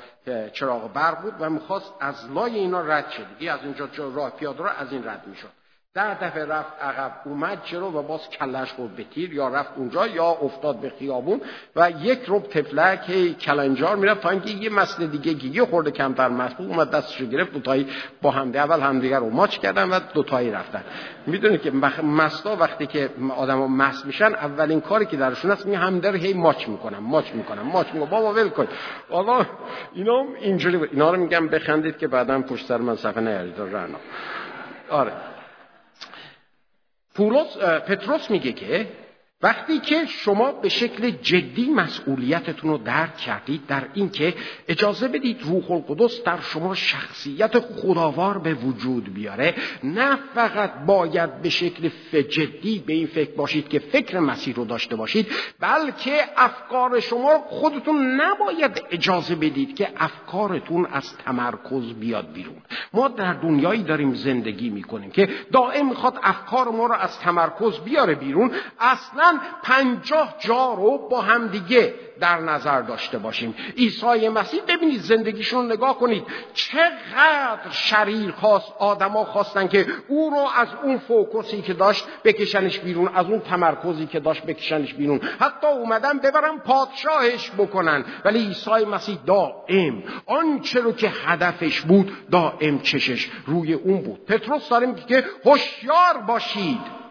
چراغ 0.53 0.93
برق 0.93 1.21
بود 1.21 1.33
و 1.39 1.49
می‌خواست 1.49 1.93
از 1.99 2.31
لای 2.31 2.55
اینا 2.55 2.81
رد 2.81 3.09
شد 3.09 3.25
دیگه 3.39 3.51
از 3.51 3.59
اینجا 3.63 3.89
راه 3.97 4.29
پیاده 4.29 4.63
رو 4.63 4.69
از 4.69 4.91
این 4.91 5.07
رد 5.07 5.27
می‌شد. 5.27 5.64
ده 5.95 6.23
دفعه 6.23 6.45
رفت 6.45 6.81
عقب 6.81 7.11
اومد 7.25 7.63
چرا 7.63 7.89
و 7.89 8.01
باز 8.01 8.29
کلش 8.29 8.73
خورد 8.73 8.95
به 8.95 9.03
تیر 9.03 9.33
یا 9.33 9.47
رفت 9.47 9.69
اونجا 9.75 10.07
یا 10.07 10.25
افتاد 10.25 10.79
به 10.79 10.93
خیابون 10.99 11.41
و 11.75 11.91
یک 12.01 12.19
رب 12.27 12.43
تفلک 12.43 13.09
هی 13.09 13.33
کلنجار 13.33 13.95
می‌رفت 13.95 14.21
تا 14.21 14.29
اینکه 14.29 14.49
یه 14.49 14.69
مسل 14.69 15.07
دیگه 15.07 15.33
گیگی 15.33 15.61
خورده 15.61 15.91
کمتر 15.91 16.29
مسبوق 16.29 16.69
اومد 16.69 16.91
دستش 16.91 17.21
گرفت 17.21 17.53
دوتایی 17.53 17.87
با 18.21 18.31
همده 18.31 18.59
اول 18.59 18.79
همدیگر 18.79 19.19
رو 19.19 19.29
ماچ 19.29 19.57
کردن 19.57 19.89
و 19.89 19.99
دوتایی 20.13 20.51
رفتن. 20.51 20.83
می‌دونید 21.27 21.61
که 21.61 21.71
مستا 22.03 22.55
وقتی 22.55 22.87
که 22.87 23.09
آدم 23.37 23.57
ها 23.57 23.67
مس 23.67 24.05
میشن 24.05 24.33
اولین 24.33 24.81
کاری 24.81 25.05
که 25.05 25.17
درشون 25.17 25.51
هست 25.51 25.65
می 25.65 25.75
همدر 25.75 26.15
هی 26.15 26.33
ماچ 26.33 26.67
می‌کنم 26.67 27.03
ماچ 27.03 27.31
می‌کنم 27.33 27.61
ماچ 27.61 27.87
می‌کنم 27.93 28.09
بابا 28.09 28.33
ول 28.33 28.49
کن. 28.49 28.67
حالا 29.09 29.45
اینا 29.93 30.25
اینجوری 30.41 30.77
اینا 30.91 31.11
رو 31.11 31.19
میگم 31.19 31.47
بخندید 31.47 31.97
که 31.97 32.07
بعدا 32.07 32.41
پشت 32.41 32.65
سر 32.65 32.77
من 32.77 32.95
صفحه 32.95 33.21
نیارید. 33.21 33.55
آره. 34.89 35.11
پولس 37.15 37.57
پتروس 37.57 38.31
میگه 38.31 38.51
که 38.51 38.87
وقتی 39.41 39.79
که 39.79 40.05
شما 40.05 40.51
به 40.51 40.69
شکل 40.69 41.09
جدی 41.09 41.69
مسئولیتتون 41.69 42.69
رو 42.69 42.77
درک 42.77 43.17
کردید 43.17 43.65
در 43.67 43.83
اینکه 43.93 44.33
اجازه 44.67 45.07
بدید 45.07 45.41
روح 45.43 45.71
القدس 45.71 46.23
در 46.23 46.39
شما 46.41 46.75
شخصیت 46.75 47.59
خداوار 47.59 48.37
به 48.37 48.53
وجود 48.53 49.13
بیاره 49.13 49.55
نه 49.83 50.17
فقط 50.35 50.73
باید 50.85 51.41
به 51.41 51.49
شکل 51.49 51.89
جدی 52.21 52.83
به 52.87 52.93
این 52.93 53.07
فکر 53.07 53.31
باشید 53.31 53.67
که 53.67 53.79
فکر 53.79 54.19
مسیح 54.19 54.55
رو 54.55 54.65
داشته 54.65 54.95
باشید 54.95 55.27
بلکه 55.59 56.11
افکار 56.37 56.99
شما 56.99 57.37
خودتون 57.47 58.21
نباید 58.21 58.83
اجازه 58.91 59.35
بدید 59.35 59.75
که 59.75 59.89
افکارتون 59.97 60.85
از 60.85 61.17
تمرکز 61.17 61.93
بیاد 61.93 62.33
بیرون. 62.33 62.61
ما 62.93 63.07
در 63.07 63.33
دنیایی 63.33 63.83
داریم 63.83 64.13
زندگی 64.13 64.69
می‌کنیم 64.69 65.11
که 65.11 65.29
دائم 65.51 65.89
می‌خواد 65.89 66.19
افکار 66.23 66.67
ما 66.67 66.85
رو 66.85 66.93
از 66.93 67.19
تمرکز 67.19 67.79
بیاره 67.79 68.15
بیرون 68.15 68.51
اصلا 68.79 69.24
پنجاه 69.63 70.35
جا 70.39 70.73
رو 70.73 71.07
با 71.09 71.21
هم 71.21 71.47
دیگه 71.47 71.93
در 72.19 72.39
نظر 72.39 72.81
داشته 72.81 73.17
باشیم. 73.17 73.55
عیسی 73.77 74.29
مسیح 74.29 74.61
ببینید 74.67 75.01
زندگیشون 75.01 75.71
نگاه 75.71 75.99
کنید. 75.99 76.23
چقدر 76.53 77.69
شریر 77.71 78.31
خواست 78.31 78.73
آدما 78.79 79.25
خواستن 79.25 79.67
که 79.67 79.87
او 80.07 80.29
رو 80.29 80.47
از 80.55 80.67
اون 80.83 80.97
فوکوسی 80.97 81.61
که 81.61 81.73
داشت 81.73 82.05
بکشنش 82.23 82.79
بیرون 82.79 83.07
از 83.15 83.25
اون 83.25 83.39
تمرکزی 83.39 84.05
که 84.05 84.19
داشت 84.19 84.43
بکشنش 84.43 84.93
بیرون. 84.93 85.19
حتی 85.39 85.67
اومدن 85.67 86.19
ببرن 86.19 86.57
پادشاهش 86.57 87.51
بکنن. 87.57 88.05
ولی 88.25 88.39
عیسی 88.45 88.85
مسیح 88.91 89.17
دائم 89.25 90.03
آنچه 90.25 90.81
رو 90.81 90.91
که 90.91 91.11
هدفش 91.25 91.81
بود 91.81 92.11
دائم 92.31 92.79
چشش 92.79 93.29
روی 93.45 93.73
اون 93.73 94.01
بود. 94.01 94.25
پتروس 94.25 94.69
داره 94.69 94.87
میگه 94.87 95.01
که 95.01 95.23
هوشیار 95.45 96.17
باشید. 96.27 97.04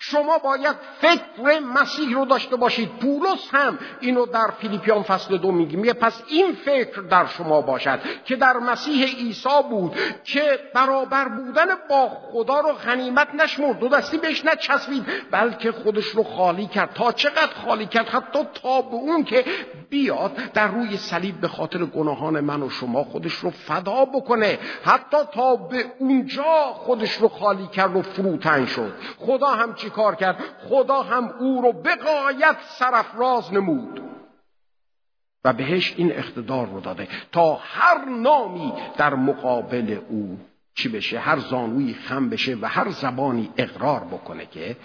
شما 0.00 0.38
باید 0.38 0.76
فکر 1.00 1.58
مسیح 1.58 2.14
رو 2.14 2.24
داشته 2.24 2.56
باشید. 2.56 2.88
پولس 2.88 3.48
هم 3.52 3.78
اینو 4.00 4.26
در 4.26 4.50
فیلیپیان 4.60 5.02
فصل 5.02 5.36
دو 5.36 5.52
میگه. 5.52 5.76
میگه 5.76 5.92
پس 5.92 6.22
این 6.28 6.52
فکر 6.52 7.00
در 7.00 7.26
شما 7.26 7.60
باشد 7.60 8.00
که 8.24 8.36
در 8.36 8.56
مسیح 8.56 9.04
عیسی 9.04 9.62
بود 9.70 9.96
که 10.24 10.58
برابر 10.74 11.28
بودن 11.28 11.66
با 11.90 12.08
خدا 12.08 12.60
رو 12.60 12.72
غنیمت 12.72 13.28
نشمرد. 13.34 13.78
دو 13.78 13.88
دستی 13.88 14.18
بهش 14.18 14.44
نچسبید 14.44 15.06
بلکه 15.30 15.72
خودش 15.72 16.04
رو 16.04 16.22
خالی 16.22 16.66
کرد. 16.66 16.94
تا 16.94 17.12
چقدر 17.12 17.54
خالی 17.66 17.86
کرد؟ 17.86 18.08
حتی 18.08 18.38
تا 18.62 18.82
به 18.82 18.94
اون 18.94 19.24
که 19.24 19.44
بیاد 19.90 20.32
در 20.54 20.68
روی 20.68 20.96
صلیب 20.96 21.40
به 21.40 21.48
خاطر 21.48 21.84
گناهان 21.84 22.40
من 22.40 22.62
و 22.62 22.70
شما 22.70 23.04
خودش 23.04 23.34
رو 23.34 23.50
فدا 23.50 24.04
بکنه. 24.04 24.58
حتی 24.84 25.16
تا 25.32 25.56
به 25.56 25.84
اونجا 25.98 26.72
خودش 26.74 27.12
رو 27.12 27.28
خالی 27.28 27.66
کرد 27.66 27.96
و 27.96 28.02
فروتن 28.02 28.66
شد. 28.66 28.92
خدا 29.18 29.46
هم 29.46 29.74
چی 29.88 29.94
کار 29.94 30.14
کرد؟ 30.14 30.38
خدا 30.68 31.02
هم 31.02 31.28
او 31.40 31.62
رو 31.62 31.72
به 31.72 31.96
قایت 31.96 32.56
سرفراز 32.78 33.52
نمود. 33.52 34.00
و 35.44 35.52
بهش 35.52 35.94
این 35.96 36.12
اقتدار 36.12 36.66
رو 36.66 36.80
داده 36.80 37.08
تا 37.32 37.54
هر 37.54 38.04
نامی 38.04 38.72
در 38.96 39.14
مقابل 39.14 39.98
او 40.08 40.40
چی 40.74 40.88
بشه 40.88 41.18
هر 41.18 41.38
زانوی 41.38 41.94
خم 41.94 42.28
بشه 42.28 42.54
و 42.54 42.66
هر 42.66 42.90
زبانی 42.90 43.50
اقرار 43.56 44.00
بکنه 44.00 44.46
که 44.46 44.76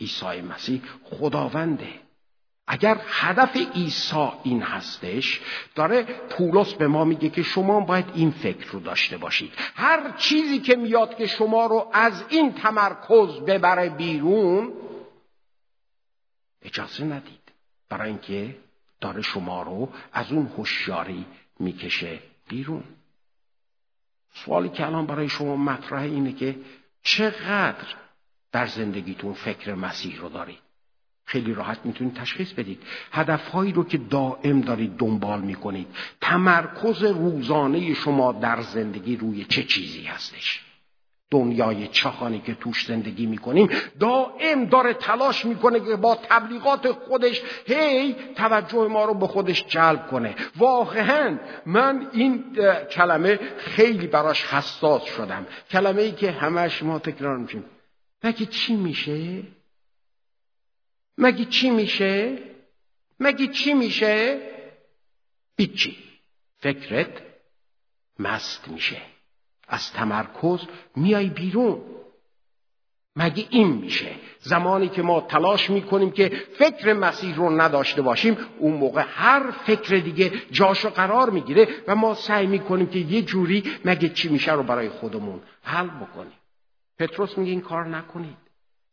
عیسی 0.00 0.40
مسیح 0.40 0.82
خداونده. 1.04 1.88
اگر 2.66 3.00
هدف 3.06 3.56
عیسی 3.56 4.28
این 4.42 4.62
هستش 4.62 5.40
داره 5.74 6.02
پولس 6.02 6.74
به 6.74 6.88
ما 6.88 7.04
میگه 7.04 7.28
که 7.28 7.42
شما 7.42 7.80
باید 7.80 8.10
این 8.14 8.30
فکر 8.30 8.70
رو 8.70 8.80
داشته 8.80 9.16
باشید. 9.16 9.52
هر 9.74 10.10
چیزی 10.16 10.58
که 10.58 10.76
میاد 10.76 11.16
که 11.16 11.26
شما 11.26 11.66
رو 11.66 11.90
از 11.92 12.24
این 12.28 12.52
تمرکز 12.52 13.40
ببره 13.40 13.88
بیرون 13.88 14.72
اجازه 16.62 17.04
ندید. 17.04 17.52
برای 17.88 18.08
اینکه 18.08 18.56
داره 19.00 19.22
شما 19.22 19.62
رو 19.62 19.88
از 20.12 20.32
اون 20.32 20.46
هوشیاری 20.46 21.26
می‌کشه 21.60 22.18
بیرون. 22.48 22.84
سوالی 24.34 24.68
که 24.68 24.86
الان 24.86 25.06
برای 25.06 25.28
شما 25.28 25.56
مطرح 25.56 26.02
اینه 26.02 26.32
که 26.32 26.56
چقدر 27.02 27.94
در 28.52 28.66
زندگیتون 28.66 29.32
فکر 29.32 29.74
مسیح 29.74 30.20
رو 30.20 30.28
دارید؟ 30.28 30.65
خیلی 31.26 31.54
راحت 31.54 31.78
می‌تونید 31.84 32.14
تشخیص 32.14 32.52
بدید. 32.52 32.82
هدفهایی 33.12 33.72
رو 33.72 33.84
که 33.84 33.98
دائم 33.98 34.60
دارید 34.60 34.96
دنبال 34.96 35.40
می‌کنید. 35.40 35.86
تمرکز 36.20 37.02
روزانه 37.02 37.94
شما 37.94 38.32
در 38.32 38.60
زندگی 38.60 39.16
روی 39.16 39.44
چه 39.44 39.62
چیزی 39.62 40.02
هستش؟ 40.02 40.62
دنیای 41.30 41.88
چخانی 41.88 42.40
که 42.40 42.54
توش 42.54 42.86
زندگی 42.86 43.26
می‌کنیم 43.26 43.68
دائم 44.00 44.64
داره 44.64 44.94
تلاش 44.94 45.44
می‌کنه 45.44 45.80
که 45.80 45.96
با 45.96 46.14
تبلیغات 46.14 46.92
خودش 46.92 47.42
هی 47.66 48.16
توجه 48.36 48.88
ما 48.88 49.04
رو 49.04 49.14
به 49.14 49.26
خودش 49.26 49.64
جلب 49.66 50.06
کنه. 50.06 50.34
واقعا 50.56 51.38
من 51.66 52.08
این 52.12 52.44
کلمه 52.90 53.38
خیلی 53.58 54.06
براش 54.06 54.44
حساس 54.44 55.04
شدم. 55.04 55.46
کلمه 55.70 56.02
ای 56.02 56.12
که 56.12 56.30
همش 56.30 56.82
ما 56.82 56.98
تکرار 56.98 57.36
میشیم. 57.36 57.64
مگه 58.24 58.46
چی 58.46 58.76
میشه؟ 58.76 59.42
مگه 61.18 61.44
چی 61.44 61.70
میشه؟ 61.70 62.38
مگه 63.20 63.46
چی 63.46 63.74
میشه؟ 63.74 64.40
هیچی. 65.58 65.96
فکرت 66.58 67.22
مست 68.18 68.68
میشه. 68.68 69.02
از 69.68 69.92
تمرکز 69.92 70.60
میای 70.96 71.28
بیرون. 71.28 71.82
مگه 73.16 73.46
این 73.50 73.68
میشه؟ 73.68 74.14
زمانی 74.40 74.88
که 74.88 75.02
ما 75.02 75.20
تلاش 75.20 75.70
می‌کنیم 75.70 76.10
که 76.10 76.28
فکر 76.58 76.92
مسیح 76.92 77.36
رو 77.36 77.60
نداشته 77.60 78.02
باشیم 78.02 78.38
اون 78.58 78.74
موقع 78.74 79.04
هر 79.08 79.50
فکر 79.50 79.96
دیگه 79.96 80.32
جاشو 80.50 80.90
قرار 80.90 81.30
می‌گیره 81.30 81.68
و 81.88 81.94
ما 81.94 82.14
سعی 82.14 82.46
می‌کنیم 82.46 82.86
که 82.86 82.98
یه 82.98 83.22
جوری 83.22 83.72
مگه 83.84 84.08
چی 84.08 84.28
میشه 84.28 84.52
رو 84.52 84.62
برای 84.62 84.88
خودمون 84.88 85.40
حل 85.62 85.86
بکنیم. 85.86 86.38
پتروس 86.98 87.38
میگه 87.38 87.50
این 87.50 87.60
کار 87.60 87.86
نکنید. 87.86 88.45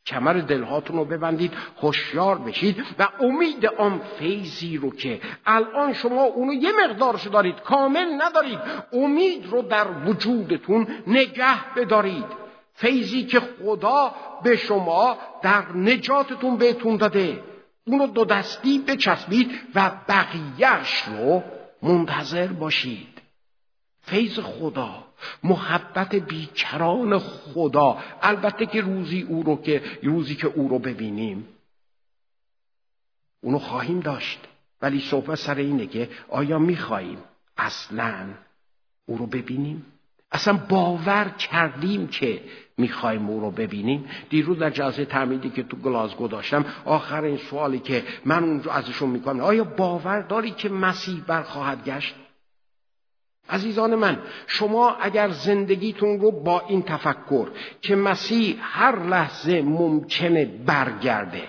کمر 0.05 0.33
دلهاتون 0.33 0.95
رو 0.95 1.05
ببندید 1.05 1.53
هوشیار 1.81 2.37
بشید 2.37 2.83
و 2.99 3.07
امید 3.19 3.65
آن 3.65 4.01
فیضی 4.19 4.77
رو 4.77 4.89
که 4.89 5.21
الان 5.45 5.93
شما 5.93 6.23
اونو 6.23 6.53
یه 6.53 6.71
مقدارش 6.85 7.27
دارید 7.27 7.59
کامل 7.59 8.21
ندارید 8.21 8.59
امید 8.93 9.45
رو 9.45 9.61
در 9.61 9.87
وجودتون 10.05 10.87
نگه 11.07 11.73
بدارید. 11.75 12.43
فیضی 12.73 13.23
که 13.23 13.39
خدا 13.39 14.15
به 14.43 14.55
شما 14.55 15.17
در 15.41 15.71
نجاتتون 15.75 16.57
بهتون 16.57 16.97
داده. 16.97 17.43
اونو 17.87 18.07
دو 18.07 18.25
دستی 18.25 18.79
بچسبید 18.79 19.51
و 19.75 19.91
بقیهش 20.07 21.03
رو 21.07 21.43
منتظر 21.81 22.47
باشید. 22.47 23.21
فیض 24.01 24.39
خدا. 24.39 25.03
محبت 25.43 26.15
بیکران 26.15 27.19
خدا. 27.19 27.97
البته 28.21 28.65
که 28.65 28.81
روزی 28.81 29.21
او 29.21 29.43
رو 29.43 29.61
که 29.61 29.81
روزی 30.03 30.35
که 30.35 30.47
او 30.47 30.67
رو 30.67 30.79
ببینیم. 30.79 31.47
اونو 33.41 33.59
خواهیم 33.59 33.99
داشت. 33.99 34.39
ولی 34.81 34.99
صحبت 34.99 35.35
سر 35.35 35.55
اینه 35.55 35.87
که 35.87 36.09
آیا 36.29 36.59
می‌خواهیم 36.59 37.17
اصلا 37.57 38.27
او 39.05 39.17
رو 39.17 39.25
ببینیم؟ 39.25 39.85
اصلا 40.31 40.53
باور 40.53 41.29
کردیم 41.29 42.07
که 42.07 42.41
می‌خوایم 42.77 43.29
او 43.29 43.39
رو 43.39 43.51
ببینیم. 43.51 44.09
دیروز 44.29 44.59
در 44.59 44.69
جلسه 44.69 45.05
تعمیدی 45.05 45.49
که 45.49 45.63
تو 45.63 45.77
گلازگو 45.77 46.27
داشتم 46.27 46.65
آخرین 46.85 47.37
سوالی 47.37 47.79
که 47.79 48.03
من 48.25 48.43
اونجا 48.43 48.71
ازشون 48.71 49.09
می‌کنم 49.09 49.39
آیا 49.39 49.63
باور 49.63 50.21
داری 50.21 50.51
که 50.51 50.69
مسیح 50.69 51.23
برخواهد 51.27 51.85
گشت؟ 51.85 52.15
عزیزان 53.49 53.95
من 53.95 54.19
شما 54.47 54.89
اگر 54.89 55.29
زندگیتون 55.29 56.19
رو 56.19 56.31
با 56.31 56.63
این 56.67 56.81
تفکر 56.81 57.47
که 57.81 57.95
مسیح 57.95 58.57
هر 58.61 59.05
لحظه 59.05 59.61
ممکنه 59.61 60.45
برگرده 60.45 61.43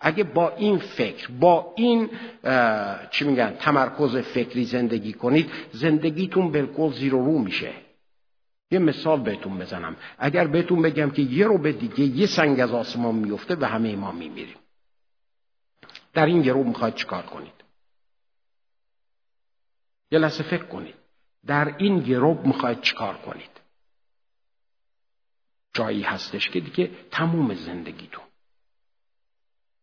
اگه 0.00 0.24
با 0.24 0.52
این 0.56 0.78
فکر 0.78 1.30
با 1.40 1.72
این 1.76 2.10
چی 3.10 3.24
میگن 3.24 3.50
تمرکز 3.50 4.16
فکری 4.16 4.64
زندگی 4.64 5.12
کنید 5.12 5.50
زندگیتون 5.72 6.52
بالکل 6.52 6.92
زیر 6.92 7.14
و 7.14 7.24
رو 7.24 7.38
میشه. 7.38 7.72
یه 8.70 8.78
مثال 8.78 9.20
بهتون 9.20 9.58
بزنم. 9.58 9.96
اگر 10.18 10.46
بهتون 10.46 10.82
بگم 10.82 11.10
که 11.10 11.22
یه 11.22 11.46
رو 11.46 11.58
به 11.58 11.72
دیگه 11.72 12.00
یه 12.00 12.26
سنگ 12.26 12.60
از 12.60 12.72
آسمان 12.72 13.14
میفته 13.14 13.56
و 13.56 13.64
همه 13.64 13.96
ما 13.96 14.12
میمیریم. 14.12 14.56
در 16.14 16.26
این 16.26 16.42
گروه 16.42 16.66
می‌خواید 16.66 16.94
چیکار 16.94 17.22
کنید؟ 17.22 17.53
یه 20.14 20.20
لحظه 20.20 20.42
فکر 20.42 20.64
کنید. 20.64 20.94
در 21.46 21.74
این 21.78 21.98
گروه 21.98 22.46
می‌خواید 22.46 22.80
چیکار 22.80 23.16
کنید؟ 23.16 23.50
جایی 25.72 26.02
هستش 26.02 26.50
که 26.50 26.60
دیگه 26.60 26.90
تموم 27.10 27.54
زندگیتون. 27.54 28.24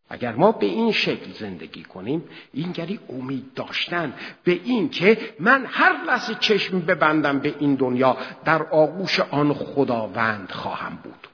اگر 0.09 0.35
ما 0.35 0.51
به 0.51 0.65
این 0.65 0.91
شکل 0.91 1.31
زندگی 1.31 1.83
کنیم 1.83 2.29
اینگری 2.53 2.99
امید 3.09 3.53
داشتن 3.53 4.13
به 4.43 4.51
این 4.51 4.89
که 4.89 5.35
من 5.39 5.65
هر 5.65 6.03
لحظه 6.03 6.35
چشم 6.35 6.79
ببندم 6.79 7.39
به 7.39 7.55
این 7.59 7.75
دنیا 7.75 8.17
در 8.45 8.63
آغوش 8.63 9.19
آن 9.19 9.53
خداوند 9.53 10.51
خواهم 10.51 10.95
بود. 10.95 11.27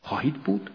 خواهید 0.00 0.34
بود؟ 0.34 0.70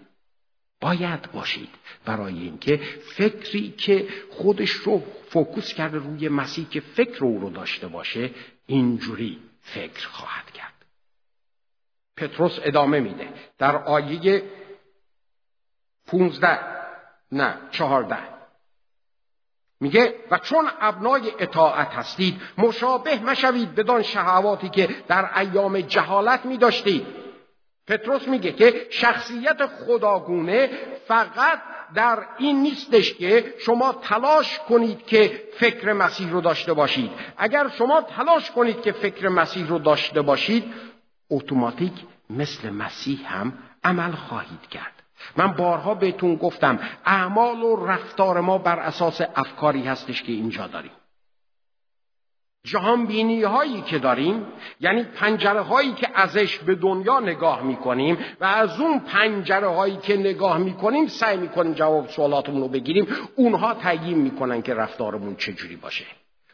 باید 0.82 1.32
باشید. 1.32 1.70
برای 2.06 2.40
اینکه 2.40 2.78
فکری 3.16 3.72
که 3.72 4.08
خودش 4.32 4.70
رو 4.70 5.04
فوکوس 5.30 5.74
کرده 5.74 5.98
روی 5.98 6.30
مسیح 6.30 6.70
که 6.70 6.80
فکر 6.80 7.26
او 7.26 7.40
رو 7.40 7.50
داشته 7.50 7.88
باشه 7.88 8.32
اینجوری 8.66 9.40
فکر 9.62 10.08
خواهد 10.08 10.52
کرد. 10.52 10.74
پتروس 12.18 12.60
ادامه 12.64 13.00
میده. 13.00 13.34
در 13.58 13.76
آیه 13.76 14.44
15 16.08 16.60
نه 17.32 17.58
چهارده. 17.72 18.18
میگه 19.80 20.16
و 20.32 20.38
چون 20.38 20.70
ابنای 20.80 21.32
اطاعت 21.40 21.88
هستید 21.88 22.42
مشابه 22.58 23.20
مشوید 23.20 23.76
بدان 23.76 24.02
شهواتی 24.02 24.70
که 24.70 24.90
در 25.08 25.40
ایام 25.40 25.82
جهالت 25.82 26.46
می 26.46 26.58
داشتید 26.58 27.08
پتروس 27.88 28.28
میگه 28.28 28.52
که 28.52 28.88
شخصیت 28.90 29.66
خداگونه 29.66 30.68
فقط 31.08 31.62
در 31.94 32.26
این 32.38 32.62
نیستش 32.62 33.14
که 33.14 33.54
شما 33.60 33.94
تلاش 33.94 34.60
کنید 34.60 35.06
که 35.06 35.44
فکر 35.58 35.94
مسیح 35.94 36.32
رو 36.32 36.42
داشته 36.42 36.74
باشید. 36.74 37.12
اگر 37.38 37.70
شما 37.78 38.02
تلاش 38.02 38.52
کنید 38.52 38.82
که 38.82 38.92
فکر 38.92 39.30
مسیح 39.30 39.68
رو 39.68 39.80
داشته 39.80 40.22
باشید 40.22 40.74
اتوماتیک 41.30 41.94
مثل 42.30 42.70
مسیح 42.70 43.34
هم 43.34 43.54
عمل 43.84 44.12
خواهید 44.12 44.68
کرد. 44.72 44.94
من 45.38 45.54
بارها 45.54 45.96
بهتون 45.96 46.36
گفتم 46.36 46.80
اعمال 47.06 47.64
و 47.64 47.86
رفتار 47.86 48.42
ما 48.42 48.58
بر 48.58 48.80
اساس 48.80 49.22
افکاری 49.36 49.88
هستش 49.88 50.24
که 50.24 50.32
اینجا 50.32 50.68
داریم. 50.68 50.92
جهان 52.64 53.06
بینی 53.06 53.44
هایی 53.44 53.82
که 53.82 54.00
داریم 54.00 54.46
یعنی 54.80 55.04
پنجره 55.04 55.62
هایی 55.62 55.94
که 55.94 56.08
ازش 56.16 56.58
به 56.58 56.76
دنیا 56.76 57.20
نگاه 57.20 57.64
می‌کنیم 57.64 58.18
و 58.42 58.46
از 58.46 58.80
اون 58.80 59.00
پنجره 59.00 59.68
هایی 59.68 59.98
که 59.98 60.18
نگاه 60.18 60.58
می‌کنیم 60.58 61.08
سعی 61.08 61.38
می‌کنیم 61.38 61.74
جواب 61.74 62.08
سوالاتمون 62.08 62.62
رو 62.62 62.68
بگیریم 62.68 63.08
اونها 63.36 63.74
تعیین 63.74 64.18
می‌کنن 64.18 64.62
که 64.62 64.74
رفتارمون 64.74 65.36
چجوری 65.36 65.76
باشه. 65.76 66.06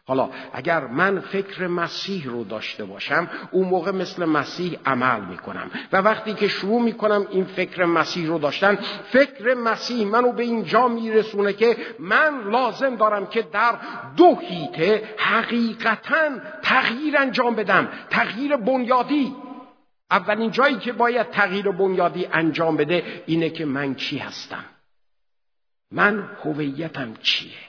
حالا 0.07 0.29
اگر 0.53 0.87
من 0.87 1.19
فکر 1.19 1.67
مسیح 1.67 2.25
رو 2.25 2.43
داشته 2.43 2.85
باشم 2.85 3.29
اون 3.51 3.67
موقع 3.67 3.91
مثل 3.91 4.25
مسیح 4.25 4.79
عمل 4.85 5.21
می‌کنم. 5.21 5.71
و 5.91 5.97
وقتی 5.97 6.33
که 6.33 6.47
شروع 6.47 6.81
می‌کنم 6.81 7.27
این 7.31 7.45
فکر 7.45 7.85
مسیح 7.85 8.27
رو 8.27 8.39
داشتن 8.39 8.75
فکر 9.11 9.53
مسیح 9.53 10.07
منو 10.07 10.31
به 10.31 10.43
اینجا 10.43 10.87
میرسونه 10.87 11.53
که 11.53 11.77
من 11.99 12.51
لازم 12.51 12.95
دارم 12.95 13.27
که 13.27 13.41
در 13.41 13.79
دو 14.17 14.35
هیته 14.35 15.03
حقیقتا 15.17 16.29
تغییر 16.61 17.17
انجام 17.17 17.55
بدم. 17.55 17.89
تغییر 18.09 18.55
بنیادی. 18.55 19.35
اولین 20.11 20.51
جایی 20.51 20.77
که 20.77 20.93
باید 20.93 21.29
تغییر 21.29 21.71
بنیادی 21.71 22.27
انجام 22.31 22.77
بده 22.77 23.23
اینه 23.25 23.49
که 23.49 23.65
من 23.65 23.95
کی 23.95 24.17
هستم؟ 24.17 24.65
من 25.91 26.29
هویتم 26.43 27.13
چیه؟ 27.21 27.64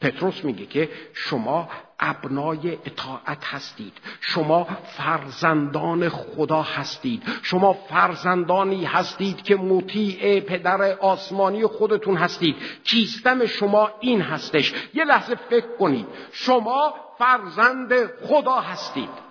پتروس 0.00 0.44
میگه 0.44 0.66
که 0.66 0.88
شما 1.14 1.68
ابنای 2.00 2.78
اطاعت 2.84 3.44
هستید. 3.44 3.92
شما 4.20 4.64
فرزندان 4.96 6.08
خدا 6.08 6.62
هستید. 6.62 7.22
شما 7.42 7.72
فرزندانی 7.72 8.84
هستید 8.84 9.42
که 9.42 9.56
مطیع 9.56 10.40
پدر 10.40 10.98
آسمانی 10.98 11.66
خودتون 11.66 12.16
هستید. 12.16 12.56
چیستم 12.84 13.46
شما 13.46 13.90
این 14.00 14.20
هستش. 14.20 14.74
یه 14.94 15.04
لحظه 15.04 15.34
فکر 15.34 15.76
کنید. 15.78 16.06
شما 16.32 16.94
فرزند 17.18 17.92
خدا 18.26 18.60
هستید. 18.60 19.30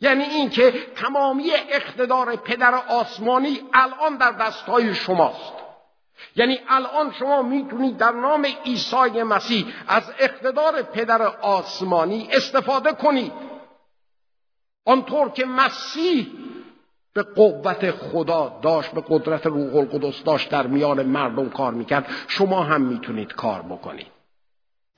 یعنی 0.00 0.24
اینکه 0.24 0.72
تمامی 0.96 1.50
اقتدار 1.70 2.36
پدر 2.36 2.74
آسمانی 2.74 3.60
الان 3.72 4.16
در 4.16 4.32
دستهای 4.32 4.94
شماست. 4.94 5.69
یعنی 6.36 6.58
الان 6.68 7.12
شما 7.12 7.42
می‌تونید 7.42 7.96
در 7.96 8.12
نام 8.12 8.46
عیسی 8.64 9.22
مسیح 9.22 9.66
از 9.88 10.12
اقتدار 10.18 10.82
پدر 10.82 11.22
آسمانی 11.22 12.28
استفاده 12.32 12.92
کنید. 12.92 13.32
آنطور 14.84 15.30
که 15.30 15.44
مسیح 15.44 16.26
به 17.12 17.22
قوت 17.22 17.90
خدا 17.90 18.58
داشت 18.62 18.90
به 18.90 19.04
قدرت 19.08 19.46
روح 19.46 19.76
القدس 19.76 20.22
داشت 20.22 20.50
در 20.50 20.66
میان 20.66 21.02
مردم 21.02 21.48
کار 21.48 21.72
می‌کرد 21.72 22.06
شما 22.28 22.62
هم 22.62 22.80
می‌تونید 22.80 23.32
کار 23.32 23.62
بکنید. 23.62 24.06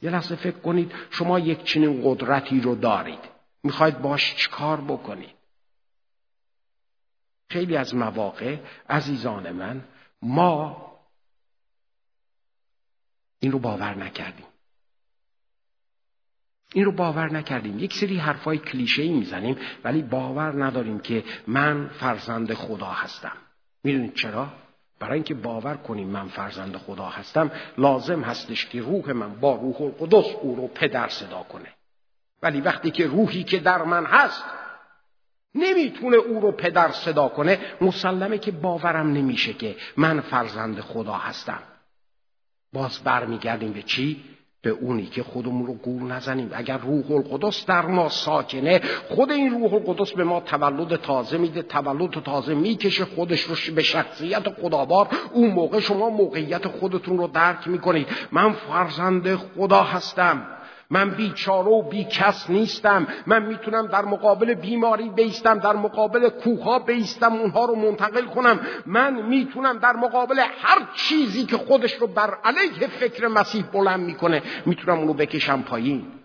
یه 0.03 0.11
لحظه 0.11 0.37
فکر 0.37 0.59
کنید 0.59 0.93
شما 1.11 1.39
یک 1.39 1.65
چنین 1.65 2.01
قدرتی 2.05 2.61
رو 2.61 2.75
دارید. 2.75 3.19
می‌خواید 3.63 4.03
باش 4.03 4.35
چیکار 4.35 4.81
بکنید؟ 4.81 5.35
خیلی 7.51 7.77
از 7.77 7.95
مواقع 7.95 8.57
عزیزان 8.89 9.53
من 9.53 9.85
ما 10.23 10.92
این 13.43 13.53
رو 13.53 13.59
باور 13.59 13.95
نکردیم. 13.95 14.47
این 16.75 16.85
رو 16.85 16.93
باور 16.93 17.33
نکردیم. 17.33 17.79
یک 17.79 17.95
سری 17.95 18.17
حرفای 18.17 18.59
کلیشه 18.59 19.03
ای 19.03 19.13
می‌زنیم 19.13 19.57
ولی 19.85 20.03
باور 20.03 20.65
نداریم 20.65 20.99
که 20.99 21.25
من 21.47 21.89
فرزند 21.89 22.55
خدا 22.55 22.87
هستم. 22.87 23.37
می‌دونید 23.85 24.15
چرا؟ 24.15 24.49
برای 24.99 25.15
اینکه 25.15 25.35
باور 25.35 25.77
کنیم 25.77 26.09
من 26.09 26.29
فرزند 26.29 26.77
خدا 26.77 27.05
هستم 27.05 27.51
لازم 27.79 28.23
هستش 28.23 28.67
که 28.67 28.81
روح 28.81 29.13
من 29.13 29.41
با 29.41 29.55
روح 29.55 29.83
القدس 29.83 30.35
او 30.43 30.57
رو 30.57 30.69
پدر 30.69 31.09
صدا 31.09 31.43
کنه. 31.43 31.69
ولی 32.43 32.61
وقتی 32.61 32.91
که 32.91 33.07
روحی 33.07 33.45
که 33.45 33.59
در 33.59 33.83
من 33.83 34.07
هست 34.07 34.45
نمی‌تونه 35.55 36.17
او 36.17 36.41
رو 36.41 36.53
پدر 36.53 36.93
صدا 36.93 37.29
کنه 37.29 37.59
مسلمه 37.81 38.39
که 38.39 38.51
باورم 38.51 39.13
نمیشه 39.13 39.53
که 39.53 39.77
من 39.97 40.21
فرزند 40.21 40.81
خدا 40.81 41.15
هستم. 41.15 41.63
باز 42.73 42.99
برمیگردیم 43.05 43.73
به 43.73 43.83
چی؟ 43.83 44.25
به 44.63 44.71
اونی 44.71 45.07
که 45.07 45.23
خودمون 45.23 45.67
رو 45.67 45.75
گور 45.75 46.03
نزنیم. 46.03 46.51
اگر 46.53 46.79
روح 46.79 47.11
القدس 47.11 47.67
در 47.67 47.87
ما 47.87 48.09
ساکنه 48.09 48.81
خود 49.09 49.31
این 49.31 49.51
روح 49.51 49.75
القدس 49.75 50.13
به 50.13 50.25
ما 50.25 50.41
تولد 50.41 50.97
تازه 50.97 51.39
میده. 51.39 51.63
تولد 51.63 52.11
تازه 52.11 52.55
می‌کشه 52.55 53.05
خودش 53.05 53.41
رو 53.41 53.75
به 53.75 53.83
شخصیت 53.83 54.49
خدابار 54.49 55.09
اون 55.33 55.51
موقع 55.51 55.81
شما 55.81 56.11
موقعیت 56.11 56.69
خودتون 56.69 57.19
رو 57.19 57.27
درک 57.27 57.69
می‌کنید. 57.69 58.07
من 58.33 58.53
فرزند 58.53 59.37
خدا 59.37 59.83
هستم. 59.83 60.47
من 60.93 61.11
بیچاره 61.11 61.69
و 61.69 61.83
بیکس 61.83 62.51
نیستم. 62.51 63.07
من 63.27 63.43
می‌تونم 63.43 63.87
در 63.87 64.05
مقابل 64.05 64.55
بیماری 64.55 65.09
بیستم 65.09 65.59
در 65.59 65.77
مقابل 65.77 66.29
کوها 66.29 66.79
بیستم 66.79 67.33
اونها 67.33 67.65
رو 67.65 67.75
منتقل 67.75 68.25
کنم. 68.25 68.61
من 68.87 69.23
می‌تونم 69.23 69.79
در 69.79 69.97
مقابل 69.97 70.39
هر 70.39 70.79
چیزی 70.95 71.47
که 71.47 71.57
خودش 71.57 71.95
رو 71.95 72.07
بر 72.07 72.35
علیه 72.45 72.89
فکر 72.89 73.29
مسیح 73.29 73.65
بلند 73.73 74.01
می‌کنه 74.01 74.43
می‌تونم 74.67 74.99
اونو 74.99 75.13
بکشم 75.13 75.63
پایین. 75.63 76.22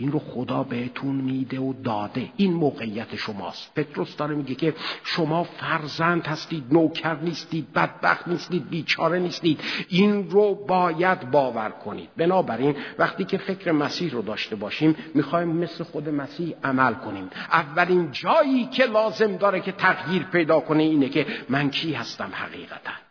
این 0.00 0.12
رو 0.12 0.18
خدا 0.18 0.62
بهتون 0.62 1.14
میده 1.14 1.60
و 1.60 1.72
داده. 1.72 2.28
این 2.36 2.52
موقعیت 2.52 3.16
شماست. 3.16 3.74
پتروس 3.74 4.16
داره 4.16 4.34
میگه 4.34 4.54
که 4.54 4.74
شما 5.04 5.44
فرزند 5.44 6.26
هستید 6.26 6.64
نوکر 6.70 7.16
نیستید 7.20 7.72
بدبخت 7.72 8.28
نیستید 8.28 8.68
بیچاره 8.70 9.18
نیستید. 9.18 9.60
این 9.88 10.30
رو 10.30 10.54
باید 10.54 11.30
باور 11.30 11.70
کنید. 11.70 12.08
بنابراین 12.16 12.76
وقتی 12.98 13.24
که 13.24 13.38
فکر 13.38 13.72
مسیح 13.72 14.12
رو 14.12 14.22
داشته 14.22 14.56
باشیم 14.56 14.96
می‌خوایم 15.14 15.48
مثل 15.48 15.84
خود 15.84 16.08
مسیح 16.08 16.54
عمل 16.64 16.94
کنیم. 16.94 17.30
اولین 17.52 18.12
جایی 18.12 18.66
که 18.66 18.84
لازم 18.84 19.36
داره 19.36 19.60
که 19.60 19.72
تغییر 19.72 20.22
پیدا 20.22 20.60
کنه 20.60 20.82
اینه 20.82 21.08
که 21.08 21.26
من 21.48 21.70
کی 21.70 21.92
هستم 21.92 22.30
حقیقتا. 22.32 23.07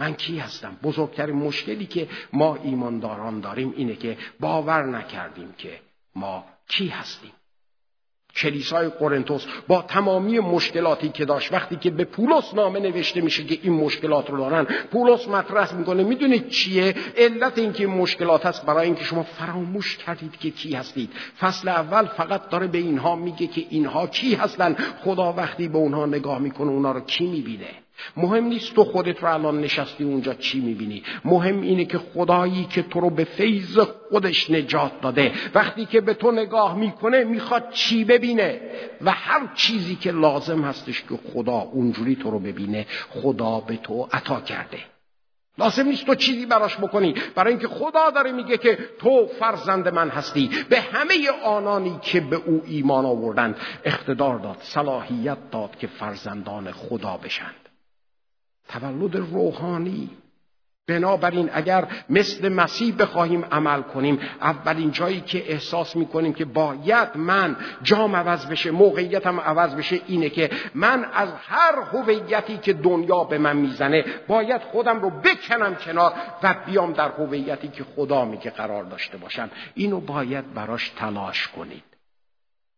من 0.00 0.14
کی 0.14 0.38
هستم؟ 0.38 0.76
بزرگترین 0.82 1.36
مشکلی 1.36 1.86
که 1.86 2.08
ما 2.32 2.58
ایمانداران 2.62 3.40
داریم 3.40 3.74
اینه 3.76 3.96
که 3.96 4.16
باور 4.40 4.86
نکردیم 4.86 5.54
که 5.58 5.80
ما 6.14 6.44
کی 6.68 6.88
هستیم. 6.88 7.32
کلیسای 8.36 8.88
قرنتوس 8.88 9.46
با 9.68 9.82
تمامی 9.82 10.38
مشکلاتی 10.38 11.08
که 11.08 11.24
داشت 11.24 11.52
وقتی 11.52 11.76
که 11.76 11.90
به 11.90 12.04
پولس 12.04 12.54
نامه 12.54 12.80
نوشته 12.80 13.20
میشه 13.20 13.44
که 13.44 13.58
این 13.62 13.72
مشکلات 13.72 14.30
رو 14.30 14.36
دارن 14.36 14.64
پولس 14.64 15.28
مطرح 15.28 15.74
می‌کنه 15.74 16.02
می‌دونید 16.02 16.48
چیه؟ 16.48 16.94
علت 17.16 17.58
اینکه 17.58 17.84
این 17.84 17.94
مشکلات 17.94 18.46
هست 18.46 18.66
برای 18.66 18.86
اینکه 18.86 19.04
شما 19.04 19.22
فراموش 19.22 19.96
کردید 19.96 20.36
که 20.36 20.50
کی 20.50 20.74
هستید. 20.74 21.10
فصل 21.40 21.68
اول 21.68 22.06
فقط 22.06 22.48
داره 22.48 22.66
به 22.66 22.78
اینها 22.78 23.16
میگه 23.16 23.46
که 23.46 23.66
اینها 23.70 24.06
کی 24.06 24.34
هستن. 24.34 24.74
خدا 25.04 25.32
وقتی 25.32 25.68
به 25.68 25.78
اونها 25.78 26.06
نگاه 26.06 26.38
می‌کنه 26.38 26.70
اونها 26.70 26.92
رو 26.92 27.00
کی 27.00 27.26
می‌بینه؟ 27.26 27.70
مهم 28.16 28.44
نیست 28.44 28.74
تو 28.74 28.84
خودت 28.84 29.22
رو 29.22 29.34
الان 29.34 29.60
نشستی 29.60 30.04
اونجا 30.04 30.34
چی 30.34 30.60
می‌بینی. 30.60 31.02
مهم 31.24 31.60
اینه 31.60 31.84
که 31.84 31.98
خدایی 31.98 32.64
که 32.64 32.82
تو 32.82 33.00
رو 33.00 33.10
به 33.10 33.24
فیض 33.24 33.78
خودش 33.78 34.50
نجات 34.50 35.00
داده. 35.00 35.32
وقتی 35.54 35.86
که 35.86 36.00
به 36.00 36.14
تو 36.14 36.30
نگاه 36.30 36.76
می‌کنه 36.76 37.24
می‌خواد 37.24 37.70
چی 37.72 38.04
ببینه؟ 38.04 38.60
و 39.00 39.10
هر 39.10 39.48
چیزی 39.54 39.96
که 39.96 40.12
لازم 40.12 40.62
هستش 40.62 41.02
که 41.02 41.18
خدا 41.32 41.58
اونجوری 41.58 42.16
تو 42.16 42.30
رو 42.30 42.38
ببینه 42.38 42.86
خدا 43.10 43.60
به 43.60 43.76
تو 43.76 44.08
عطا 44.12 44.40
کرده. 44.40 44.78
لازم 45.58 45.86
نیست 45.86 46.06
تو 46.06 46.14
چیزی 46.14 46.46
براش 46.46 46.76
بکنی. 46.76 47.14
برای 47.34 47.52
اینکه 47.52 47.68
خدا 47.68 48.10
داره 48.10 48.32
میگه 48.32 48.58
که 48.58 48.78
تو 48.98 49.26
فرزند 49.26 49.88
من 49.88 50.08
هستی. 50.08 50.50
به 50.68 50.80
همه 50.80 51.30
آنانی 51.44 51.98
که 52.02 52.20
به 52.20 52.36
او 52.36 52.62
ایمان 52.66 53.04
آوردند 53.04 53.56
اقتدار 53.84 54.38
داد 54.38 54.56
صلاحیت 54.60 55.50
داد 55.50 55.76
که 55.78 55.86
فرزندان 55.86 56.72
خدا 56.72 57.16
بشند. 57.16 57.69
تولد 58.70 59.16
روحانی. 59.16 60.10
بنابراین 60.88 61.50
اگر 61.52 61.88
مثل 62.10 62.48
مسیح 62.48 62.94
بخواهیم 62.96 63.44
عمل 63.44 63.82
کنیم 63.82 64.18
اولین 64.40 64.90
جایی 64.90 65.20
که 65.20 65.52
احساس 65.52 65.96
می‌کنیم 65.96 66.32
که 66.32 66.44
باید 66.44 67.08
من 67.16 67.56
جام 67.82 68.16
عوض 68.16 68.46
بشه 68.46 68.70
موقعیتم 68.70 69.40
عوض 69.40 69.74
بشه 69.74 70.00
اینه 70.06 70.30
که 70.30 70.50
من 70.74 71.04
از 71.14 71.28
هر 71.48 71.82
هویتی 71.92 72.58
که 72.58 72.72
دنیا 72.72 73.24
به 73.24 73.38
من 73.38 73.56
می‌زنه 73.56 74.04
باید 74.28 74.62
خودم 74.62 75.00
رو 75.00 75.10
بکنم 75.10 75.74
کنار 75.74 76.12
و 76.42 76.54
بیام 76.66 76.92
در 76.92 77.08
هویتی 77.08 77.68
که 77.68 77.84
خدا 77.96 78.24
میگه 78.24 78.50
قرار 78.50 78.84
داشته 78.84 79.16
باشم. 79.16 79.50
اینو 79.74 80.00
باید 80.00 80.54
براش 80.54 80.88
تلاش 80.88 81.48
کنید. 81.48 81.89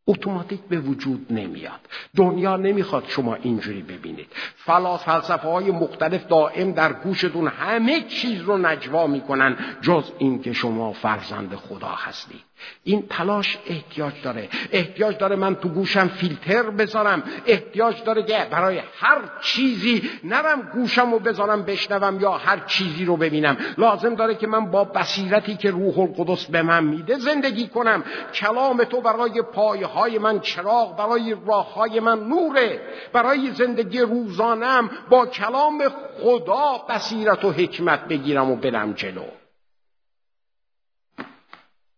اتوماتیک 0.07 0.61
به 0.61 0.81
وجود 0.81 1.27
نمیاد. 1.31 1.81
دنیا 2.17 2.57
نمی‌خواد 2.57 3.05
شما 3.09 3.35
اینجوری 3.35 3.83
ببینید. 3.83 4.29
فلاس 4.57 5.05
فلسفه 5.05 5.49
های 5.49 5.71
مختلف 5.71 6.27
دائم 6.27 6.73
در 6.73 6.93
گوشتون 6.93 7.49
همه 7.49 8.01
چیز 8.01 8.41
رو 8.41 8.59
نجوا 8.59 9.07
می‌کنن 9.07 9.57
جز 9.81 10.05
اینکه 10.19 10.53
شما 10.53 10.93
فرزند 10.93 11.55
خدا 11.55 11.95
هستید. 11.95 12.52
این 12.85 13.07
تلاش 13.11 13.59
احتیاج 13.67 14.13
داره. 14.23 14.49
احتیاج 14.73 15.17
داره 15.17 15.37
من 15.37 15.55
تو 15.55 15.69
گوشم 15.69 16.09
فیلتر 16.09 16.63
بذارم. 16.63 17.23
احتیاج 17.47 18.03
داره 18.05 18.23
که 18.23 18.47
برای 18.51 18.83
هر 18.99 19.19
چیزی 19.41 20.11
نرم 20.25 20.71
گوشم 20.75 21.13
رو 21.13 21.19
بذارم 21.19 21.63
بشنوم 21.63 22.21
یا 22.21 22.33
هر 22.33 22.59
چیزی 22.67 23.05
رو 23.05 23.17
ببینم. 23.17 23.57
لازم 23.79 24.15
داره 24.15 24.35
که 24.35 24.47
من 24.47 24.71
با 24.71 24.85
بصیرتی 24.85 25.57
که 25.57 25.71
روح 25.71 25.99
القدس 25.99 26.47
به 26.47 26.63
من 26.63 26.85
میده 26.85 27.19
زندگی 27.19 27.69
کنم. 27.69 28.05
کلام 28.35 28.85
تو 28.85 29.01
برای 29.01 29.43
پایهای 29.43 30.19
من 30.19 30.41
چراغ 30.41 30.97
برای 30.97 31.37
راههای 31.47 32.01
من 32.01 32.19
نوره. 32.19 32.81
برای 33.13 33.51
زندگی 33.51 34.01
روزانم 34.01 34.91
با 35.11 35.27
کلام 35.27 35.83
خدا 36.21 36.85
بصیرت 36.89 37.45
و 37.45 37.53
حکمت 37.53 38.09
بگیرم 38.09 38.51
و 38.51 38.57
برم 38.57 38.93
جلو. 38.93 39.42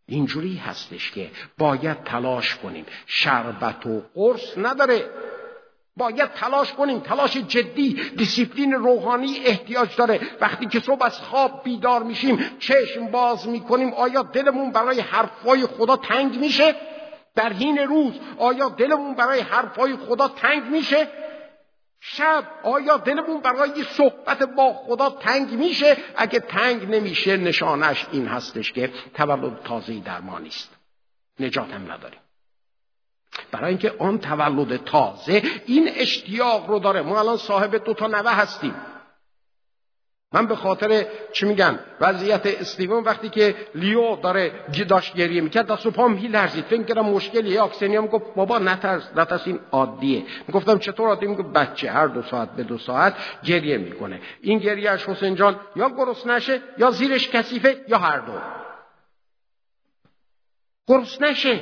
اینجوری 0.07 0.57
هستش 0.57 1.11
که 1.11 1.31
باید 1.59 2.05
تلاش 2.05 2.55
کنیم. 2.55 2.87
شربت 3.07 3.87
و 3.87 4.03
قرص 4.15 4.59
نداره. 4.59 5.11
باید 5.97 6.33
تلاش 6.33 6.73
کنیم. 6.73 7.01
تلاش 7.01 7.37
جدی 7.37 7.93
دیسیپلین 8.17 8.73
روحانی 8.73 9.39
احتیاج 9.45 9.97
داره. 9.97 10.21
وقتی 10.41 10.67
که 10.67 10.81
صبح 10.81 11.05
از 11.05 11.19
خواب 11.21 11.65
بیدار 11.65 12.03
میشیم 12.03 12.39
چشم 12.59 13.07
باز 13.07 13.49
می‌کنیم 13.49 13.93
آیا 13.93 14.23
دلمون 14.23 14.73
برای 14.73 15.01
حرفای 15.01 15.67
خدا 15.67 15.97
تنگ 15.97 16.39
میشه؟ 16.39 16.75
در 17.35 17.53
حین 17.53 17.79
روز 17.79 18.13
آیا 18.39 18.69
دلمون 18.69 19.15
برای 19.15 19.41
حرفای 19.41 19.97
خدا 19.97 20.29
تنگ 20.29 20.65
میشه؟ 20.65 21.09
شب 22.07 22.45
آیا 22.63 22.97
دلمون 22.97 23.41
برای 23.41 23.85
صحبت 23.85 24.43
با 24.43 24.73
خدا 24.73 25.11
تنگ 25.11 25.51
میشه؟ 25.51 25.97
اگه 26.17 26.41
تنگ 26.41 26.95
نمیشه 26.95 27.37
نشانش 27.37 28.07
این 28.13 28.27
هستش 28.27 28.73
که 28.73 28.93
تولد 29.15 29.63
تازهی 29.65 30.01
در 30.01 30.21
ما 30.21 30.39
نیست. 30.39 30.71
نجات 31.41 31.71
هم 31.75 31.93
نداریم. 31.93 32.21
برای 33.51 33.69
اینکه 33.69 33.95
آن 33.99 34.19
تولد 34.19 34.85
تازه 34.85 35.43
این 35.67 35.89
اشتیاق 35.95 36.71
رو 36.71 36.79
داره. 36.79 37.03
ما 37.03 37.19
الان 37.19 37.37
صاحب 37.37 37.85
دو 37.85 37.95
تا 37.95 38.07
نوه 38.07 38.31
هستیم. 38.31 38.75
من 40.35 40.47
به 40.47 40.57
خاطر 40.57 41.07
چی 41.33 41.47
میگن 41.47 41.79
وضعیت 42.01 42.47
استیون 42.47 43.05
وقتی 43.05 43.29
که 43.29 43.55
لیو 43.75 44.17
داره 44.17 44.53
داشت 44.89 45.15
گریه 45.15 45.41
می‌کرد 45.41 45.67
دست 45.67 45.87
و 45.87 45.91
پام 45.91 46.17
لرزید. 46.17 46.65
فکر 46.65 46.83
کردم 46.83 47.07
مشکلیه 47.07 47.63
اکسنیا 47.63 48.03
می‌گفت 48.03 48.35
بابا 48.35 48.59
نترس 48.59 49.11
نترس 49.17 49.47
این 49.47 49.61
عادیه. 49.73 50.23
می‌گفتم 50.49 50.79
چطور 50.79 51.09
عادی؟ 51.09 51.27
می‌گفت 51.27 51.49
بچه 51.49 51.91
هر 51.91 52.07
دو 52.07 52.23
ساعت 52.23 52.51
به 52.51 52.63
دو 52.63 52.79
ساعت 52.79 53.15
گریه 53.45 53.79
می‌کنه. 53.79 54.21
این 54.41 54.59
گریهش 54.59 55.09
حسین 55.09 55.35
جان 55.35 55.61
یا 55.77 55.89
گرس 55.89 56.27
نشه 56.27 56.61
یا 56.79 56.91
زیرش 56.91 57.29
کثیفه 57.29 57.85
یا 57.89 57.99
هر 57.99 58.19
دو. 58.19 58.33
گرس 60.89 61.23
نشه. 61.23 61.61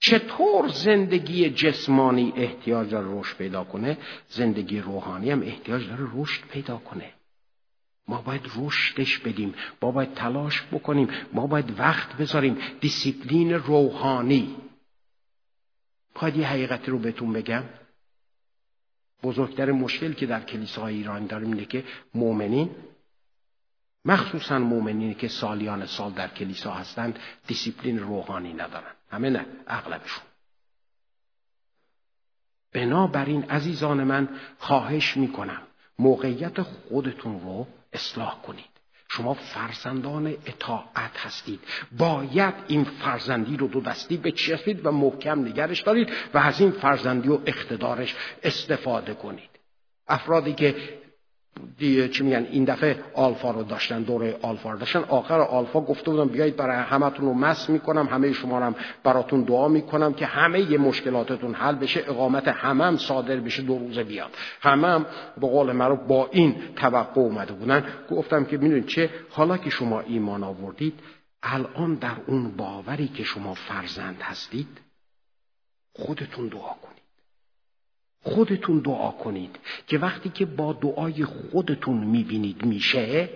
چطور 0.00 0.68
زندگی 0.68 1.50
جسمانی 1.50 2.32
احتیاج 2.36 2.90
داره 2.90 3.06
رشد 3.20 3.36
پیدا 3.36 3.64
کنه؟ 3.64 3.98
زندگی 4.28 4.80
روحانی 4.80 5.30
هم 5.30 5.42
احتیاج 5.42 5.88
داره 5.88 6.02
رشد 6.14 6.42
پیدا 6.50 6.76
کنه. 6.76 7.12
ما 8.08 8.22
باید 8.22 8.50
رشدش 8.56 9.18
بدیم 9.18 9.54
ما 9.82 9.90
باید 9.90 10.14
تلاش 10.14 10.62
بکنیم 10.72 11.08
ما 11.32 11.46
باید 11.46 11.80
وقت 11.80 12.16
بذاریم. 12.16 12.58
دیسیپلین 12.80 13.54
روحانی. 13.54 14.56
باید 16.14 16.36
یه 16.36 16.46
حقیقتی 16.48 16.90
رو 16.90 16.98
بهتون 16.98 17.32
بگم. 17.32 17.64
بزرگتر 19.22 19.72
مشکل 19.72 20.12
که 20.12 20.26
در 20.26 20.40
کلیساهای 20.40 20.94
ایران 20.94 21.26
داریم 21.26 21.52
اینه 21.52 21.64
که 21.64 21.84
مؤمنین 22.14 22.70
مخصوصا 24.04 24.58
مؤمنینی 24.58 25.14
که 25.14 25.28
سالیان 25.28 25.86
سال 25.86 26.12
در 26.12 26.28
کلیسا 26.28 26.72
هستند 26.72 27.18
دیسیپلین 27.46 27.98
روحانی 27.98 28.52
ندارن. 28.52 28.92
همه 29.10 29.30
نه 29.30 29.46
اغلبشون. 29.66 30.24
بنابراین 32.72 33.42
عزیزان 33.42 34.04
من 34.04 34.28
خواهش 34.58 35.16
می‌کنم 35.16 35.62
موقعیت 35.98 36.62
خودتون 36.62 37.40
رو 37.40 37.66
اصلاح 37.92 38.42
کنید. 38.42 38.64
شما 39.08 39.34
فرزندان 39.34 40.26
اطاعت 40.26 41.16
هستید. 41.16 41.60
باید 41.98 42.54
این 42.68 42.84
فرزندی 42.84 43.56
رو 43.56 43.68
دو 43.68 43.80
دستی 43.80 44.16
بچسبید 44.16 44.86
و 44.86 44.90
محکم 44.90 45.44
نگرش 45.44 45.80
دارید 45.80 46.12
و 46.34 46.38
از 46.38 46.60
این 46.60 46.70
فرزندی 46.70 47.28
و 47.28 47.38
اقتدارش 47.46 48.16
استفاده 48.42 49.14
کنید. 49.14 49.50
افرادی 50.08 50.52
که 50.52 51.01
چی 51.78 52.22
میگن 52.24 52.46
این 52.50 52.64
دفعه 52.64 53.04
آلفا 53.14 53.50
رو 53.50 53.62
داشتن 53.62 54.02
دوره 54.02 54.38
آلفا 54.42 54.70
رو 54.70 54.78
داشتن. 54.78 55.04
آخر 55.08 55.40
آلفا 55.40 55.80
گفته 55.80 56.10
بودم 56.10 56.28
بیایید 56.28 56.56
برای 56.56 56.76
همتون 56.76 57.26
رو 57.26 57.34
مس 57.34 57.70
می‌کنم 57.70 58.06
همه 58.06 58.32
شما 58.32 58.58
رو 58.58 58.64
هم 58.64 58.74
براتون 59.04 59.42
دعا 59.42 59.68
می‌کنم 59.68 60.14
که 60.14 60.26
همه 60.26 60.78
مشکلاتتون 60.78 61.54
حل 61.54 61.74
بشه 61.74 62.04
اقامت 62.06 62.48
همم 62.48 62.96
صادر 62.96 63.36
بشه 63.36 63.62
دو 63.62 63.78
روزه 63.78 64.04
بیاد. 64.04 64.30
همم 64.60 65.06
به 65.40 65.46
قول 65.46 65.82
رو 65.82 65.96
با 65.96 66.28
این 66.32 66.56
توقع 66.76 67.20
اومده 67.20 67.52
بودن. 67.52 67.84
گفتم 68.10 68.44
که 68.44 68.56
می‌دونید 68.56 68.86
چه؟ 68.86 69.10
حالا 69.30 69.56
که 69.56 69.70
شما 69.70 70.00
ایمان 70.00 70.44
آوردید 70.44 71.00
الان 71.42 71.94
در 71.94 72.16
اون 72.26 72.56
باوری 72.56 73.08
که 73.08 73.24
شما 73.24 73.54
فرزند 73.54 74.20
هستید 74.20 74.68
خودتون 75.92 76.48
دعا 76.48 76.74
کنید. 76.82 77.01
خودتون 78.22 78.78
دعا 78.78 79.10
کنید 79.10 79.58
که 79.86 79.98
وقتی 79.98 80.28
که 80.28 80.46
با 80.46 80.72
دعای 80.72 81.24
خودتون 81.24 81.96
می‌بینید 81.96 82.64
میشه 82.64 83.28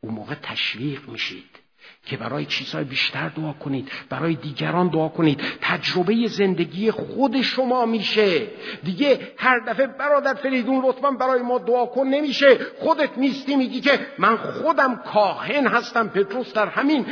اون 0.00 0.14
موقع 0.14 0.34
تشویق 0.34 1.08
میشید 1.08 1.60
که 2.06 2.16
برای 2.16 2.46
چیزهای 2.46 2.84
بیشتر 2.84 3.28
دعا 3.28 3.52
کنید 3.52 3.88
برای 4.08 4.34
دیگران 4.34 4.88
دعا 4.88 5.08
کنید. 5.08 5.42
تجربه 5.60 6.26
زندگی 6.26 6.90
خود 6.90 7.42
شما 7.42 7.86
میشه. 7.86 8.46
دیگه 8.82 9.32
هر 9.36 9.58
دفعه 9.58 9.86
برادر 9.86 10.34
فریدون 10.34 10.84
لطفا 10.84 11.10
برای 11.10 11.42
ما 11.42 11.58
دعا 11.58 11.86
کن 11.86 12.06
نمیشه. 12.06 12.58
خودت 12.78 13.18
نیستی 13.18 13.56
میگی 13.56 13.80
که 13.80 14.00
من 14.18 14.36
خودم 14.36 14.96
کاهن 14.96 15.66
هستم. 15.66 16.08
پتروس 16.08 16.52
در 16.52 16.66
همین 16.66 17.06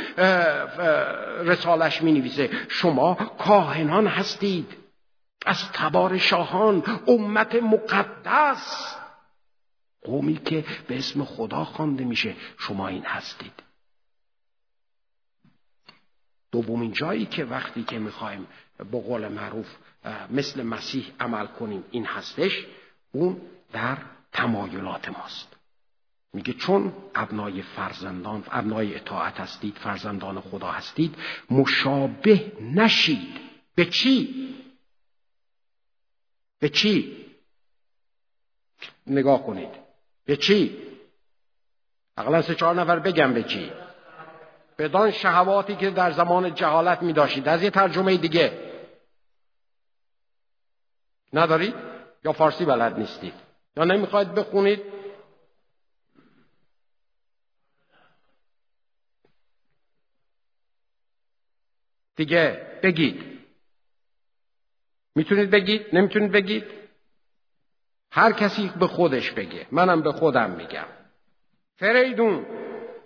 رسالش 1.45 2.01
می‌نویسه. 2.01 2.49
شما 2.69 3.13
کاهنان 3.37 4.07
هستید. 4.07 4.82
از 5.45 5.71
تبار 5.71 6.17
شاهان 6.17 6.83
امت 7.07 7.55
مقدس. 7.55 8.95
قومی 10.01 10.35
که 10.35 10.65
به 10.87 10.97
اسم 10.97 11.23
خدا 11.23 11.65
خوانده 11.65 12.03
میشه. 12.03 12.35
شما 12.57 12.87
این 12.87 13.05
هستید. 13.05 13.63
دومین 16.51 16.91
جایی 16.91 17.25
که 17.25 17.45
وقتی 17.45 17.83
که 17.83 17.99
می‌خوایم 17.99 18.47
به 18.77 19.01
قول 19.01 19.27
معروف 19.27 19.75
مثل 20.29 20.63
مسیح 20.63 21.11
عمل 21.19 21.47
کنیم 21.47 21.83
این 21.91 22.05
هستش 22.05 22.65
اون 23.11 23.41
در 23.71 23.97
تمایلات 24.31 25.09
ماست. 25.09 25.55
میگه 26.33 26.53
چون 26.53 26.93
ابنای 27.15 27.61
فرزندان 27.61 28.43
ابنای 28.51 28.95
اطاعت 28.95 29.39
هستید 29.39 29.77
فرزندان 29.77 30.41
خدا 30.41 30.71
هستید 30.71 31.15
مشابه 31.51 32.51
نشید. 32.61 33.39
به 33.75 33.85
چی؟ 33.85 34.53
به 36.63 36.69
چی؟ 36.69 37.25
نگاه 39.07 39.45
کنید. 39.45 39.69
به 40.25 40.37
چی؟ 40.37 40.77
اقلا 42.17 42.41
سه 42.41 42.55
چهار 42.55 42.75
نفر 42.75 42.99
بگم 42.99 43.33
به 43.33 43.43
چی؟ 43.43 43.71
بدان 44.77 45.11
شهواتی 45.11 45.75
که 45.75 45.89
در 45.89 46.11
زمان 46.11 46.55
جهالت 46.55 47.01
می 47.01 47.13
داشتید 47.13 47.47
از 47.47 47.63
یه 47.63 47.69
ترجمه 47.69 48.17
دیگه. 48.17 48.73
ندارید؟ 51.33 51.75
یا 52.23 52.33
فارسی 52.33 52.65
بلد 52.65 52.99
نیستید. 52.99 53.33
یا 53.77 53.83
نمی‌خواید 53.83 54.33
بخونید؟ 54.33 54.81
دیگه 62.15 62.79
بگید. 62.83 63.32
می‌تونید 65.15 65.49
بگید؟ 65.49 65.85
نمی‌تونید 65.93 66.31
بگید؟ 66.31 66.63
هر 68.11 68.31
کسی 68.31 68.71
به 68.79 68.87
خودش 68.87 69.31
بگه. 69.31 69.67
منم 69.71 70.01
به 70.01 70.11
خودم 70.11 70.51
میگم. 70.51 70.85
فریدون 71.75 72.45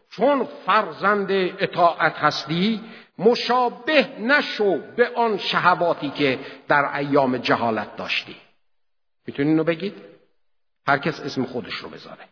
چون 0.09 0.43
فرزند 0.65 1.31
اطاعت 1.31 2.13
هستی 2.13 2.81
مشابه 3.17 4.19
نشو 4.19 4.77
به 4.95 5.09
آن 5.15 5.37
شهواتی 5.37 6.09
که 6.09 6.39
در 6.67 6.95
ایام 6.95 7.37
جهالت 7.37 7.95
داشتی. 7.95 8.35
می‌تونید 9.27 9.49
اینو 9.49 9.63
بگید؟ 9.63 9.93
هر 10.87 10.97
کس 10.97 11.19
اسم 11.19 11.45
خودش 11.45 11.73
رو 11.73 11.89
بذاره. 11.89 12.23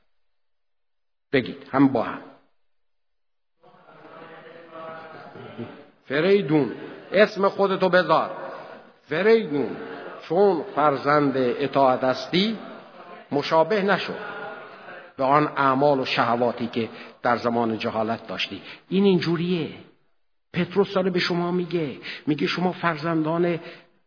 بگید. 1.32 1.68
هم 1.72 1.88
با 1.88 2.04
هم. 2.04 2.22
فریدون 6.06 6.76
اسم 7.12 7.50
خودتو 7.50 7.90
بذار. 7.90 8.45
فریدون 9.06 9.70
چون 10.30 10.64
فرزند 10.76 11.34
اطاعت 11.38 12.04
هستی 12.04 12.58
مشابه 13.32 13.82
نشو 13.82 14.14
به 15.18 15.24
آن 15.24 15.48
اعمال 15.48 16.00
و 16.00 16.06
شهواتی 16.06 16.68
که 16.68 16.90
در 17.24 17.38
زمان 17.38 17.78
جهالت 17.78 18.28
داشتی. 18.28 18.62
این 18.90 19.04
اینجوریه. 19.04 19.70
پتروس 20.54 20.94
داره 20.94 21.10
به 21.10 21.20
شما 21.20 21.52
میگه. 21.52 21.98
میگه 22.28 22.48
شما 22.48 22.72
فرزندان 22.72 23.60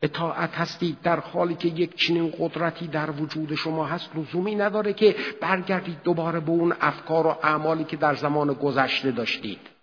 اطاعت 0.03 0.55
هستید 0.55 0.97
در 1.03 1.21
حالی 1.21 1.55
که 1.55 1.69
یک 1.69 1.95
چنین 1.95 2.35
قدرتی 2.39 2.87
در 2.87 3.11
وجود 3.11 3.55
شما 3.55 3.87
هست. 3.87 4.11
لزومی 4.17 4.55
نداره 4.55 4.93
که 4.93 5.17
برگردید 5.41 6.03
دوباره 6.05 6.41
به 6.41 6.51
اون 6.51 6.75
افکار 6.81 7.27
و 7.27 7.37
اعمالی 7.43 7.85
که 7.85 7.97
در 7.97 8.15
زمان 8.15 8.53
گذشته 8.53 9.11
داشتید. 9.11 9.78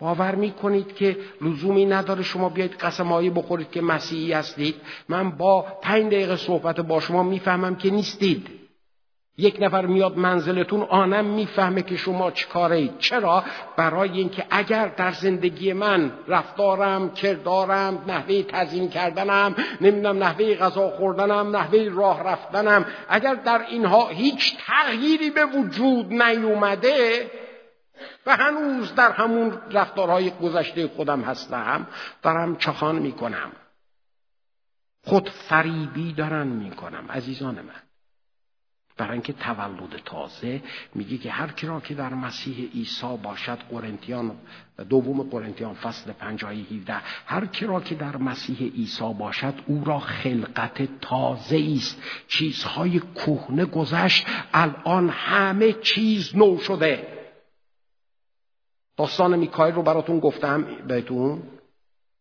باور 0.00 0.34
می‌کنید 0.34 0.94
که 0.94 1.16
لزومی 1.40 1.86
نداره 1.86 2.22
شما 2.22 2.48
بیاید 2.48 2.72
قسمایی 2.72 3.30
بخورید 3.30 3.70
که 3.70 3.80
مسیحی 3.80 4.32
هستید. 4.32 4.74
من 5.08 5.30
با 5.30 5.62
پنج 5.82 6.06
دقیقه 6.06 6.36
صحبت 6.36 6.80
با 6.80 7.00
شما 7.00 7.22
می‌فهمم 7.22 7.76
که 7.76 7.90
نیستید. 7.90 8.60
یک 9.38 9.56
نفر 9.60 9.86
میاد 9.86 10.18
منزلتون 10.18 10.82
آنم 10.82 11.24
می‌فهمه 11.24 11.82
که 11.82 11.96
شما 11.96 12.30
چیکاره 12.30 12.76
اید 12.76 12.98
چرا؟ 12.98 13.44
برای 13.76 14.10
اینکه 14.10 14.44
اگر 14.50 14.88
در 14.88 15.12
زندگی 15.12 15.72
من 15.72 16.12
رفتارم 16.28 17.10
کردارم 17.10 18.04
نحوه 18.06 18.42
تزیین 18.42 18.88
کردنم 18.88 19.54
نمی‌دونم 19.80 20.22
نحوه 20.22 20.54
غذا 20.54 20.88
خوردنم 20.88 21.56
نحوه 21.56 21.88
راه 21.92 22.22
رفتنم 22.22 22.84
اگر 23.08 23.34
در 23.34 23.60
اینها 23.70 24.08
هیچ 24.08 24.56
تغییری 24.66 25.30
به 25.30 25.44
وجود 25.44 26.12
نیومده 26.12 27.30
و 28.26 28.36
هنوز 28.36 28.94
در 28.94 29.12
همون 29.12 29.58
رفتارهای 29.72 30.30
گذشته 30.30 30.88
خودم 30.88 31.20
هستم 31.20 31.86
دارم 32.22 32.56
چخان 32.56 32.98
می‌کنم. 32.98 33.52
خود 35.04 35.28
فریبی 35.28 36.12
دارن 36.12 36.46
می‌کنم 36.46 37.06
عزیزان 37.10 37.54
من. 37.54 37.82
برای 39.00 39.12
اینکه 39.12 39.32
تولد 39.32 40.02
تازه 40.04 40.62
میگه 40.94 41.18
که 41.18 41.30
هر 41.30 41.52
کی 41.52 41.66
را 41.66 41.80
که 41.80 41.94
در 41.94 42.14
مسیح 42.14 42.70
عیسی 42.74 43.18
باشد 43.22 43.58
قرنتیان 43.70 44.36
دوم 44.88 45.22
قرنتیان 45.22 45.74
فصل 45.74 46.12
پنجایی 46.12 46.66
17 46.70 46.94
هر 47.26 47.46
کی 47.46 47.66
را 47.66 47.80
که 47.80 47.94
در 47.94 48.16
مسیح 48.16 48.72
عیسی 48.72 49.14
باشد 49.18 49.54
او 49.66 49.84
را 49.84 49.98
خلقت 49.98 51.00
تازه 51.00 51.74
است. 51.76 52.02
چیزهای 52.28 53.00
کهنه 53.14 53.64
گذشت 53.64 54.26
الان 54.54 55.08
همه 55.08 55.72
چیز 55.72 56.36
نو 56.36 56.58
شده. 56.58 57.19
داستان 59.00 59.38
میکایل 59.38 59.74
رو 59.74 59.82
براتون 59.82 60.18
گفتم 60.20 60.66
بهتون. 60.88 61.42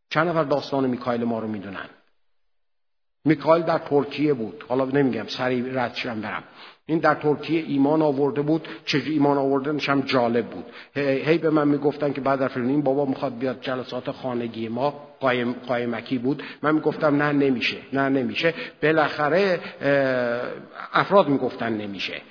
چند 0.09 0.27
نفر 0.27 0.43
داستان 0.43 0.89
میکایل 0.89 1.23
ما 1.23 1.39
رو 1.39 1.47
می‌دونن؟ 1.47 1.89
میکایل 3.25 3.63
در 3.63 3.77
ترکیه 3.77 4.33
بود. 4.33 4.63
حالا 4.67 4.85
نمیگم 4.85 5.27
سریع 5.27 5.83
ردشم 5.83 6.21
برم. 6.21 6.43
این 6.85 6.99
در 6.99 7.15
ترکیه 7.15 7.63
ایمان 7.67 8.01
آورده 8.01 8.41
بود. 8.41 8.67
چجوری 8.85 9.11
ایمان 9.11 9.37
آوردنش 9.37 9.89
هم 9.89 10.01
جالب 10.01 10.45
بود. 10.45 10.65
هی 10.95 11.37
به 11.37 11.49
من 11.49 11.67
می‌گفتن 11.67 12.13
که 12.13 12.21
بعد 12.21 12.39
در 12.39 12.59
این 12.59 12.81
بابا 12.81 13.05
می‌خواد 13.05 13.37
بیاد 13.37 13.61
جلسات 13.61 14.11
خانگی 14.11 14.67
ما. 14.67 15.07
قایم 15.19 15.53
قایمکی 15.53 16.17
بود. 16.17 16.43
من 16.63 16.75
می‌گفتم 16.75 17.23
نه 17.23 17.31
نمیشه. 17.31 17.77
نه 17.93 18.09
نمیشه. 18.09 18.53
بالاخره 18.83 19.59
افراد 20.93 21.27
می‌گفتن 21.27 21.73
نمیشه. 21.73 22.21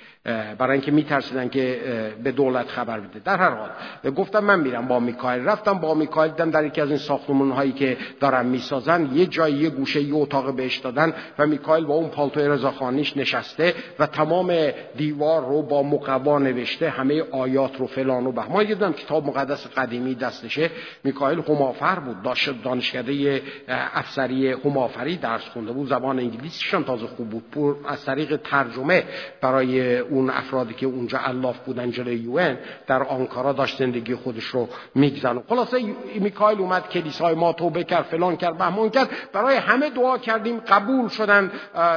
برای 0.57 0.71
اینکه 0.71 0.91
میترسیدن 0.91 1.49
که 1.49 1.79
به 2.23 2.31
دولت 2.31 2.67
خبر 2.67 2.99
بده. 2.99 3.19
در 3.25 3.37
هر 3.37 3.49
حال 3.49 3.69
گفتم 4.11 4.39
من 4.39 4.59
میرم 4.59 4.87
با 4.87 4.99
میکایل 4.99 5.45
رفتم 5.45 5.73
با 5.73 5.93
میکایل 5.93 6.31
دیدم 6.31 6.51
در 6.51 6.65
یکی 6.65 6.81
از 6.81 6.89
این 6.89 6.97
ساختمون 6.97 7.51
هایی 7.51 7.71
که 7.71 7.97
دارن 8.19 8.45
می‌سازن 8.45 9.09
یه 9.13 9.25
جایی 9.25 9.55
یه 9.55 9.69
گوشه 9.69 10.01
یه 10.01 10.15
اتاق 10.15 10.55
بهش 10.55 10.77
دادن 10.77 11.13
و 11.39 11.47
میکایل 11.47 11.85
با 11.85 11.93
اون 11.93 12.09
پالتوی 12.09 12.47
رضاخانیش 12.47 13.17
نشسته 13.17 13.73
و 13.99 14.07
تمام 14.07 14.71
دیوار 14.95 15.45
رو 15.45 15.61
با 15.61 15.83
مقوا 15.83 16.39
نوشته 16.39 16.89
همه 16.89 17.23
آیات 17.31 17.77
رو 17.77 17.87
فلان 17.87 18.27
و 18.27 18.31
بهمان 18.31 18.65
دیدم 18.65 18.93
کتاب 18.93 19.25
مقدس 19.25 19.67
قدیمی 19.67 20.15
دستشه. 20.15 20.69
میکایل 21.03 21.39
همافر 21.39 21.99
بود. 21.99 22.21
داشت 22.21 22.63
دانشکده 22.63 23.41
افسری 23.67 24.51
همافری 24.51 25.17
درس 25.17 25.41
خونده 25.41 25.71
بود 25.71 25.89
زبان 25.89 26.19
انگلیسیشان 26.19 26.83
تازه 26.83 27.07
خوب 27.07 27.29
بود. 27.29 27.77
از 27.87 28.05
طریق 28.05 28.35
ترجمه 28.35 29.03
برای 29.41 29.99
اون 30.19 30.29
افرادی 30.29 30.73
که 30.73 30.85
اونجا 30.85 31.19
الاف 31.19 31.59
بودن 31.59 31.91
جلوی 31.91 32.15
یون 32.15 32.57
در 32.87 33.03
آنکارا 33.03 33.53
داشت 33.53 33.77
زندگی 33.77 34.15
خودش 34.15 34.43
رو 34.43 34.69
میگذن 34.95 35.39
خلاصه 35.49 35.77
میکایل 36.19 36.59
اومد 36.59 36.89
کلیسای 36.89 37.35
ما 37.35 37.53
توبه 37.53 37.83
کرد 37.83 38.03
فلان 38.03 38.37
کرد 38.37 38.57
بهمان 38.57 38.89
کرد. 38.89 39.09
برای 39.33 39.55
همه 39.55 39.89
دعا 39.89 40.17
کردیم 40.17 40.59
قبول 40.59 41.07
شدن 41.07 41.51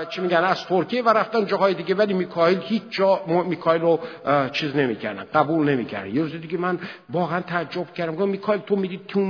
چی 0.08 0.20
میگن 0.20 0.36
از 0.36 0.64
ترکیه 0.66 1.02
و 1.02 1.08
رفتن 1.08 1.46
جاهای 1.46 1.74
دیگه. 1.74 1.94
ولی 1.94 2.14
میکایل 2.14 2.58
هیچ 2.62 2.82
جا 2.90 3.20
میکایل 3.26 3.82
رو 3.82 4.00
چیز 4.52 4.76
نمی‌کردن 4.76 5.24
قبول 5.34 5.68
نمی‌کردن. 5.68 6.14
یه 6.14 6.22
روز 6.22 6.32
دیگه 6.32 6.58
من 6.58 6.78
واقعا 7.10 7.40
تعجب 7.40 7.92
کردم. 7.92 8.12
گفتم 8.12 8.28
میکایل 8.28 8.60
تو 8.60 8.76
میدی 8.76 9.00
تو 9.08 9.20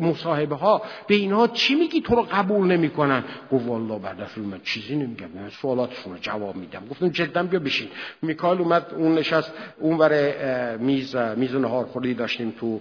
مصاحبه 0.00 0.56
ها 0.56 0.82
به 1.06 1.14
اینها 1.14 1.46
چی 1.46 1.74
میگی؟ 1.74 2.00
تو 2.00 2.14
رو 2.14 2.22
قبول 2.22 2.66
نمی‌کنن. 2.66 3.24
گفت 3.52 3.66
والله 3.66 3.98
بعد 3.98 4.18
من 4.36 4.60
چیزی 4.64 4.96
نمیگم. 4.96 5.28
من 5.34 5.48
سوالاتشون 5.48 6.12
رو 6.12 6.18
جواب 6.18 6.56
میدم. 6.56 6.82
گفتم 6.90 7.08
جدا 7.08 7.42
بیا 7.42 7.60
بشین. 7.60 7.88
میکایل 8.22 8.60
اومد 8.60 8.94
اون 8.94 9.14
نشست 9.14 9.52
اون 9.78 9.98
ور 9.98 10.76
میز 10.76 11.16
میز 11.16 11.54
نهار 11.54 11.84
خوری 11.84 12.14
داشتیم 12.14 12.54
تو 12.60 12.80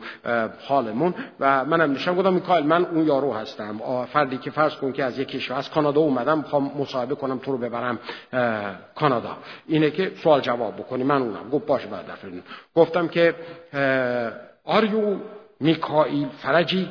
حالمون 0.68 1.14
و 1.40 1.66
منم 1.66 1.92
نشم 1.92 2.16
گفتم 2.16 2.34
میکایل 2.34 2.66
من 2.66 2.86
اون 2.86 3.08
یارو 3.08 3.34
هستم. 3.34 4.06
فردی 4.06 4.38
که 4.38 4.52
فرض 4.52 4.76
کن 4.76 4.92
که 4.92 5.04
از 5.04 5.20
یک 5.20 5.28
کشور 5.28 5.58
از 5.58 5.70
کانادا 5.70 6.02
اومدم 6.02 6.38
می‌خوام 6.38 6.72
مصاحبه 6.78 7.16
کنم 7.16 7.38
تو 7.38 7.52
رو 7.52 7.58
ببرم 7.58 8.00
کانادا. 8.96 9.38
اینه 9.68 9.92
که 9.92 10.12
سوال 10.24 10.42
جواب 10.42 10.76
بکنی 10.76 11.04
من 11.04 11.22
اونم. 11.22 11.50
گفت 11.50 11.66
باشه 11.66 11.88
بعد 11.88 12.06
گفتم 12.76 13.08
که 13.08 13.36
آریو 14.64 15.20
میکائیل 15.60 16.28
فرجی؟ 16.28 16.90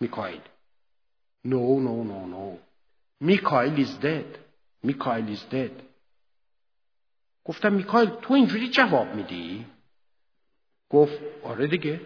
میکائیل. 0.00 0.40
نو 1.44 1.80
نو 1.80 2.04
نو 2.04 2.26
نو. 2.26 2.56
میکائیل 3.20 3.86
is 3.86 4.04
dead 4.04 4.38
میکائیل 4.82 5.36
is 5.36 5.54
dead 5.54 5.91
گفتم 7.44 7.72
میکایل 7.72 8.10
تو 8.22 8.34
اینجوری 8.34 8.68
جواب 8.68 9.14
میدی؟ 9.14 9.66
گفت 10.90 11.18
آره 11.44 11.66
دیگه. 11.66 12.00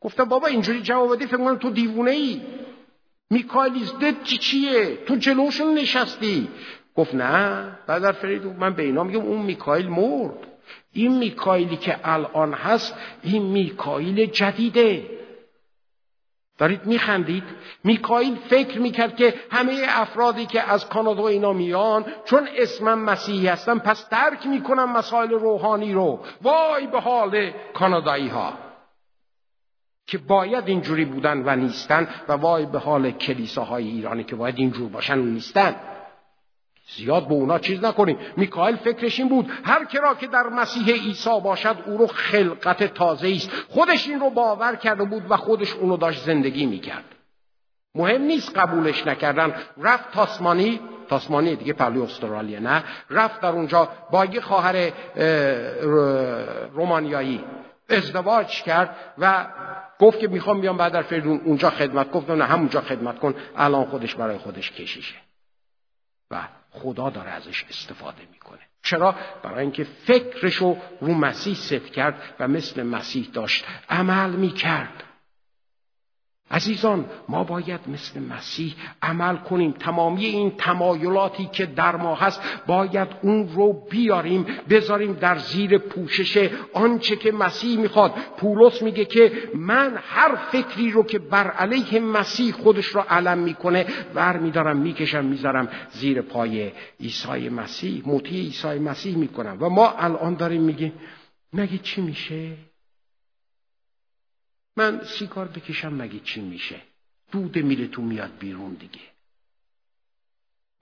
گفتم 0.00 0.24
بابا 0.24 0.46
اینجوری 0.46 0.82
جواب 0.82 1.16
بدی 1.16 1.26
فکر 1.26 1.54
تو 1.54 1.70
دیوونه 1.70 2.10
ای 2.10 2.42
میکایل 3.30 3.74
ایزدت 3.74 4.22
چی 4.22 4.38
چیه؟ 4.38 4.96
تو 4.96 5.16
جلوشون 5.16 5.74
نشستی. 5.74 6.48
گفت 6.94 7.14
نه. 7.14 7.78
برادر 7.86 8.12
فرید 8.12 8.44
من 8.46 8.74
به 8.74 8.82
اینا 8.82 9.04
میگم 9.04 9.20
اون 9.20 9.42
میکایل 9.42 9.88
مرد. 9.88 10.46
این 10.92 11.18
میکائیلی 11.18 11.76
که 11.76 12.00
الان 12.04 12.54
هست 12.54 12.94
این 13.22 13.42
میکائیل 13.42 14.26
جدیده. 14.26 15.10
دارید 16.58 16.86
میخندید؟ 16.86 17.44
میکائیل 17.84 18.36
فکر 18.36 18.78
می‌کرد 18.78 19.16
که 19.16 19.34
همه 19.50 19.86
افرادی 19.88 20.46
که 20.46 20.72
از 20.72 20.88
کانادا 20.88 21.28
اینا 21.28 21.52
میان 21.52 22.04
چون 22.24 22.48
اسمم 22.56 22.98
مسیحی 22.98 23.46
هستن 23.46 23.78
پس 23.78 24.08
درک 24.08 24.46
می‌کنن 24.46 24.84
مسائل 24.84 25.30
روحانی 25.30 25.92
رو. 25.92 26.20
وای 26.42 26.86
به 26.86 27.00
حال 27.00 27.50
کانادایی 27.74 28.28
ها 28.28 28.52
که 30.06 30.18
باید 30.18 30.68
اینجوری 30.68 31.04
بودن 31.04 31.42
و 31.46 31.56
نیستن 31.56 32.08
و 32.28 32.32
وای 32.32 32.66
به 32.66 32.78
حال 32.78 33.10
کلیساهای 33.10 33.88
ایرانی 33.88 34.24
که 34.24 34.36
باید 34.36 34.58
اینجور 34.58 34.88
باشن 34.88 35.18
و 35.18 35.24
نیستن. 35.24 35.76
زیاد 36.96 37.28
به 37.28 37.34
اونا 37.34 37.58
چیز 37.58 37.84
نکنیم 37.84 38.18
میکائیل 38.36 38.76
فکرش 38.76 39.18
این 39.18 39.28
بود 39.28 39.50
هر 39.64 39.84
کرا 39.84 40.14
که 40.14 40.26
در 40.26 40.42
مسیح 40.42 40.94
عیسی 40.94 41.40
باشد 41.44 41.76
او 41.86 41.98
رو 41.98 42.06
خلقت 42.06 42.94
تازه 42.94 43.32
است. 43.36 43.50
خودش 43.68 44.08
این 44.08 44.20
رو 44.20 44.30
باور 44.30 44.76
کرده 44.76 45.04
بود 45.04 45.30
و 45.30 45.36
خودش 45.36 45.72
اونو 45.72 45.96
داشت 45.96 46.24
زندگی 46.24 46.66
می‌کرد. 46.66 47.04
مهم 47.94 48.22
نیست 48.22 48.58
قبولش 48.58 49.06
نکردن. 49.06 49.54
رفت 49.78 50.12
تاسمانی 50.12 50.80
تاسمانی 51.08 51.56
دیگه 51.56 51.72
پهلوی 51.72 52.02
استرالیا 52.02 52.60
نه. 52.60 52.84
رفت 53.10 53.40
در 53.40 53.48
اونجا 53.48 53.88
با 54.10 54.24
یه 54.24 54.40
خواهر 54.40 54.92
رومانیایی 56.72 57.44
ازدواج 57.88 58.62
کرد 58.62 58.96
و 59.18 59.46
گفت 59.98 60.18
که 60.18 60.28
می‌خوام 60.28 60.60
بیام 60.60 60.76
بعد 60.76 60.92
در 60.92 61.02
فریدون 61.02 61.40
اونجا 61.44 61.70
خدمت 61.70 62.10
گفت 62.10 62.30
نه 62.30 62.44
همونجا 62.44 62.80
خدمت 62.80 63.18
کن. 63.18 63.34
الان 63.56 63.84
خودش 63.84 64.14
برای 64.14 64.38
خودش 64.38 64.72
کشیشه. 64.72 65.14
و 66.30 66.40
خدا 66.82 67.10
داره 67.10 67.30
ازش 67.30 67.64
استفاده 67.70 68.22
می‌کنه. 68.32 68.58
چرا؟ 68.82 69.14
برای 69.42 69.60
اینکه 69.60 69.84
فکرشو 69.84 70.76
رو 71.00 71.14
مسیح 71.14 71.54
ست 71.54 71.92
کرد 71.92 72.22
و 72.40 72.48
مثل 72.48 72.82
مسیح 72.82 73.28
داشت 73.32 73.64
عمل 73.90 74.30
می‌کرد. 74.30 75.04
عزیزان 76.50 77.04
ما 77.28 77.44
باید 77.44 77.80
مثل 77.88 78.20
مسیح 78.20 78.74
عمل 79.02 79.36
کنیم. 79.36 79.72
تمامی 79.72 80.24
این 80.24 80.52
تمایلاتی 80.58 81.48
که 81.52 81.66
در 81.66 81.96
ما 81.96 82.14
هست 82.14 82.40
باید 82.66 83.08
اون 83.22 83.48
رو 83.48 83.86
بیاریم 83.90 84.46
بذاریم 84.70 85.12
در 85.12 85.38
زیر 85.38 85.78
پوشش 85.78 86.50
آنچه 86.72 87.16
که 87.16 87.32
مسیح 87.32 87.78
می‌خواد. 87.78 88.14
پولس 88.36 88.82
میگه 88.82 89.04
که 89.04 89.32
من 89.54 89.98
هر 90.02 90.36
فکری 90.36 90.90
رو 90.90 91.02
که 91.02 91.18
بر 91.18 91.50
علیه 91.50 92.00
مسیح 92.00 92.52
خودش 92.52 92.86
رو 92.86 93.00
علم 93.00 93.38
می‌کنه 93.38 93.86
ور 94.14 94.36
میدارم 94.36 94.76
می‌کشم 94.76 95.24
می‌ذارم 95.24 95.68
زیر 95.90 96.22
پای 96.22 96.72
عیسی 97.00 97.48
مسیح 97.48 98.02
موتی 98.06 98.40
عیسی 98.40 98.78
مسیح 98.78 99.16
می‌کنم. 99.16 99.56
و 99.60 99.68
ما 99.68 99.90
الان 99.90 100.34
داریم 100.34 100.62
میگیم 100.62 100.92
مگه 101.52 101.78
چی 101.78 102.00
میشه؟ 102.00 102.67
من 104.78 105.00
سیگار 105.04 105.48
بکشم 105.48 105.94
مگه 105.94 106.20
چی 106.20 106.40
میشه؟ 106.40 106.80
دود 107.32 107.86
تو 107.92 108.02
میاد 108.02 108.38
بیرون 108.38 108.74
دیگه. 108.74 109.00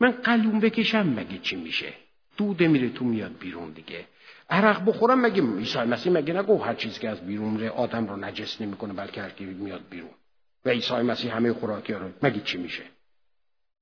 من 0.00 0.10
قلوم 0.10 0.60
بکشم 0.60 1.08
مگه 1.08 1.38
چی 1.38 1.56
میشه؟ 1.56 1.94
دود 2.36 2.88
تو 2.88 3.04
میاد 3.04 3.38
بیرون 3.38 3.70
دیگه. 3.70 4.06
عرق 4.50 4.84
بخورم 4.84 5.20
مگه 5.20 5.42
عیسی 5.42 5.78
مسیح 5.78 6.12
مگه 6.12 6.34
نگو 6.34 6.58
هر 6.58 6.74
چیزی 6.74 7.00
که 7.00 7.08
از 7.08 7.26
بیرون 7.26 7.60
ره 7.60 7.70
آدم 7.70 8.06
رو 8.06 8.16
نجس 8.16 8.60
نمی‌کنه 8.60 8.92
بلکه 8.92 9.22
هر 9.22 9.30
میاد 9.54 9.88
بیرون. 9.90 10.14
و 10.64 10.70
عیسی 10.70 10.94
مسیح 10.94 11.36
همه 11.36 11.52
خوراکی 11.52 11.92
رو 11.92 12.10
مگه 12.22 12.40
چی 12.40 12.58
میشه؟ 12.58 12.82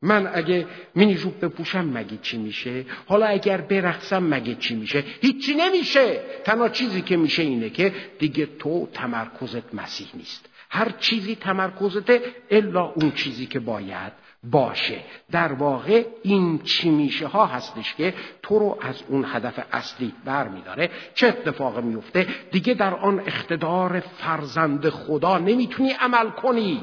من 0.05 0.31
اگه 0.35 0.67
مینی 0.95 1.15
جوب 1.15 1.45
بپوشم 1.45 1.85
مگه 1.85 2.17
چی 2.23 2.39
میشه؟ 2.39 2.85
حالا 3.07 3.27
اگر 3.27 3.61
برقصم 3.61 4.23
مگه 4.23 4.55
چی 4.55 4.75
میشه؟ 4.75 5.05
هیچی 5.21 5.55
نمیشه! 5.55 6.21
تنها 6.45 6.69
چیزی 6.69 7.03
که 7.03 7.17
میشه 7.17 7.43
اینه 7.43 7.71
که 7.71 7.93
دیگه 8.19 8.47
تو 8.59 8.89
تمرکزت 8.93 9.75
مسیح 9.75 10.07
نیست. 10.15 10.49
هر 10.71 10.91
چیزی 11.01 11.37
تمرکزته 11.37 12.23
الا 12.51 12.85
اون 12.85 13.13
چیزی 13.13 13.47
که 13.47 13.61
باید 13.61 14.13
باشه. 14.51 15.01
در 15.31 15.53
واقع 15.53 16.05
این 16.23 16.59
چی 16.59 16.91
میشه 16.91 17.27
ها 17.27 17.47
هستش 17.47 17.95
که 17.95 18.15
تو 18.43 18.59
رو 18.59 18.79
از 18.81 19.03
اون 19.09 19.25
هدف 19.29 19.67
اصلی 19.73 20.13
بر 20.25 20.49
میداره 20.49 20.91
چه 21.15 21.29
اتفاق 21.29 21.85
میفته 21.85 22.27
دیگه 22.51 22.75
در 22.75 22.95
آن 22.95 23.21
اقتدار 23.21 24.01
فرزند 24.01 24.89
خدا 24.89 25.39
نمی‌تونی 25.39 25.91
عمل 25.91 26.31
کنی. 26.31 26.83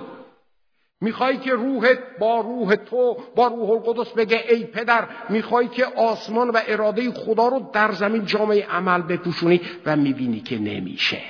می‌خوای 1.01 1.37
که 1.37 1.51
روحت 1.51 1.99
با 2.19 2.41
روح 2.41 2.75
تو 2.75 3.17
با 3.35 3.47
روح 3.47 3.69
القدس 3.69 4.13
بگه 4.13 4.43
ای 4.49 4.63
پدر 4.63 5.07
می‌خوای 5.29 5.67
که 5.67 5.85
آسمان 5.85 6.49
و 6.49 6.59
اراده 6.67 7.11
خدا 7.11 7.47
رو 7.47 7.69
در 7.73 7.91
زمین 7.91 8.25
جامعه 8.25 8.65
عمل 8.65 9.01
بپوشونی 9.01 9.61
و 9.85 9.95
می‌بینی 9.95 10.39
که 10.39 10.59
نمیشه. 10.59 11.21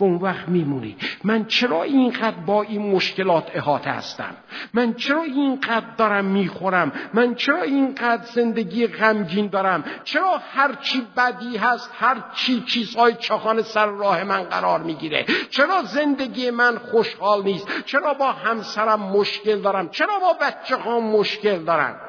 و 0.00 0.04
اون 0.04 0.14
وقت 0.14 0.48
میمونی. 0.48 0.96
من 1.24 1.44
چرا 1.44 1.82
اینقدر 1.82 2.36
با 2.36 2.62
این 2.62 2.92
مشکلات 2.92 3.50
احاطه 3.54 3.90
هستم؟ 3.90 4.36
من 4.74 4.94
چرا 4.94 5.22
اینقدر 5.22 5.86
دارم 5.96 6.24
می‌خورم؟ 6.24 6.92
من 7.14 7.34
چرا 7.34 7.62
اینقدر 7.62 8.24
زندگی 8.24 8.86
غمگین 8.86 9.46
دارم؟ 9.46 9.84
چرا 10.04 10.38
هر 10.38 10.74
چی 10.74 11.06
بدی 11.16 11.56
هست 11.56 11.90
هر 11.98 12.16
چی 12.34 12.60
چیزهای 12.60 13.14
چاخان 13.14 13.62
سر 13.62 13.86
راه 13.86 14.24
من 14.24 14.42
قرار 14.42 14.82
می‌گیره؟ 14.82 15.26
چرا 15.50 15.82
زندگی 15.82 16.50
من 16.50 16.78
خوشحال 16.78 17.42
نیست؟ 17.42 17.84
چرا 17.84 18.14
با 18.14 18.32
همسرم 18.32 19.00
مشکل 19.00 19.60
دارم؟ 19.60 19.88
چرا 19.88 20.18
با 20.18 20.32
بچه 20.32 20.76
ها 20.76 21.00
مشکل 21.00 21.64
دارم؟ 21.64 22.00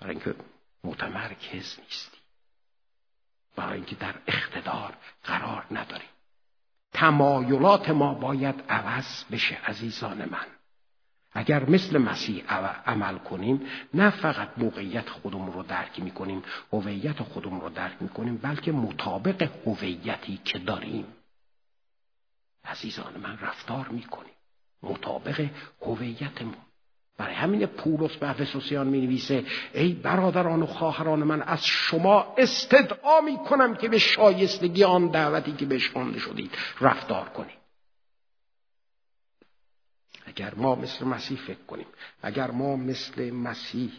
برای 0.00 0.14
اینکه 0.14 0.34
متمرکز 0.84 1.78
نیستی. 1.78 2.18
برای 3.56 3.74
اینکه 3.74 3.96
در 3.96 4.14
اقتدار 4.26 4.92
قرار 5.24 5.64
نداری. 5.70 6.04
تمایلات 6.92 7.90
ما 7.90 8.14
باید 8.14 8.64
عوض 8.68 9.24
بشه 9.32 9.58
عزیزان 9.66 10.18
من. 10.18 10.46
اگر 11.32 11.70
مثل 11.70 11.98
مسیح 11.98 12.44
عمل 12.86 13.18
کنیم 13.18 13.60
نه 13.94 14.10
فقط 14.10 14.48
موقعیت 14.56 15.08
خودمون 15.08 15.52
رو 15.52 15.62
درک 15.62 16.00
می‌کنیم 16.00 16.42
هویت 16.72 17.22
خودمون 17.22 17.60
رو 17.60 17.68
درک 17.68 17.96
می‌کنیم 18.00 18.36
بلکه 18.36 18.72
مطابق 18.72 19.48
هویتی 19.66 20.40
که 20.44 20.58
داریم. 20.58 21.06
عزیزان 22.64 23.16
من 23.22 23.38
رفتار 23.38 23.88
می‌کنیم. 23.88 24.32
مطابق 24.82 25.48
هویتمون. 25.82 26.56
برای 27.22 27.34
همین 27.34 27.66
پولس 27.66 28.16
به 28.16 28.30
افسوسیان 28.30 28.86
می 28.86 29.00
نویسه 29.00 29.44
ای 29.74 29.92
برادران 29.92 30.62
و 30.62 30.66
خواهران 30.66 31.22
من 31.22 31.42
از 31.42 31.64
شما 31.64 32.34
استدعا 32.38 33.20
می 33.20 33.38
کنم 33.38 33.74
که 33.74 33.88
به 33.88 33.98
شایستگی 33.98 34.84
آن 34.84 35.08
دعوتی 35.08 35.52
که 35.52 35.66
بهش 35.66 35.90
خوانده 35.90 36.18
شدید 36.18 36.50
رفتار 36.80 37.28
کنید. 37.28 37.58
اگر 40.26 40.54
ما 40.54 40.74
مثل 40.74 41.04
مسیح 41.04 41.38
فکر 41.38 41.62
کنیم 41.66 41.86
اگر 42.22 42.50
ما 42.50 42.76
مثل 42.76 43.30
مسیح 43.30 43.92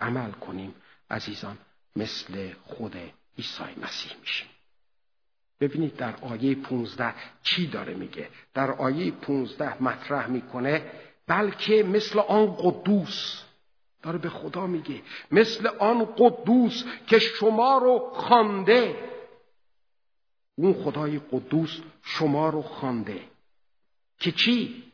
عمل 0.00 0.30
کنیم 0.30 0.74
عزیزان 1.10 1.58
مثل 1.96 2.50
خود 2.64 2.96
عیسی 3.38 3.64
مسیح 3.82 4.12
میشیم. 4.20 4.48
ببینید 5.60 5.96
در 5.96 6.14
آیه 6.16 6.54
15 6.54 7.14
چی 7.42 7.66
داره 7.66 7.94
میگه؟ 7.94 8.28
در 8.54 8.70
آیه 8.70 9.10
15 9.10 9.82
مطرح 9.82 10.26
می‌کنه 10.26 10.82
بلکه 11.28 11.82
مثل 11.82 12.18
آن 12.18 12.54
قدوس. 12.54 13.42
داره 14.02 14.18
به 14.18 14.28
خدا 14.28 14.66
میگه 14.66 15.02
مثل 15.30 15.66
آن 15.66 16.04
قدوس 16.04 16.84
که 17.06 17.18
شما 17.18 17.78
رو 17.78 18.10
خوانده 18.14 18.96
اون 20.56 20.72
خدای 20.72 21.20
قدوس 21.32 21.80
شما 22.02 22.48
رو 22.48 22.62
خوانده 22.62 23.20
که 24.18 24.32
چی؟ 24.32 24.84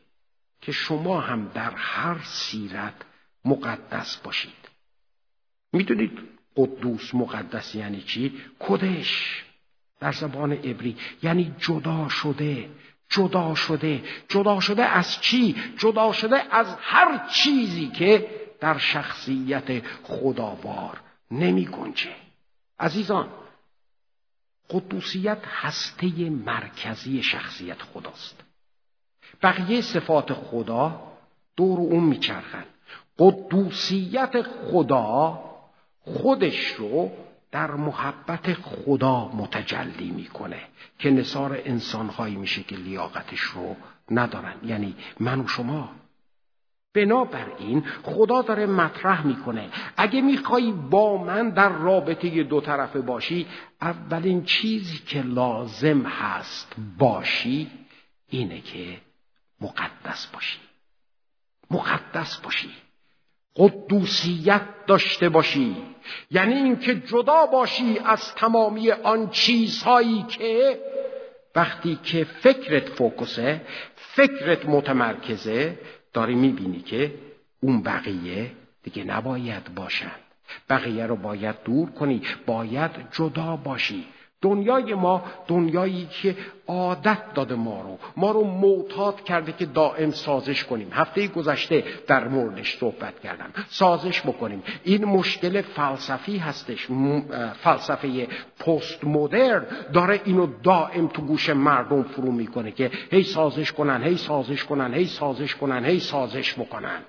که 0.61 0.71
شما 0.71 1.19
هم 1.19 1.47
در 1.47 1.71
هر 1.75 2.21
سیرت 2.23 2.93
مقدس 3.45 4.17
باشید. 4.17 4.69
می‌دونید 5.73 6.19
قدوس 6.55 7.15
مقدس 7.15 7.75
یعنی 7.75 8.01
چی؟ 8.01 8.41
کدش 8.59 9.43
در 9.99 10.11
زبان 10.11 10.51
عبری 10.51 10.97
یعنی 11.23 11.55
جدا 11.59 12.09
شده. 12.09 12.69
جدا 13.09 13.55
شده 13.55 14.03
جدا 14.29 14.59
شده 14.59 14.83
از 14.83 15.21
چی؟ 15.21 15.55
جدا 15.77 16.11
شده 16.11 16.55
از 16.55 16.75
هر 16.79 17.27
چیزی 17.27 17.87
که 17.87 18.29
در 18.59 18.77
شخصیت 18.77 19.85
خداوار 20.03 21.01
نمی 21.31 21.65
گنجه 21.65 22.15
عزیزان 22.79 23.29
قدوسیت 24.69 25.37
هسته 25.45 26.29
مرکزی 26.29 27.23
شخصیت 27.23 27.81
خداست. 27.81 28.43
بقیه 29.41 29.81
صفات 29.81 30.33
خدا 30.33 31.11
دور 31.57 31.79
اون 31.79 32.03
میچرخند 32.03 32.65
قدوسیت 33.19 34.41
خدا 34.41 35.39
خودش 36.01 36.67
رو 36.67 37.11
در 37.55 37.71
محبت 37.71 38.53
خدا 38.53 39.27
متجلی 39.27 40.11
می‌کنه 40.11 40.61
که 40.99 41.09
نصار 41.09 41.61
انسانهایی 41.65 42.35
میشه 42.35 42.63
که 42.63 42.75
لیاقتش 42.75 43.39
رو 43.39 43.75
ندارن. 44.11 44.53
یعنی 44.63 44.95
من 45.19 45.39
و 45.39 45.47
شما. 45.47 45.89
بنابراین 46.93 47.85
خدا 48.03 48.41
داره 48.41 48.65
مطرح 48.65 49.27
می‌کنه. 49.27 49.69
اگه 49.97 50.21
می‌خوای 50.21 50.71
با 50.71 51.23
من 51.23 51.49
در 51.49 51.69
رابطه 51.69 52.43
دو 52.43 52.61
طرفه 52.61 53.01
باشی 53.01 53.47
اولین 53.81 54.43
چیزی 54.43 54.97
که 54.97 55.21
لازم 55.21 56.01
هست 56.01 56.75
باشی 56.97 57.71
اینه 58.29 58.61
که 58.61 59.01
مقدس 59.61 60.27
باشی. 60.27 60.59
مقدس 61.71 62.37
باشی. 62.37 62.84
قدوسیت 63.55 64.61
داشته 64.87 65.29
باشی. 65.29 65.75
یعنی 66.31 66.53
اینکه 66.53 66.95
جدا 66.95 67.45
باشی 67.45 67.99
از 68.05 68.35
تمامی 68.35 68.91
آن 68.91 69.29
چیزهایی 69.29 70.23
که 70.23 70.79
وقتی 71.55 71.99
که 72.03 72.23
فکرت 72.23 72.89
فوکسه 72.89 73.61
فکرت 73.95 74.65
متمرکزه 74.65 75.79
داری 76.13 76.35
می‌بینی 76.35 76.79
که 76.81 77.13
اون 77.59 77.83
بقیه 77.83 78.51
دیگه 78.83 79.03
نباید 79.03 79.75
باشند 79.75 80.19
بقیه 80.69 81.05
رو 81.05 81.15
باید 81.15 81.55
دور 81.65 81.89
کنی 81.91 82.21
باید 82.45 82.91
جدا 83.11 83.55
باشی. 83.55 84.05
دنیای 84.41 84.93
ما 84.93 85.23
دنیایی 85.47 86.07
که 86.21 86.35
عادت 86.67 87.33
داده 87.33 87.55
ما 87.55 87.81
رو 87.81 87.99
ما 88.17 88.31
رو 88.31 88.43
معتاد 88.43 89.23
کرده 89.23 89.51
که 89.51 89.65
دائم 89.65 90.11
سازش 90.11 90.63
کنیم. 90.63 90.89
هفته 90.91 91.27
گذشته 91.27 91.83
در 92.07 92.27
موردش 92.27 92.77
صحبت 92.77 93.19
کردم. 93.19 93.49
سازش 93.67 94.21
بکنیم. 94.21 94.63
این 94.83 95.05
مشکل 95.05 95.61
فلسفی 95.61 96.37
هستش. 96.37 96.87
فلسفه 97.61 98.27
پست 98.59 99.03
مدرن 99.03 99.65
داره 99.93 100.21
اینو 100.25 100.47
دائم 100.63 101.07
تو 101.07 101.21
گوش 101.21 101.49
مردم 101.49 102.03
فرو 102.03 102.31
می‌کنه 102.31 102.71
که 102.71 102.91
هی 103.11 103.23
سازش 103.23 103.71
کنن 103.71 104.03
هی 104.03 104.17
سازش 104.17 104.63
کنن 104.63 104.93
هی 104.93 105.05
سازش 105.05 105.55
کنن 105.55 105.85
هی 105.85 105.99
سازش 105.99 106.53
بکنن. 106.53 106.99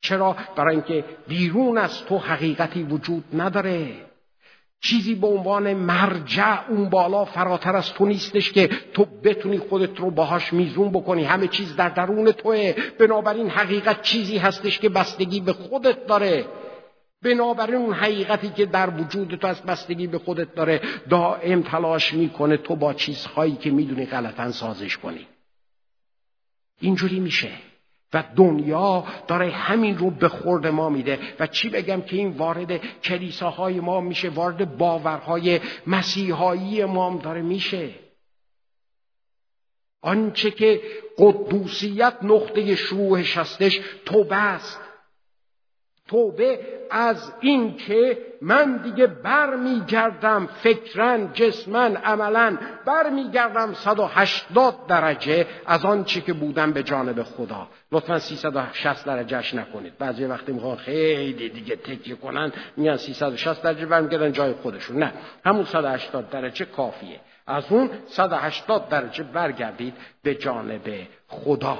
چرا؟ 0.00 0.36
برای 0.56 0.74
اینکه 0.74 1.04
بیرون 1.28 1.78
از 1.78 2.04
تو 2.04 2.18
حقیقتی 2.18 2.82
وجود 2.82 3.24
نداره. 3.32 4.11
چیزی 4.82 5.14
به 5.14 5.26
عنوان 5.26 5.74
مرجع 5.74 6.70
اون 6.70 6.88
بالا 6.88 7.24
فراتر 7.24 7.76
از 7.76 7.92
تو 7.92 8.06
نیستش 8.06 8.52
که 8.52 8.70
تو 8.94 9.04
بتونی 9.04 9.58
خودت 9.58 10.00
رو 10.00 10.10
باهاش 10.10 10.52
میزون 10.52 10.90
بکنی. 10.90 11.24
همه 11.24 11.48
چیز 11.48 11.76
در 11.76 11.88
درون 11.88 12.32
توه. 12.32 12.74
بنابراین 12.98 13.50
حقیقت 13.50 14.02
چیزی 14.02 14.38
هستش 14.38 14.78
که 14.78 14.88
بستگی 14.88 15.40
به 15.40 15.52
خودت 15.52 16.06
داره. 16.06 16.44
بنابراین 17.22 17.76
اون 17.76 17.94
حقیقتی 17.94 18.48
که 18.48 18.66
در 18.66 18.90
وجود 19.00 19.34
تو 19.34 19.46
از 19.46 19.62
بستگی 19.62 20.06
به 20.06 20.18
خودت 20.18 20.54
داره. 20.54 20.80
دائم 21.10 21.62
تلاش 21.62 22.14
می‌کنه 22.14 22.56
تو 22.56 22.76
با 22.76 22.94
چیزهایی 22.94 23.56
که 23.56 23.70
می‌دونی 23.70 24.06
غلطا 24.06 24.52
سازش 24.52 24.96
کنی. 24.96 25.26
اینجوری 26.80 27.20
میشه. 27.20 27.50
و 28.14 28.24
دنیا 28.36 29.04
داره 29.28 29.50
همین 29.50 29.98
رو 29.98 30.10
به 30.10 30.28
خورد 30.28 30.66
ما 30.66 30.88
میده. 30.88 31.18
و 31.40 31.46
چی 31.46 31.70
بگم 31.70 32.02
که 32.02 32.16
این 32.16 32.30
وارد 32.30 32.76
کلیساهای 33.02 33.80
ما 33.80 34.00
میشه 34.00 34.28
وارد 34.28 34.76
باورهای 34.76 35.60
مسیحایی 35.86 36.84
ما 36.84 37.10
هم 37.10 37.18
داره 37.18 37.42
میشه. 37.42 37.90
آنچه 40.02 40.50
که 40.50 40.80
قدوسیت 41.18 42.14
نقطه 42.22 42.74
شروعش 42.74 43.36
هستش 43.38 43.80
توبه 44.04 44.36
است. 44.36 44.80
توبه 46.12 46.58
از 46.90 47.32
این 47.40 47.76
که 47.76 48.18
من 48.42 48.76
دیگه 48.76 49.06
بر 49.06 49.56
میگردم 49.56 50.46
فکرن 50.46 51.32
جسمن 51.32 51.96
عملا 51.96 52.58
بر 52.86 53.10
میگردم 53.10 53.72
180 53.74 54.86
درجه 54.86 55.46
از 55.66 55.84
آنچه 55.84 56.20
که 56.20 56.32
بودم 56.32 56.72
به 56.72 56.82
جانب 56.82 57.22
خدا. 57.22 57.68
لطفا 57.92 58.18
360 58.18 59.06
درجهش 59.06 59.54
نکنید. 59.54 59.98
بعضی 59.98 60.24
وقتی 60.24 60.52
می‌خوان 60.52 60.76
خیلی 60.76 61.48
دیگه 61.48 61.76
تکیه 61.76 62.16
کنن 62.16 62.52
میگن 62.76 62.96
360 62.96 63.62
درجه 63.62 63.86
برمیگردن 63.86 64.32
جای 64.32 64.52
خودشون. 64.52 64.96
نه 64.96 65.12
همون 65.44 65.64
180 65.64 66.30
درجه 66.30 66.64
کافیه. 66.64 67.20
از 67.46 67.64
اون 67.70 67.90
180 68.06 68.88
درجه 68.88 69.24
برگردید 69.24 69.94
به 70.22 70.34
جانب 70.34 70.90
خدا. 71.28 71.78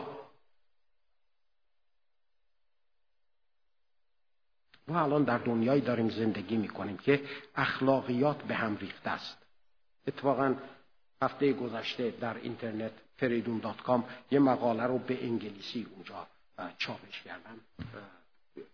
ما 4.89 5.01
الان 5.01 5.25
در 5.25 5.39
دنیایی 5.39 5.81
داریم 5.81 6.11
زندگی 6.11 6.57
می‌کنیم 6.57 6.97
که 6.97 7.25
اخلاقیات 7.57 8.43
به 8.43 8.55
هم 8.55 8.77
ریخته 8.77 9.11
است. 9.11 9.39
اتفاقا 10.07 10.55
هفته 11.23 11.53
گذشته 11.53 12.11
در 12.11 12.37
اینترنت 12.37 12.93
فریدون 13.17 13.59
دات 13.59 13.77
کام 13.77 14.05
یه 14.31 14.39
مقاله 14.39 14.83
رو 14.83 14.99
به 14.99 15.25
انگلیسی 15.25 15.87
اونجا 15.95 16.27
چاپش 16.79 17.23
کردم. 17.23 17.61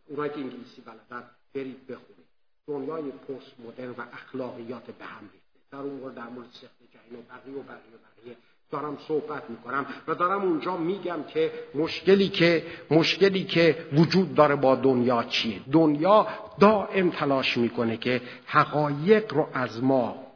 اونایی 0.07 0.33
که 0.33 0.39
انگلیسی 0.39 0.81
بلدن 0.81 1.25
برید 1.55 1.87
بخونید. 1.87 2.29
دنیای 2.67 3.11
پست 3.11 3.61
مدرن 3.67 3.91
و 3.91 4.01
اخلاقیات 4.13 4.91
به 4.91 5.05
هم 5.05 5.21
ریخته. 5.21 5.59
در 5.71 5.79
اون 5.79 6.15
در 6.15 6.29
مورد 6.29 6.49
سخت 6.53 6.79
جهین 6.93 7.19
و 7.19 7.23
بقیه 7.23 7.55
و 7.55 7.63
بقیه 7.63 7.95
و 7.95 8.21
بقیه 8.21 8.37
دارم 8.71 8.99
صحبت 9.09 9.51
می‌کنم 9.51 9.87
و 10.09 10.15
دارم 10.15 10.43
اونجا 10.43 10.77
میگم 10.77 11.23
که 11.23 11.53
مشکلی 11.75 12.29
که 12.29 12.67
مشکلی 12.91 13.45
که 13.45 13.87
وجود 13.93 14.35
داره 14.35 14.57
با 14.57 14.75
دنیا 14.75 15.23
چیه؟ 15.23 15.61
دنیا 15.73 16.27
دائم 16.61 17.11
تلاش 17.11 17.57
می‌کنه 17.57 17.97
که 17.97 18.23
حقایق 18.47 19.35
رو 19.35 19.49
از 19.53 19.83
ما 19.83 20.29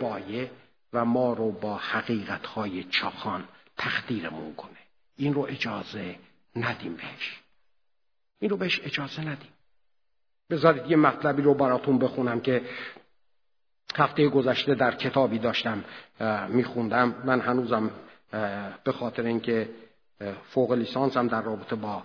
بایه 0.00 0.50
و 0.92 1.04
ما 1.04 1.32
رو 1.32 1.52
با 1.52 1.76
حقیقتهای 1.76 2.84
چاخان 2.84 3.44
تخدیرمون 3.78 4.54
کنه. 4.54 4.70
این 5.16 5.34
رو 5.34 5.46
اجازه 5.50 6.16
ندیم 6.56 6.94
بهش. 6.94 7.40
این 8.38 8.50
رو 8.50 8.56
بهش 8.56 8.80
اجازه 8.84 9.20
ندیم. 9.20 9.52
بذارید 10.50 10.90
یه 10.90 10.96
مطلبی 10.96 11.42
رو 11.42 11.54
براتون 11.54 11.98
بخونم 11.98 12.40
که 12.40 12.62
هفته 13.96 14.28
گذشته 14.28 14.74
در 14.74 14.94
کتابی 14.94 15.38
داشتم 15.38 15.84
میخوندم. 16.48 17.14
من 17.24 17.40
هنوزم 17.40 17.90
به 18.84 18.92
خاطر 18.92 19.22
اینکه 19.22 19.68
فوق 20.48 20.72
لیسانسم 20.72 21.28
در 21.28 21.42
رابطه 21.42 21.76
با 21.76 22.02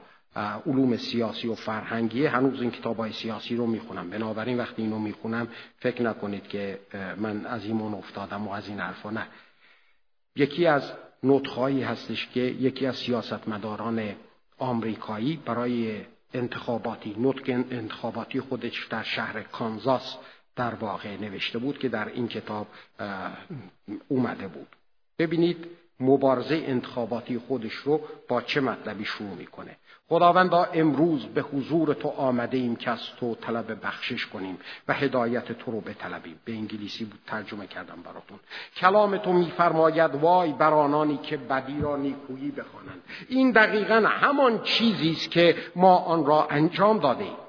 علوم 0.66 0.98
سیاسی 0.98 1.48
و 1.48 1.56
فرهنگی 1.56 2.26
هنوز 2.26 2.62
این 2.62 2.72
کتاب 2.72 2.98
های 2.98 3.12
سیاسی 3.12 3.56
رو 3.56 3.68
می‌خونم. 3.68 4.10
بنابراین 4.10 4.58
وقتی 4.58 4.82
اینو 4.82 5.00
می‌خونم 5.00 5.48
فکر 5.78 6.02
نکنید 6.02 6.48
که 6.48 6.80
من 7.18 7.46
از 7.46 7.66
ایمون 7.66 7.94
افتادم 7.94 8.48
و 8.48 8.52
از 8.52 8.68
این 8.68 8.80
حرفا. 8.80 9.10
نه. 9.10 9.28
یکی 10.36 10.66
از 10.66 10.92
نطخهایی 11.24 11.84
هستش 11.84 12.28
که 12.28 12.40
یکی 12.40 12.86
از 12.86 12.96
سیاستمداران 12.96 14.16
آمریکایی 14.58 15.40
برای 15.46 16.02
انتخاباتی 16.34 17.16
نطق 17.20 17.50
انتخاباتی 17.72 18.42
خودش 18.42 18.88
در 18.88 19.04
شهر 19.04 19.42
کانزاس 19.42 20.18
در 20.60 20.74
واقع 20.74 21.18
نوشته 21.18 21.60
بود 21.60 21.78
که 21.78 21.90
در 21.90 22.08
این 22.08 22.28
کتاب 22.28 22.68
اومده 24.08 24.48
بود. 24.48 24.68
ببینید 25.20 25.66
مبارزه 26.00 26.64
انتخاباتی 26.66 27.38
خودش 27.38 27.74
رو 27.74 28.02
با 28.28 28.42
چه 28.42 28.62
مطلبی 28.62 29.06
شروع 29.06 29.36
می‌کنه. 29.36 29.76
خداوندا 30.10 30.64
امروز 30.64 31.26
به 31.26 31.42
حضور 31.42 31.94
تو 31.94 32.08
آمده 32.08 32.58
ایم 32.58 32.76
که 32.76 32.92
از 32.92 33.00
تو 33.20 33.36
طلب 33.36 33.86
بخشش 33.86 34.26
کنیم 34.26 34.58
و 34.88 34.94
هدایت 34.94 35.52
تو 35.52 35.72
رو 35.72 35.82
بطلبیم. 35.82 36.40
به 36.46 36.52
انگلیسی 36.52 37.06
بود 37.06 37.20
ترجمه 37.28 37.68
کردم 37.68 38.02
براتون. 38.02 38.40
کلام 38.76 39.18
تو 39.18 39.34
میفرماید 39.34 40.16
وای 40.16 40.52
بر 40.54 40.74
آنانی 40.74 41.18
که 41.18 41.38
بدی 41.38 41.82
را 41.82 41.98
نیکویی 41.98 42.52
بخوانند. 42.52 43.02
این 43.30 43.52
دقیقا 43.52 44.04
همان 44.08 44.64
چیزی 44.64 45.12
است 45.12 45.32
که 45.32 45.56
ما 45.76 45.98
آن 45.98 46.26
را 46.26 46.48
انجام 46.48 47.00
داده 47.00 47.24
ایم 47.24 47.49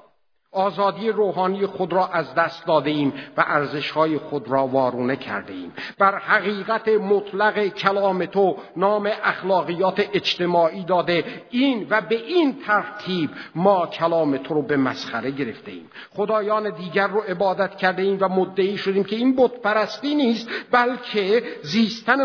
آزادی 0.53 1.09
روحانی 1.09 1.65
خود 1.65 1.93
را 1.93 2.07
از 2.07 2.35
دست 2.35 2.65
داده 2.65 2.89
ایم 2.89 3.13
و 3.37 3.43
ارزشهای 3.47 4.17
خود 4.17 4.47
را 4.47 4.67
وارونه 4.67 5.15
کرده 5.15 5.53
ایم 5.53 5.73
بر 5.97 6.17
حقیقت 6.17 6.87
مطلق 6.87 7.67
کلام 7.67 8.25
تو 8.25 8.57
نام 8.75 9.09
اخلاقیات 9.23 10.09
اجتماعی 10.13 10.83
داده. 10.83 11.23
این 11.49 11.87
و 11.89 12.01
به 12.01 12.15
این 12.15 12.57
ترتیب 12.67 13.29
ما 13.55 13.87
کلام 13.87 14.37
تو 14.37 14.53
رو 14.53 14.61
به 14.61 14.77
مسخره 14.77 15.31
گرفته 15.31 15.71
ایم 15.71 15.89
خدایان 16.15 16.69
دیگر 16.69 17.07
رو 17.07 17.19
عبادت 17.19 17.75
کرده 17.75 18.01
ایم 18.01 18.17
و 18.21 18.29
مدعی 18.29 18.77
شدیم 18.77 19.03
که 19.03 19.15
این 19.15 19.35
بت 19.35 19.61
پرستی 19.61 20.15
نیست 20.15 20.49
بلکه 20.71 21.43
زیستن 21.61 22.17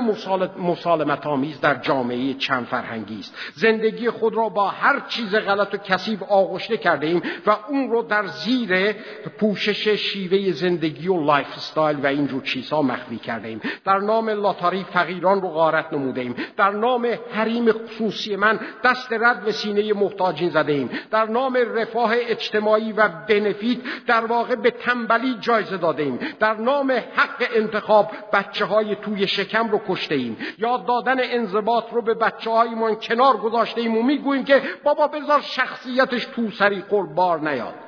مسالمت 0.59 1.27
آمیز 1.27 1.61
در 1.61 1.75
جامعه 1.75 2.35
چند 2.35 2.67
فرهنگی 2.67 3.19
است. 3.19 3.35
زندگی 3.55 4.11
خود 4.11 4.35
را 4.35 4.49
با 4.49 4.69
هر 4.69 5.01
چیز 5.09 5.35
غلط 5.35 5.75
و 5.75 5.77
کسیب 5.77 6.25
آغشته 6.25 6.77
کرده 6.77 7.07
ایم 7.07 7.23
و 7.47 7.57
اون 7.69 7.91
رو 7.91 8.03
در 8.03 8.16
زیر 8.23 8.93
پوشش 9.39 9.89
شیوه 9.89 10.53
زندگی 10.53 11.09
و 11.09 11.25
lifestyle 11.25 12.01
و 12.01 12.07
اینجور 12.07 12.43
چیزها 12.43 12.83
مخفی 12.83 13.17
کرده 13.17 13.49
ایم 13.49 13.61
در 13.85 13.99
نام 13.99 14.29
لاتاری 14.29 14.85
فقیران 14.93 15.43
رو 15.43 15.49
غارت 15.49 15.93
نموده 15.93 16.21
ایم 16.21 16.35
در 16.57 16.71
نام 16.71 17.19
حریم 17.33 17.73
خصوصی 17.73 18.37
من 18.37 18.61
دست 18.85 19.13
رد 19.13 19.45
به 19.45 19.53
سینه 19.53 19.93
محتاجین 19.93 20.51
زده 20.51 20.73
ایم 20.73 20.91
در 21.11 21.25
نام 21.25 21.59
رفاه 21.75 22.11
اجتماعی 22.15 22.93
و 22.93 23.09
benefit 23.09 23.79
در 24.07 24.27
واقع 24.27 24.55
به 24.55 24.71
تنبلی 24.71 25.37
جایزه 25.41 25.77
داده 25.77 26.03
ایم 26.03 26.19
در 26.41 26.55
نام 26.55 26.91
حق 26.91 27.49
انتخاب 27.55 28.11
بچه 28.33 28.65
های 28.65 28.97
توی 28.97 29.27
شکم 29.27 29.69
رو 29.69 29.81
کشته 29.89 30.15
ایم 30.15 30.37
یاد 30.59 30.87
دادن 30.87 31.17
انضباط 31.21 31.85
رو 31.93 32.03
به 32.03 32.15
بچه 32.15 32.51
هایمان 32.51 32.95
کنار 32.95 33.37
گذاشته 33.37 33.81
ایم 33.81 33.97
و 33.97 34.03
می‌گوییم 34.03 34.45
که 34.45 34.63
بابا 34.85 35.07
بذار 35.07 35.41
شخصیتش 35.41 36.25
تو 36.25 36.51
سری 36.51 36.83
بار 37.15 37.41
نیاد. 37.41 37.86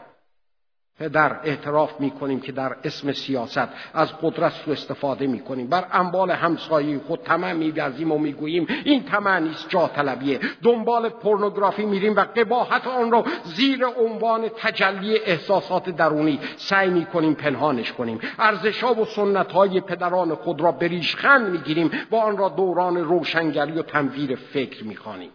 در 0.99 1.41
اعتراف 1.45 2.01
می 2.01 2.11
کنیم 2.11 2.41
که 2.41 2.53
در 2.53 2.77
اسم 2.85 3.13
سیاست 3.13 3.69
از 3.95 4.13
قدرت 4.23 4.53
سو 4.53 4.71
استفاده 4.71 5.27
می 5.27 5.41
کنیم 5.41 5.67
بر 5.67 5.87
اموال 5.93 6.31
همسایه 6.31 6.99
خود 6.99 7.23
طمع 7.23 7.53
می 7.53 7.71
و 7.71 8.19
می 8.19 8.33
گوییم 8.33 8.67
این 8.85 9.05
طمع 9.05 9.39
نیست 9.39 9.69
جا 9.69 9.89
طلبیه. 9.89 10.41
دنبال 10.63 11.09
پورنوگرافی 11.09 11.85
میریم 11.85 12.17
و 12.17 12.21
قباحت 12.21 12.87
آن 12.87 13.11
را 13.11 13.25
زیر 13.45 13.87
عنوان 13.87 14.49
تجلی 14.57 15.19
احساسات 15.19 15.91
درونی 15.91 16.41
سعی 16.57 16.91
می 16.91 17.07
کنیم 17.07 17.35
پنهانش 17.35 17.93
کنیم. 17.93 18.21
ارزشها 18.39 18.95
و 18.95 19.05
سنت 19.05 19.53
های 19.53 19.81
پدران 19.81 20.35
خود 20.35 20.61
را 20.61 20.73
بریشخند 20.73 21.49
می 21.49 21.59
گیریم 21.59 21.91
و 22.11 22.17
آن 22.17 22.37
را 22.37 22.49
دوران 22.49 22.97
روشنگری 22.97 23.73
و 23.73 23.83
تنویر 23.83 24.35
فکر 24.35 24.85
می 24.85 24.97
خانیم. 24.97 25.31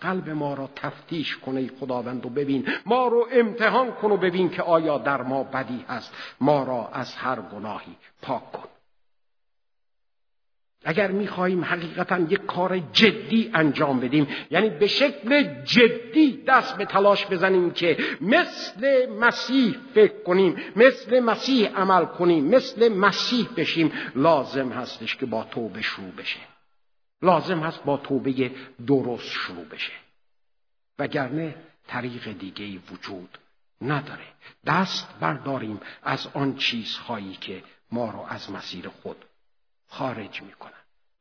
قلب 0.00 0.30
ما 0.30 0.54
را 0.54 0.70
تفتیش 0.76 1.36
کنه 1.36 1.70
خداوند 1.80 2.26
و 2.26 2.28
ببین. 2.28 2.68
ما 2.86 3.08
رو 3.08 3.28
امتحان 3.32 3.92
کن 3.92 4.10
و 4.10 4.16
ببین 4.16 4.50
که 4.50 4.62
آیا 4.62 4.98
در 4.98 5.22
ما 5.22 5.42
بدی 5.44 5.84
هست. 5.88 6.14
ما 6.40 6.64
را 6.64 6.88
از 6.92 7.14
هر 7.14 7.40
گناهی 7.40 7.96
پاک 8.22 8.52
کن. 8.52 8.68
اگر 10.84 11.10
می‌خواهیم 11.10 11.64
حقیقتا 11.64 12.18
یک 12.18 12.46
کار 12.46 12.78
جدی 12.78 13.50
انجام 13.54 14.00
بدیم 14.00 14.26
یعنی 14.50 14.70
به 14.70 14.86
شکل 14.86 15.42
جدی 15.64 16.44
دست 16.46 16.76
به 16.76 16.84
تلاش 16.84 17.26
بزنیم 17.26 17.70
که 17.70 17.96
مثل 18.20 19.06
مسیح 19.20 19.76
فکر 19.94 20.22
کنیم 20.22 20.56
مثل 20.76 21.20
مسیح 21.20 21.68
عمل 21.76 22.04
کنیم 22.04 22.44
مثل 22.44 22.88
مسیح 22.88 23.48
بشیم 23.56 23.92
لازم 24.14 24.68
هستش 24.68 25.16
که 25.16 25.26
با 25.26 25.44
توبه 25.44 25.82
شروع 25.82 26.10
بشه. 26.10 26.38
لازم 27.22 27.60
هست 27.60 27.84
با 27.84 27.96
توبه 27.96 28.50
درست 28.86 29.28
شروع 29.28 29.64
بشه. 29.64 29.92
وگرنه 30.98 31.54
طریق 31.86 32.38
دیگه 32.38 32.82
وجود 32.92 33.38
نداره. 33.82 34.26
دست 34.66 35.18
برداریم 35.20 35.80
از 36.02 36.26
آن 36.34 36.56
چیزهایی 36.56 37.36
که 37.36 37.64
ما 37.92 38.10
رو 38.10 38.20
از 38.20 38.50
مسیر 38.50 38.88
خود 38.88 39.24
خارج 39.88 40.42
می‌کنن. 40.42 40.72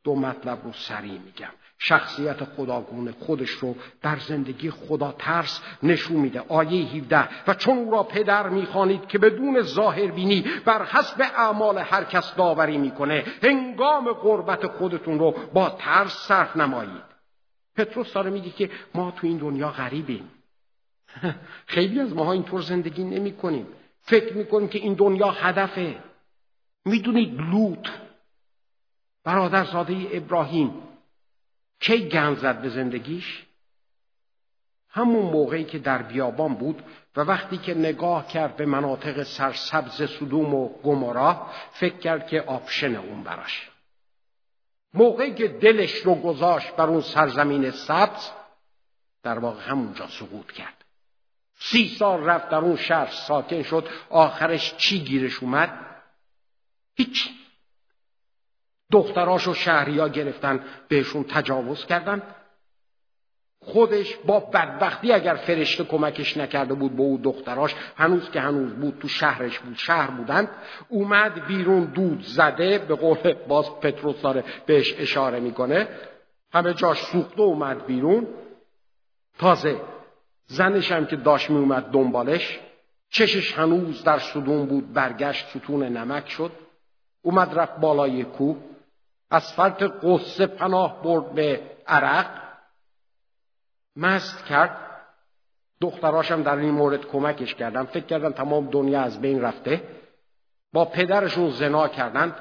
دو 0.03 0.15
مطلب 0.15 0.63
رو 0.63 0.73
سریع 0.73 1.19
میگم. 1.19 1.51
شخصیت 1.79 2.43
خداگونه 2.43 3.11
خودش 3.19 3.49
رو 3.49 3.75
در 4.01 4.17
زندگی 4.17 4.69
خدا 4.69 5.15
ترس 5.19 5.61
نشون 5.83 6.17
میده. 6.17 6.39
آیه 6.39 6.87
17 6.87 7.29
و 7.47 7.53
چون 7.53 7.77
او 7.77 7.91
را 7.91 8.03
پدر 8.03 8.49
می‌خوانید 8.49 9.07
که 9.07 9.17
بدون 9.17 9.61
ظاهر 9.61 10.07
بینی 10.07 10.45
بر 10.65 10.85
حسب 10.85 11.21
اعمال 11.21 11.77
هر 11.77 12.03
کس 12.03 12.35
داوری 12.35 12.77
می‌کنه 12.77 13.25
هنگام 13.43 14.13
قربت 14.13 14.67
خودتون 14.67 15.19
رو 15.19 15.35
با 15.53 15.69
ترس 15.69 16.13
صرف 16.13 16.57
نمایید. 16.57 17.07
پتروس 17.75 18.13
داره 18.13 18.29
میگه 18.29 18.49
که 18.49 18.69
ما 18.95 19.11
تو 19.11 19.27
این 19.27 19.37
دنیا 19.37 19.69
غریبیم. 19.69 20.29
خیلی 21.65 21.99
از 21.99 22.13
ماها 22.13 22.31
اینطور 22.31 22.61
زندگی 22.61 23.03
نمی 23.03 23.31
کنیم 23.31 23.67
فکر 24.01 24.33
می‌کنیم 24.33 24.67
که 24.67 24.79
این 24.79 24.93
دنیا 24.93 25.31
هدفه. 25.31 25.95
می‌دونید 26.85 27.41
لوط 27.41 27.87
برادرزاده 29.23 30.07
ابراهیم 30.11 30.86
کی 31.79 32.09
گند 32.09 32.37
زد 32.37 32.61
به 32.61 32.69
زندگیش؟ 32.69 33.47
همون 34.89 35.25
موقعی 35.25 35.63
که 35.63 35.79
در 35.79 36.01
بیابان 36.01 36.55
بود 36.55 36.83
و 37.15 37.21
وقتی 37.21 37.57
که 37.57 37.73
نگاه 37.73 38.27
کرد 38.27 38.55
به 38.55 38.65
مناطق 38.65 39.23
سرسبز 39.23 40.09
سدوم 40.09 40.53
و 40.53 40.69
گمورا 40.69 41.47
فکر 41.71 41.97
کرد 41.97 42.27
که 42.27 42.41
آپشن 42.41 42.95
اون 42.95 43.23
براش. 43.23 43.69
موقعی 44.93 45.33
که 45.33 45.47
دلش 45.47 45.95
رو 45.95 46.15
گذاشت 46.15 46.75
بر 46.75 46.85
اون 46.85 47.01
سرزمین 47.01 47.71
سبز 47.71 48.29
در 49.23 49.39
واقع 49.39 49.61
همونجا 49.61 50.07
سقوط 50.07 50.51
کرد. 50.51 50.85
سی 51.59 51.87
سال 51.87 52.23
رفت 52.23 52.49
در 52.49 52.57
اون 52.57 52.75
شهر 52.75 53.11
ساکن 53.11 53.63
شد. 53.63 53.87
آخرش 54.09 54.77
چی 54.77 54.99
گیرش 54.99 55.43
اومد؟ 55.43 55.85
هیچ. 56.95 57.29
دختراش 58.91 59.47
و 59.47 59.53
شهریا 59.53 60.07
گرفتن 60.07 60.59
بهشون 60.87 61.23
تجاوز 61.23 61.85
کردن. 61.85 62.21
خودش 63.59 64.15
با 64.15 64.39
بدبختی 64.39 65.11
اگر 65.11 65.35
فرشته 65.35 65.83
کمکش 65.83 66.37
نکرده 66.37 66.73
بود 66.73 66.95
به 66.95 67.01
او 67.01 67.17
دختراش 67.23 67.75
هنوز 67.95 68.31
که 68.31 68.39
هنوز 68.39 68.73
بود 68.73 68.99
تو 69.01 69.07
شهرش 69.07 69.59
بود 69.59 69.75
شهر 69.77 70.11
بودند 70.11 70.49
اومد 70.89 71.47
بیرون 71.47 71.85
دود 71.85 72.21
زده 72.21 72.77
به 72.77 72.95
قول 72.95 73.33
باز 73.47 73.79
پتروس 73.79 74.21
داره 74.21 74.43
بهش 74.65 74.95
اشاره 74.97 75.39
می‌کنه. 75.39 75.87
همه 76.53 76.73
جاش 76.73 77.01
سوخته 77.03 77.41
اومد 77.41 77.85
بیرون. 77.85 78.27
تازه 79.39 79.81
زنش 80.45 80.91
هم 80.91 81.05
که 81.05 81.15
داشت 81.15 81.49
می 81.49 81.57
اومد 81.57 81.83
دنبالش 81.91 82.59
چشش 83.09 83.53
هنوز 83.53 84.03
در 84.03 84.19
سدون 84.19 84.65
بود 84.65 84.93
برگشت 84.93 85.47
ستون 85.47 85.83
نمک 85.83 86.29
شد. 86.29 86.51
اومد 87.21 87.59
رفت 87.59 87.79
بالای 87.79 88.23
کوه. 88.23 88.57
اسفلت 89.31 89.83
قصه 90.03 90.45
پناه 90.45 91.03
برد 91.03 91.33
به 91.33 91.61
عرق. 91.87 92.29
مست 93.95 94.45
کرد. 94.45 94.77
دختراشم 95.81 96.43
در 96.43 96.55
این 96.55 96.71
مورد 96.71 97.05
کمکش 97.05 97.55
کردن. 97.55 97.85
فکر 97.85 98.05
کردن 98.05 98.31
تمام 98.31 98.69
دنیا 98.69 99.01
از 99.01 99.21
بین 99.21 99.41
رفته. 99.41 99.83
با 100.73 100.85
پدرشون 100.85 101.49
زنا 101.49 101.87
کردند. 101.87 102.35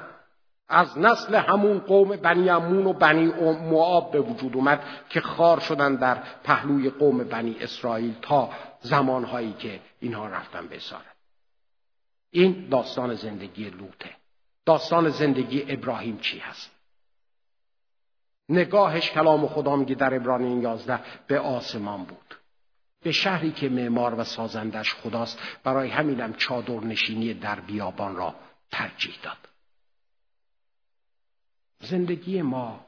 از 0.69 0.97
نسل 0.97 1.35
همون 1.35 1.79
قوم 1.79 2.15
بنی 2.15 2.49
امون 2.49 2.85
و 2.85 2.93
بنی 2.93 3.25
معاب 3.71 4.11
به 4.11 4.19
وجود 4.19 4.55
اومد 4.55 4.83
که 5.09 5.21
خار 5.21 5.59
شدن 5.59 5.95
در 5.95 6.23
پهلوی 6.43 6.89
قوم 6.89 7.17
بنی 7.17 7.57
اسرائیل 7.61 8.15
تا 8.21 8.49
زمانهایی 8.81 9.53
که 9.53 9.79
اینها 9.99 10.27
رفتن 10.27 10.67
به 10.67 10.79
این 12.31 12.67
داستان 12.69 13.13
زندگی 13.13 13.69
لوته 13.69 14.09
داستان 14.65 15.09
زندگی 15.09 15.65
ابراهیم 15.67 16.17
چی 16.17 16.39
هست؟ 16.39 16.76
نگاهش 18.49 19.11
کلام 19.11 19.47
خدا 19.47 19.75
میگه 19.75 19.95
در 19.95 20.15
ابرانیین 20.15 20.61
یازده 20.61 20.99
به 21.27 21.39
آسمان 21.39 22.03
بود. 22.03 22.35
به 23.01 23.11
شهری 23.11 23.51
که 23.51 23.69
معمار 23.69 24.19
و 24.19 24.23
سازندش 24.23 24.93
خداست 24.93 25.39
برای 25.63 25.89
همینم 25.89 26.33
چادر 26.33 26.79
نشینی 26.79 27.33
در 27.33 27.59
بیابان 27.59 28.15
را 28.15 28.35
ترجیح 28.71 29.15
داد. 29.23 29.37
زندگی 31.79 32.41
ما 32.41 32.85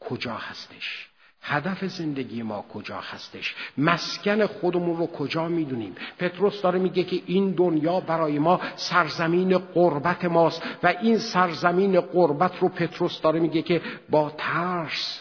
کجا 0.00 0.34
هستش؟ 0.34 1.09
هدف 1.42 1.84
زندگی 1.84 2.42
ما 2.42 2.62
کجا 2.62 3.00
هستش؟ 3.00 3.54
مسکن 3.78 4.46
خودمون 4.46 4.96
رو 4.96 5.06
کجا 5.06 5.48
می‌دونیم؟ 5.48 5.94
پتروس 6.18 6.62
داره 6.62 6.78
میگه 6.78 7.04
که 7.04 7.22
این 7.26 7.50
دنیا 7.50 8.00
برای 8.00 8.38
ما 8.38 8.60
سرزمین 8.76 9.58
قربت 9.58 10.24
ماست 10.24 10.62
و 10.82 10.86
این 10.86 11.18
سرزمین 11.18 12.00
قربت 12.00 12.58
رو 12.58 12.68
پتروس 12.68 13.20
داره 13.20 13.40
میگه 13.40 13.62
که 13.62 13.82
با 14.10 14.30
ترس 14.30 15.20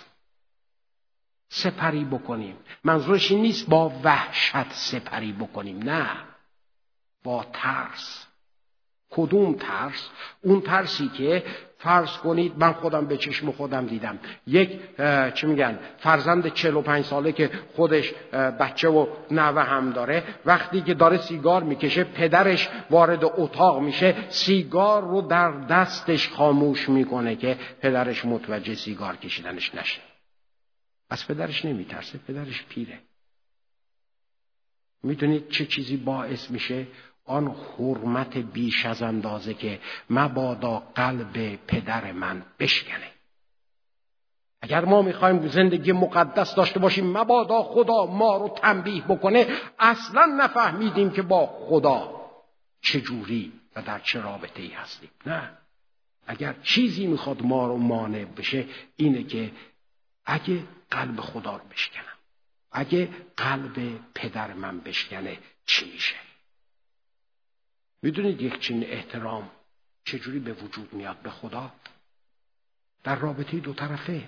سپری 1.50 2.06
بکنیم. 2.06 2.58
منظورش 2.84 3.32
این 3.32 3.42
نیست 3.42 3.70
با 3.70 3.92
وحشت 4.04 4.72
سپری 4.72 5.32
بکنیم. 5.34 5.80
نه. 5.84 6.10
با 7.24 7.46
ترس. 7.54 8.26
کدوم 9.10 9.54
ترس؟ 9.54 10.10
اون 10.42 10.62
ترسی 10.62 11.10
که 11.10 11.44
فرض 11.82 12.18
کنید 12.18 12.54
من 12.58 12.74
خودم 12.74 13.06
به 13.06 13.18
چشم 13.18 13.52
خودم 13.52 13.86
دیدم. 13.86 14.20
یک 14.48 14.80
چی 15.34 15.48
میگن؟ 15.48 15.80
فرزند 15.98 16.54
45 16.54 17.06
ساله 17.06 17.32
که 17.32 17.52
خودش 17.76 18.14
بچه 18.34 18.90
و 18.90 19.08
نوه 19.32 19.64
هم 19.64 19.92
داره. 19.92 20.24
وقتی 20.46 20.82
که 20.82 20.94
داره 20.94 21.18
سیگار 21.18 21.64
می‌کشه 21.64 22.04
پدرش 22.04 22.70
وارد 22.90 23.24
اتاق 23.24 23.80
میشه 23.80 24.16
سیگار 24.30 25.02
رو 25.02 25.22
در 25.22 25.52
دستش 25.52 26.30
خاموش 26.30 26.90
می‌کنه 26.90 27.36
که 27.36 27.58
پدرش 27.82 28.26
متوجه 28.26 28.76
سیگار 28.76 29.16
کشیدنش 29.16 29.76
نشه. 29.76 30.02
از 31.10 31.28
پدرش 31.28 31.66
نمیترسه 31.66 32.20
پدرش 32.28 32.66
پیره. 32.70 33.00
می‌دونید 35.04 35.50
چه 35.50 35.66
چیزی 35.66 35.98
باعث 35.98 36.52
میشه؟ 36.52 36.88
آن 37.30 37.56
حرمت 37.78 38.38
بیش 38.38 38.86
از 38.86 39.02
اندازه 39.02 39.54
که 39.54 39.80
مبادا 40.10 40.84
قلب 40.96 41.56
پدر 41.68 42.12
من 42.12 42.44
بشکنه. 42.60 43.12
اگر 44.62 44.86
ما 44.86 45.02
می‌خوایم 45.02 45.48
زندگی 45.48 45.92
مقدس 45.92 46.56
داشته 46.56 46.80
باشیم 46.80 47.18
مبادا 47.18 47.64
خدا 47.64 48.06
ما 48.06 48.38
رو 48.38 48.50
تنبیه 48.50 49.04
بکنه 49.04 49.48
اصلا 49.80 50.26
نفهمیدیم 50.26 51.12
که 51.12 51.22
با 51.22 51.46
خدا 51.46 52.22
چجوری 52.82 53.52
و 53.76 53.82
در 53.82 54.00
چه 54.00 54.22
رابطه 54.22 54.62
ای 54.62 54.72
هستیم. 54.72 55.10
نه. 55.26 55.50
اگر 56.28 56.56
چیزی 56.64 57.08
می‌خواد 57.08 57.42
ما 57.42 57.68
رو 57.68 57.78
مانع 57.78 58.26
بشه 58.26 58.66
اینه 58.96 59.24
که 59.24 59.52
اگه 60.26 60.64
قلب 60.92 61.20
خدا 61.20 61.56
رو 61.56 61.64
بشکنم 61.72 62.04
اگه 62.72 63.10
قلب 63.38 64.00
پدر 64.16 64.54
من 64.54 64.80
بشکنه 64.80 65.38
چی 65.66 65.92
میشه؟ 65.92 66.29
می‌دونید 68.02 68.42
یک 68.42 68.60
چین 68.60 68.84
احترام 68.84 69.50
چجوری 70.06 70.40
به 70.40 70.54
وجود 70.54 70.94
میاد 70.94 71.18
به 71.22 71.30
خدا؟ 71.30 71.72
در 73.04 73.16
رابطه 73.16 73.60
دو 73.60 73.74
طرفه. 73.74 74.28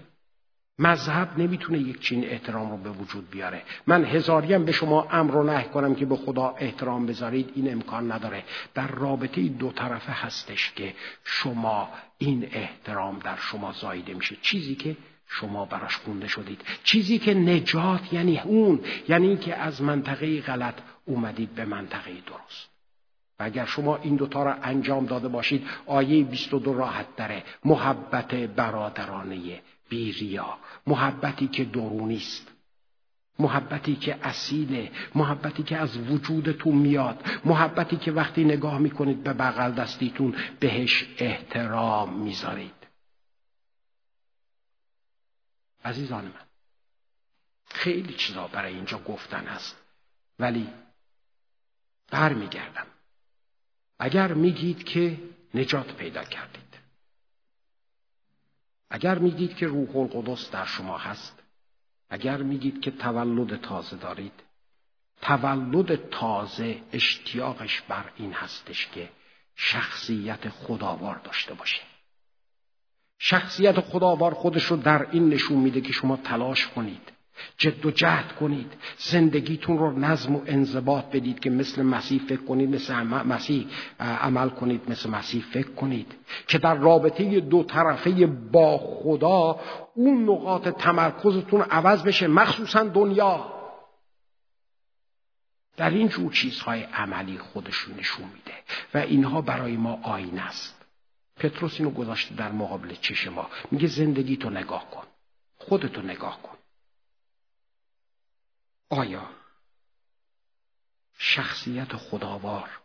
مذهب 0.79 1.39
نمی‌تونه 1.39 1.79
یک 1.79 1.99
چین 1.99 2.25
احترام 2.25 2.71
رو 2.71 2.77
به 2.77 2.89
وجود 2.89 3.29
بیاره. 3.29 3.63
من 3.87 4.05
هزاریم 4.05 4.65
به 4.65 4.71
شما 4.71 5.07
امر 5.11 5.35
و 5.35 5.43
نه 5.43 5.63
کنم 5.63 5.95
که 5.95 6.05
به 6.05 6.15
خدا 6.15 6.55
احترام 6.59 7.05
بذارید 7.05 7.51
این 7.55 7.71
امکان 7.71 8.11
نداره. 8.11 8.43
در 8.73 8.87
رابطه 8.87 9.47
دو 9.47 9.71
طرفه 9.71 10.11
هستش 10.11 10.71
که 10.75 10.95
شما 11.23 11.89
این 12.17 12.47
احترام 12.51 13.19
در 13.19 13.35
شما 13.35 13.71
زایده 13.71 14.13
میشه. 14.13 14.35
چیزی 14.41 14.75
که 14.75 14.97
شما 15.27 15.65
براش 15.65 15.97
گونده 15.97 16.27
شدید. 16.27 16.61
چیزی 16.83 17.19
که 17.19 17.33
نجات 17.33 18.13
یعنی 18.13 18.39
اون 18.39 18.79
یعنی 19.09 19.27
اینکه 19.27 19.55
از 19.55 19.81
منطقه 19.81 20.41
غلط 20.41 20.75
اومدید 21.05 21.55
به 21.55 21.65
منطقه 21.65 22.11
درست. 22.11 22.70
و 23.41 23.43
اگر 23.43 23.65
شما 23.65 23.97
این 23.97 24.15
دوتا 24.15 24.43
را 24.43 24.53
انجام 24.53 25.05
داده 25.05 25.27
باشید 25.27 25.67
آیه 25.85 26.23
22 26.23 26.73
راحت 26.73 27.15
داره 27.15 27.43
محبت 27.65 28.35
برادرانه 28.35 29.61
بیریا. 29.89 30.57
محبتی 30.87 31.47
که 31.47 31.65
درونی 31.65 32.17
است. 32.17 32.51
محبتی 33.39 33.95
که 33.95 34.27
اصیله. 34.27 34.91
محبتی 35.15 35.63
که 35.63 35.77
از 35.77 35.97
وجودتون 35.97 36.75
میاد. 36.75 37.25
محبتی 37.45 37.97
که 37.97 38.11
وقتی 38.11 38.43
نگاه 38.43 38.77
می‌کنید 38.77 39.23
به 39.23 39.33
بغل 39.33 39.71
دستیتون 39.71 40.35
بهش 40.59 41.05
احترام 41.17 42.13
می‌ذارید. 42.13 42.87
عزیزان 45.85 46.25
من 46.25 46.31
خیلی 47.65 48.13
چیزا 48.13 48.47
برای 48.47 48.73
اینجا 48.73 48.97
گفتن 48.97 49.45
هست. 49.45 49.81
ولی 50.39 50.67
برمیگردم. 52.11 52.90
اگر 54.03 54.33
میگید 54.33 54.83
که 54.83 55.17
نجات 55.53 55.93
پیدا 55.95 56.23
کردید. 56.23 56.77
اگر 58.89 59.19
میگید 59.19 59.55
که 59.55 59.67
روح 59.67 59.97
القدس 59.97 60.51
در 60.51 60.65
شما 60.65 60.97
هست. 60.97 61.43
اگر 62.09 62.37
میگید 62.37 62.81
که 62.81 62.91
تولد 62.91 63.61
تازه 63.61 63.97
دارید. 63.97 64.43
تولد 65.21 66.09
تازه 66.09 66.81
اشتیاقش 66.91 67.81
بر 67.81 68.11
این 68.15 68.33
هستش 68.33 68.87
که 68.87 69.09
شخصیت 69.55 70.49
خداوار 70.49 71.15
داشته 71.15 71.53
باشه. 71.53 71.81
شخصیت 73.19 73.79
خداوار 73.79 74.33
خودش 74.33 74.63
رو 74.63 74.77
در 74.77 75.11
این 75.11 75.29
نشون 75.29 75.57
میده 75.57 75.81
که 75.81 75.93
شما 75.93 76.17
تلاش 76.17 76.67
کنید. 76.67 77.11
جد 77.57 77.85
و 77.85 77.91
جهد 77.91 78.35
کنید. 78.35 78.73
زندگیتون 78.97 79.77
رو 79.77 79.99
نظم 79.99 80.35
و 80.35 80.41
انضباط 80.45 81.05
بدید 81.05 81.39
که 81.39 81.49
مثل 81.49 81.81
مسیح 81.81 82.21
فکر 82.27 82.41
کنید 82.41 82.75
مثل 82.75 82.93
مسیح 83.03 83.67
عمل 83.99 84.49
کنید 84.49 84.81
مثل 84.91 85.09
مسیح 85.09 85.43
فکر 85.43 85.71
کنید. 85.71 86.15
که 86.47 86.57
در 86.57 86.75
رابطه 86.75 87.39
دو 87.39 87.63
طرفه 87.63 88.25
با 88.25 88.77
خدا 88.77 89.59
اون 89.95 90.23
نقاط 90.29 90.67
تمرکزتون 90.67 91.61
عوض 91.61 92.03
بشه 92.03 92.27
مخصوصا 92.27 92.83
دنیا. 92.83 93.61
در 95.77 95.89
این 95.89 96.07
جور 96.07 96.31
چیزهای 96.31 96.83
عملی 96.83 97.37
خودشون 97.37 97.95
نشون 97.99 98.25
میده 98.25 98.57
و 98.93 98.97
اینها 98.97 99.41
برای 99.41 99.77
ما 99.77 99.99
آین 100.03 100.39
است. 100.39 100.85
پتروس 101.35 101.79
اینو 101.79 101.91
گذاشته 101.91 102.35
در 102.35 102.51
مقابل 102.51 102.95
چش 103.01 103.27
ما. 103.27 103.49
میگه 103.71 103.87
زندگی 103.87 104.37
تو 104.37 104.49
نگاه 104.49 104.89
کن. 104.89 105.03
خودتو 105.57 106.01
نگاه 106.01 106.41
کن. 106.41 106.57
آیا 108.91 109.29
شخصیت 111.17 111.95
خداوار 111.95 112.81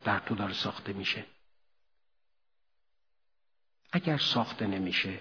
در 0.00 0.18
تو 0.18 0.34
داره 0.34 0.54
ساخته 0.54 0.92
میشه؟ 0.92 1.26
اگر 3.92 4.18
ساخته 4.18 4.66
نمیشه 4.66 5.20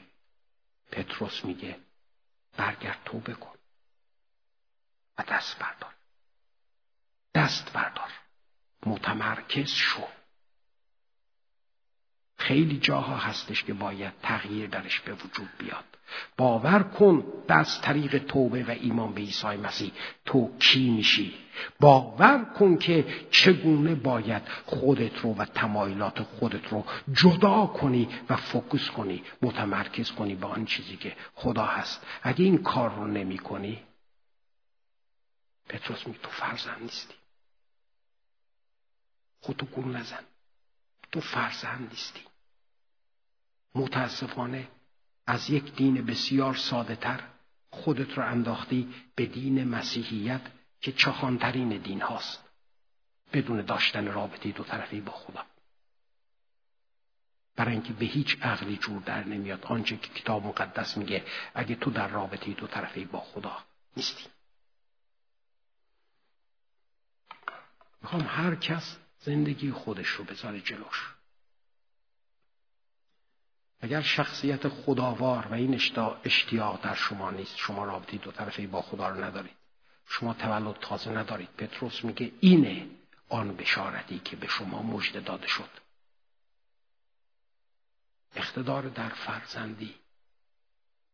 پتروس 0.91 1.45
میگه 1.45 1.79
برگرد 2.57 3.03
تو 3.05 3.19
بکن 3.19 3.57
و 5.17 5.23
دست 5.23 5.59
بردار. 5.59 5.95
دست 7.35 7.73
بردار. 7.73 8.11
متمرکز 8.85 9.69
شو. 9.69 10.07
خیلی 12.37 12.77
جاها 12.77 13.17
هستش 13.17 13.63
که 13.63 13.73
باید 13.73 14.13
تغییر 14.23 14.69
درش 14.69 14.99
به 14.99 15.13
وجود 15.13 15.49
بیاد. 15.57 15.83
باور 16.37 16.83
کن 16.83 17.23
از 17.47 17.81
طریق 17.81 18.17
توبه 18.17 18.63
و 18.63 18.71
ایمان 18.71 19.13
به 19.13 19.21
عیسی 19.21 19.47
مسیح 19.47 19.91
تو 20.25 20.57
کی 20.59 20.89
میشی. 20.89 21.33
باور 21.79 22.45
کن 22.59 22.77
که 22.77 23.27
چگونه 23.31 23.95
باید 23.95 24.41
خودت 24.65 25.19
رو 25.19 25.33
و 25.33 25.45
تمایلات 25.45 26.23
خودت 26.23 26.67
رو 26.67 26.85
جدا 27.13 27.65
کنی 27.65 28.09
و 28.29 28.35
فوکس 28.35 28.89
کنی 28.89 29.23
متمرکز 29.41 30.11
کنی 30.11 30.35
به 30.35 30.47
آن 30.47 30.65
چیزی 30.65 30.97
که 30.97 31.15
خدا 31.35 31.65
هست. 31.65 32.05
اگه 32.23 32.45
این 32.45 32.63
کار 32.63 32.95
رو 32.95 33.07
نمی 33.07 33.37
کنی 33.37 33.83
پتروس 35.69 36.07
می 36.07 36.15
تو 36.23 36.29
فرزند 36.29 36.81
نیستی. 36.81 37.13
خودتو 39.41 39.65
گول 39.65 39.95
نزن. 39.95 40.23
تو 41.15 41.21
فرزند 41.21 41.89
نیستی. 41.89 42.21
متاسفانه 43.75 44.67
از 45.27 45.49
یک 45.49 45.75
دین 45.75 46.05
بسیار 46.05 46.55
ساده 46.55 46.95
تر 46.95 47.23
خودت 47.69 48.17
را 48.17 48.25
انداختی 48.25 48.93
به 49.15 49.25
دین 49.25 49.67
مسیحیت 49.67 50.41
که 50.81 50.91
چخانترین 50.91 51.77
دین 51.77 52.01
هاست. 52.01 52.43
بدون 53.33 53.61
داشتن 53.61 54.07
رابطه 54.07 54.51
دو 54.51 54.63
طرفی 54.63 55.01
با 55.01 55.11
خدا. 55.11 55.45
برای 57.55 57.73
اینکه 57.73 57.93
به 57.93 58.05
هیچ 58.05 58.37
عقلی 58.41 58.77
جور 58.77 59.01
در 59.01 59.23
نمیاد. 59.23 59.65
آنچه 59.65 59.97
که 59.97 60.09
کتاب 60.09 60.45
مقدس 60.45 60.97
میگه 60.97 61.25
اگه 61.53 61.75
تو 61.75 61.91
در 61.91 62.07
رابطه 62.07 62.53
دو 62.53 62.67
طرفی 62.67 63.05
با 63.05 63.19
خدا 63.19 63.57
نیستی. 63.97 64.23
می‌خوام 68.01 68.21
هر 68.21 68.55
کس 68.55 68.97
زندگی 69.25 69.71
خودش 69.71 70.07
رو 70.07 70.23
بذاره 70.23 70.61
جلوش. 70.61 71.13
اگر 73.79 74.01
شخصیت 74.01 74.67
خداوار 74.67 75.47
و 75.47 75.53
این 75.53 75.81
اشتیاق 76.23 76.83
در 76.83 76.95
شما 76.95 77.31
نیست 77.31 77.57
شما 77.57 77.85
رابطی 77.85 78.17
دو 78.17 78.31
طرفه 78.31 78.67
با 78.67 78.81
خدا 78.81 79.09
رو 79.09 79.23
ندارید. 79.23 79.55
شما 80.07 80.33
تولد 80.33 80.75
تازه 80.81 81.11
ندارید. 81.11 81.49
پتروس 81.57 82.03
میگه 82.03 82.31
اینه 82.39 82.87
آن 83.29 83.55
بشارتی 83.55 84.19
که 84.19 84.35
به 84.35 84.47
شما 84.47 84.81
مژده 84.81 85.19
داده 85.19 85.47
شد. 85.47 85.69
اقتدار 88.35 88.89
در 88.89 89.09
فرزندی. 89.09 89.95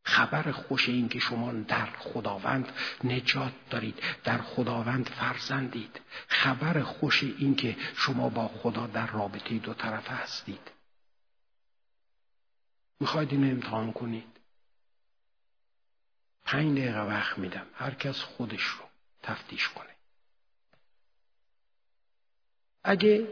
خبر 0.04 0.52
خوش 0.52 0.90
این 0.90 1.10
که 1.10 1.20
شما 1.20 1.52
در 1.52 1.86
خداوند 1.86 2.72
نجات 3.04 3.54
دارید 3.70 4.04
در 4.24 4.38
خداوند 4.42 5.10
فرزندید. 5.10 6.02
خبر 6.28 6.82
خوش 6.82 7.24
این 7.24 7.56
که 7.56 7.78
شما 7.96 8.30
با 8.30 8.48
خدا 8.48 8.88
در 8.88 9.08
رابطه 9.08 9.58
دو 9.58 9.74
طرفه 9.74 10.14
هستید. 10.14 10.72
می‌خواید 13.00 13.32
اینو 13.32 13.52
امتحان 13.52 13.94
کنید؟ 13.94 14.40
پنج 16.44 16.78
دقیقه 16.78 17.02
وقت 17.02 17.38
میدم. 17.38 17.68
هر 17.76 17.94
کس 17.94 18.20
خودش 18.20 18.64
رو 18.64 18.86
تفتیش 19.24 19.70
کنه. 19.70 19.96
اگه 22.84 23.28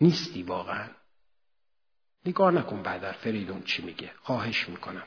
نیستی 0.00 0.42
واقعا 0.42 0.90
نگاه 2.26 2.50
نکن 2.50 2.82
بعد 2.82 3.00
در 3.00 3.12
فریدون 3.12 3.62
چی 3.62 3.82
میگه. 3.82 4.12
خواهش 4.22 4.68
می‌کنم. 4.68 5.06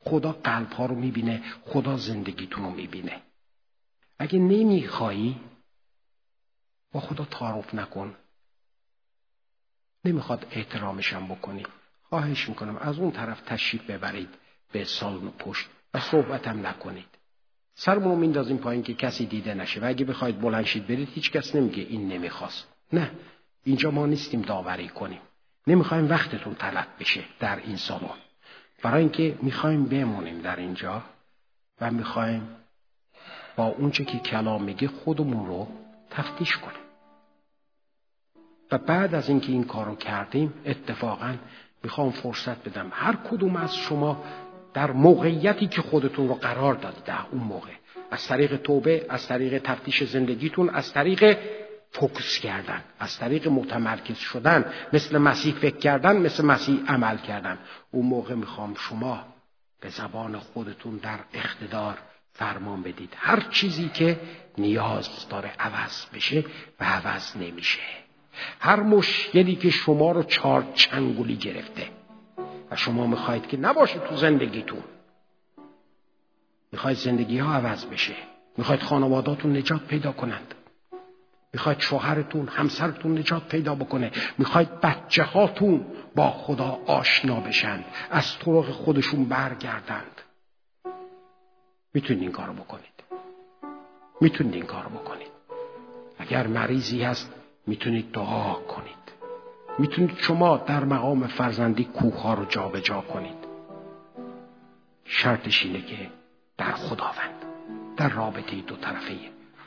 خدا 0.00 0.32
قلب 0.32 0.72
ها 0.72 0.86
رو 0.86 0.94
می‌بینه 0.94 1.42
خدا 1.64 1.96
زندگیتون 1.96 2.64
رو 2.64 2.70
می‌بینه. 2.70 3.22
اگه 4.18 4.38
نمیخوایی 4.38 5.40
با 6.92 7.00
خدا 7.00 7.24
تعارف 7.24 7.74
نکن. 7.74 8.16
نمی‌خواد 10.04 10.46
احترامشم 10.50 11.26
بکنی. 11.26 11.66
خواهش 12.02 12.48
می‌کنم 12.48 12.76
از 12.76 12.98
اون 12.98 13.10
طرف 13.10 13.40
تشریف 13.40 13.90
ببرید 13.90 14.28
به 14.72 14.84
سالن 14.84 15.28
پشت 15.30 15.68
و 15.94 16.00
صحبتم 16.00 16.66
نکنید. 16.66 17.08
سرمون 17.74 18.08
رو 18.08 18.16
میندازیم 18.16 18.58
پایین 18.58 18.82
که 18.82 18.94
کسی 18.94 19.26
دیده 19.26 19.54
نشه 19.54 19.80
و 19.80 19.84
اگه 19.84 20.04
بخواید 20.04 20.40
بلنشید 20.40 20.86
برید 20.86 21.08
هیچ 21.08 21.30
کس 21.30 21.54
نمیگه 21.54 21.82
این 21.82 22.08
نمی‌خواست. 22.08 22.68
نه 22.92 23.10
اینجا 23.64 23.90
ما 23.90 24.06
نیستیم 24.06 24.42
داوری 24.42 24.88
کنیم. 24.88 25.20
نمی‌خوایم 25.66 26.10
وقتتون 26.10 26.54
طلب 26.54 26.88
بشه 27.00 27.24
در 27.40 27.56
این 27.56 27.76
سالن. 27.76 28.18
برای 28.82 29.00
اینکه 29.00 29.38
می‌خوایم 29.42 29.84
بمونیم 29.84 30.38
در 30.38 30.56
اینجا 30.56 31.02
و 31.80 31.90
می‌خوایم 31.90 32.48
با 33.56 33.66
اونچه 33.66 34.04
که 34.04 34.18
کلام 34.18 34.62
میگه 34.62 34.88
خودمون 34.88 35.46
رو 35.46 35.68
تفتیش 36.10 36.56
کنیم. 36.56 36.82
و 38.72 38.78
بعد 38.78 39.14
از 39.14 39.28
اینکه 39.28 39.52
این 39.52 39.64
کارو 39.64 39.96
کردیم 39.96 40.54
اتفاقا 40.66 41.34
می‌خوام 41.82 42.10
فرصت 42.10 42.68
بدم 42.68 42.88
هر 42.92 43.16
کدوم 43.16 43.56
از 43.56 43.76
شما 43.76 44.24
در 44.74 44.90
موقعیتی 44.90 45.66
که 45.66 45.82
خودتون 45.82 46.28
رو 46.28 46.34
قرار 46.34 46.74
دادید 46.74 47.04
در 47.04 47.18
اون 47.32 47.42
موقع. 47.42 47.70
از 48.10 48.26
طریق 48.26 48.56
توبه 48.56 49.06
از 49.08 49.26
طریق 49.26 49.62
تفتیش 49.62 50.02
زندگیتون 50.04 50.68
از 50.70 50.92
طریق 50.92 51.38
فوکس 51.92 52.38
کردن. 52.38 52.84
از 52.98 53.18
طریق 53.18 53.48
متمرکز 53.48 54.16
شدن. 54.16 54.72
مثل 54.92 55.18
مسیح 55.18 55.54
فکر 55.54 55.76
کردن 55.76 56.16
مثل 56.16 56.44
مسیح 56.44 56.80
عمل 56.88 57.16
کردن. 57.16 57.58
اون 57.90 58.06
موقع 58.06 58.34
می‌خوام 58.34 58.74
شما 58.74 59.24
به 59.80 59.88
زبان 59.88 60.38
خودتون 60.38 60.96
در 60.96 61.18
اقتدار 61.32 61.98
فرمان 62.32 62.82
بدید. 62.82 63.14
هر 63.16 63.40
چیزی 63.50 63.88
که 63.88 64.20
نیاز 64.58 65.28
داره 65.28 65.52
عوض 65.58 66.06
بشه 66.14 66.44
و 66.80 66.84
عوض 66.84 67.36
نمیشه. 67.36 67.80
هر 68.60 68.80
مشکلی 68.80 69.56
که 69.56 69.70
شما 69.70 70.12
رو 70.12 70.22
چار 70.22 70.64
چنگولی 70.74 71.36
گرفته 71.36 71.88
و 72.70 72.76
شما 72.76 73.06
می‌خواید 73.06 73.46
که 73.46 73.56
نباشه 73.56 73.98
تو 73.98 74.16
زندگیتون. 74.16 74.82
می‌خواید 76.72 76.96
زندگی 76.96 77.38
ها 77.38 77.54
عوض 77.54 77.84
بشه. 77.84 78.14
می‌خواید 78.56 78.82
خانواداتون 78.82 79.56
نجات 79.56 79.86
پیدا 79.86 80.12
کنند. 80.12 80.54
می‌خواید 81.52 81.80
شوهرتون 81.80 82.48
همسرتون 82.48 83.18
نجات 83.18 83.48
پیدا 83.48 83.74
بکنه. 83.74 84.10
می‌خواید 84.38 84.80
بچه 84.80 85.22
هاتون 85.22 85.86
با 86.14 86.30
خدا 86.30 86.78
آشنا 86.86 87.40
بشن. 87.40 87.84
از 88.10 88.38
طرق 88.38 88.70
خودشون 88.70 89.24
برگردند. 89.24 90.20
می‌تونید 91.94 92.22
این 92.22 92.32
کارو 92.32 92.52
بکنید. 92.52 93.04
می‌تونید 94.20 94.54
این 94.54 94.66
کارو 94.66 94.88
بکنید. 94.88 95.30
اگر 96.18 96.46
مریضی 96.46 97.02
هست 97.02 97.34
می‌تونید 97.66 98.12
دعا 98.12 98.54
کنید. 98.54 98.94
می‌تونید 99.78 100.18
شما 100.18 100.56
در 100.56 100.84
مقام 100.84 101.26
فرزندی 101.26 101.84
کوه 101.84 102.34
رو 102.36 102.44
جابجا 102.44 102.80
جا 102.80 103.00
کنید. 103.00 103.48
شرطش 105.04 105.62
اینه 105.64 105.80
که 105.80 106.10
در 106.58 106.72
خداوند 106.72 107.44
در 107.96 108.08
رابطه 108.08 108.60
دو 108.60 108.76
طرفه 108.76 109.14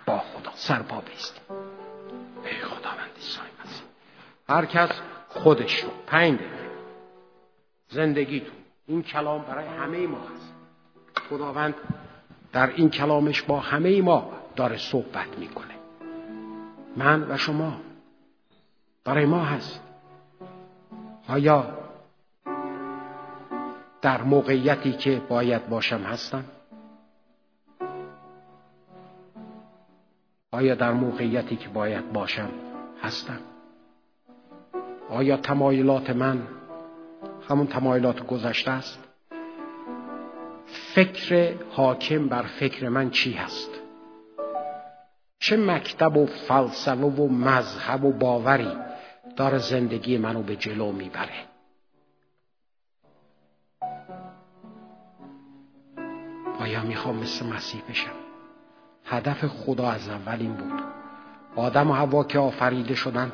با 0.05 0.17
خدا 0.17 0.51
سرپا 0.55 1.01
بیستیم 1.01 1.60
ای 2.51 2.61
خداوند 2.61 3.09
عیسی 3.15 3.39
مسیح 3.39 3.83
هر 4.49 4.65
کس 4.65 5.01
خودش 5.29 5.83
رو. 5.83 5.89
پنج 6.07 6.39
زندگیتون. 7.89 8.55
این 8.87 9.03
کلام 9.03 9.41
برای 9.41 9.67
همه 9.67 10.07
ما 10.07 10.17
هست. 10.17 10.53
خداوند 11.29 11.75
در 12.53 12.69
این 12.69 12.89
کلامش 12.89 13.41
با 13.41 13.59
همه 13.59 14.01
ما 14.01 14.33
داره 14.55 14.77
صحبت 14.77 15.37
می‌کنه. 15.37 15.75
من 16.97 17.31
و 17.31 17.37
شما 17.37 17.81
برای 19.03 19.25
ما 19.25 19.39
هست. 19.45 19.81
آیا 21.27 21.77
در 24.01 24.21
موقعیتی 24.21 24.91
که 24.91 25.21
باید 25.29 25.69
باشم 25.69 26.01
هستم؟ 26.01 26.43
آیا 30.53 30.75
در 30.75 30.91
موقعیتی 30.93 31.55
که 31.55 31.69
باید 31.69 32.13
باشم 32.13 32.49
هستم؟ 33.01 33.39
آیا 35.09 35.37
تمایلات 35.37 36.09
من 36.09 36.47
همون 37.49 37.67
تمایلات 37.67 38.27
گذشته 38.27 38.71
است؟ 38.71 38.99
فکر 40.95 41.55
حاکم 41.69 42.27
بر 42.27 42.41
فکر 42.41 42.89
من 42.89 43.09
چی 43.09 43.33
هست؟ 43.33 43.69
چه 45.39 45.57
مکتب 45.57 46.17
و 46.17 46.25
فلسفه 46.25 47.05
و 47.05 47.27
مذهب 47.27 48.03
و 48.03 48.11
باوری 48.11 48.77
داره 49.35 49.57
زندگی 49.57 50.17
منو 50.17 50.43
به 50.43 50.55
جلو 50.55 50.91
می‌بره؟ 50.91 51.45
آیا 56.59 56.83
می‌خوام 56.83 57.17
مثل 57.17 57.45
مسیح 57.45 57.81
بشم؟ 57.89 58.20
هدف 59.11 59.45
خدا 59.45 59.91
از 59.91 60.09
اول 60.09 60.37
این 60.39 60.53
بود. 60.53 60.81
آدم 61.55 61.91
و 61.91 61.93
هوا 61.93 62.23
که 62.23 62.39
آفریده 62.39 62.95
شدند 62.95 63.33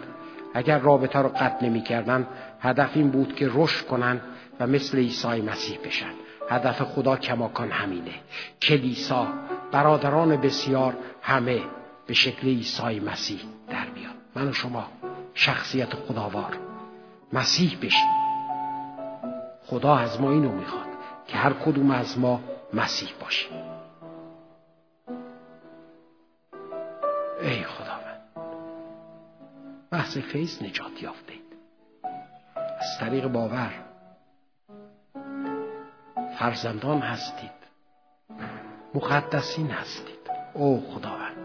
اگر 0.54 0.80
رابطه 0.80 1.20
رو 1.20 1.30
قطع 1.30 1.66
نمی 1.66 1.82
کردن 1.82 2.28
هدف 2.60 2.90
این 2.96 3.10
بود 3.10 3.36
که 3.36 3.50
رشد 3.54 3.88
کنند 3.88 4.22
و 4.60 4.68
مثل 4.68 4.98
عیسی 4.98 5.42
مسیح 5.42 5.80
بشن. 5.86 6.12
هدف 6.50 6.82
خدا 6.82 7.16
کماکان 7.16 7.72
همینه. 7.72 8.14
کلیسا 8.62 9.28
برادران 9.72 10.38
بسیار 10.38 10.94
همه 11.22 11.62
به 12.08 12.14
شکل 12.14 12.48
عیسی 12.48 13.00
مسیح 13.00 13.40
در 13.70 13.86
بیاد 13.96 14.16
من 14.36 14.48
و 14.48 14.54
شما 14.54 14.88
شخصیت 15.34 15.94
خداوار 15.94 16.58
مسیح 17.34 17.78
بشیم. 17.82 18.10
خدا 19.66 19.96
از 19.96 20.22
ما 20.22 20.32
اینو 20.32 20.52
می‌خواد 20.52 20.88
که 21.28 21.38
هر 21.38 21.54
کدوم 21.54 21.92
از 21.92 22.20
ما 22.20 22.42
مسیح 22.74 23.10
باشیم. 23.22 23.77
ای 27.42 27.64
خداوند. 27.64 28.22
بحث 29.92 30.18
فیض 30.18 30.64
نجات 30.64 31.04
یافته 31.04 31.34
اید 31.34 31.58
از 32.80 33.00
طریق 33.00 33.28
باور. 33.28 33.74
فرزندان 36.40 37.02
هستید. 37.02 37.52
مقدسین 38.94 39.72
هستید. 39.72 40.18
او 40.54 40.94
خداوند. 40.94 41.38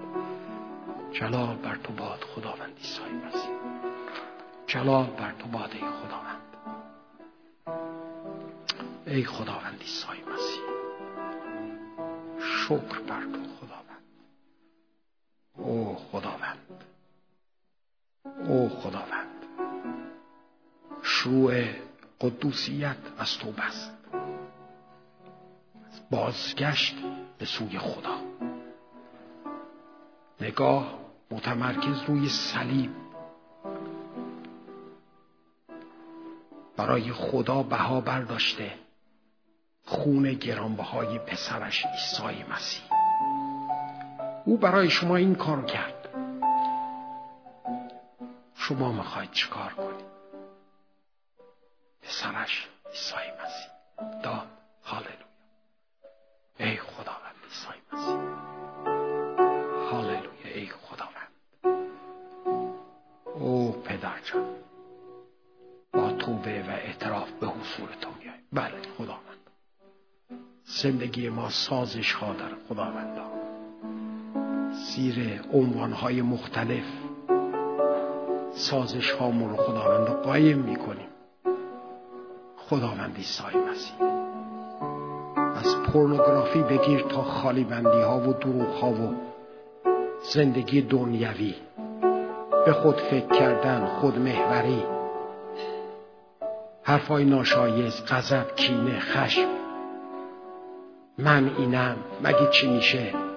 جلال 1.12 1.56
بر 1.56 1.76
تو 1.76 1.92
باد 1.92 2.24
خداوند 2.34 2.76
عیسی 2.78 3.02
مسیح. 3.02 3.50
جلال 4.66 5.06
بر 5.06 5.32
تو 5.38 5.48
باد 5.48 5.70
ای 5.72 5.80
خداوند. 5.80 6.42
ای 9.06 9.24
خداوند 9.24 9.80
عیسی 9.80 10.22
مسیح. 10.34 10.62
شکر 12.38 12.98
بر 13.08 13.22
تو 13.22 13.40
خداوند. 13.60 13.81
او 15.62 15.94
خداوند. 15.94 16.84
او 18.48 18.68
خداوند. 18.68 19.28
شروع 21.02 21.64
قدوسیت 22.20 22.96
از 23.18 23.38
تو 23.38 23.52
بست. 23.52 23.92
بازگشت 26.10 26.94
به 27.38 27.44
سوی 27.44 27.78
خدا. 27.78 28.16
نگاه 30.40 30.98
متمرکز 31.30 32.02
روی 32.06 32.28
صلیب. 32.28 32.90
برای 36.76 37.12
خدا 37.12 37.62
بها 37.62 38.00
برداشته. 38.00 38.72
خون 39.84 40.32
گرانبهای 40.32 41.18
پسرش 41.18 41.86
عیسی 41.86 42.44
مسیح. 42.50 42.91
او 44.44 44.56
برای 44.56 44.90
شما 44.90 45.16
این 45.16 45.34
کار 45.34 45.64
کرد. 45.64 46.08
شما 48.54 48.92
می‌خواید 48.92 49.30
چیکار 49.30 49.72
کنید؟ 49.72 50.12
پسرش 52.02 52.68
عیسی 52.90 53.14
مسیح. 53.14 54.20
داد 54.22 54.46
هاللویا. 54.84 55.26
ای 56.58 56.76
خداوند 56.76 57.34
عیسی 57.44 57.82
مسیح. 57.92 58.18
هاللویا 59.90 60.54
ای 60.54 60.66
خداوند. 60.66 61.32
او 63.34 63.82
پدر 63.82 64.20
جان 64.24 64.46
با 65.92 66.12
توبه 66.12 66.62
و 66.62 66.70
اعتراف 66.70 67.30
به 67.30 67.46
حضور 67.46 67.88
تو 68.00 68.10
میای 68.18 68.38
بله 68.52 68.82
خداوند. 68.98 69.50
زندگی 70.64 71.28
ما 71.28 71.50
سازش 71.50 72.12
ها 72.12 72.32
در 72.32 72.54
خداوند 72.68 73.31
زیر 74.82 75.40
عنوان 75.52 75.92
های 75.92 76.22
مختلف 76.22 76.84
سازش 78.50 79.10
هامون 79.10 79.50
رو 79.50 79.56
خداوند 79.56 80.06
قایم 80.08 80.58
می‌کنیم. 80.58 81.08
خداوند 82.56 83.16
عیسی 83.16 83.42
مسیح. 83.70 84.08
از 85.56 85.76
پورنوگرافی 85.76 86.62
بگیر 86.62 87.00
تا 87.00 87.22
خالی 87.22 87.64
بندی 87.64 88.00
ها 88.00 88.20
و 88.20 88.32
دروغ 88.32 88.68
ها 88.68 88.90
و 88.90 89.14
زندگی 90.22 90.82
دنیوی. 90.82 91.54
به 92.66 92.72
خود 92.72 92.96
فکر 92.96 93.26
کردن 93.26 93.86
خود 93.86 94.18
محوری. 94.18 94.82
حرفای 96.82 97.24
ناشایز 97.24 98.04
غضب 98.08 98.56
کینه 98.56 99.00
خشم. 99.00 99.48
من 101.18 101.50
اینم. 101.58 101.96
مگه 102.22 102.50
چی 102.50 102.68
میشه؟ 102.68 103.31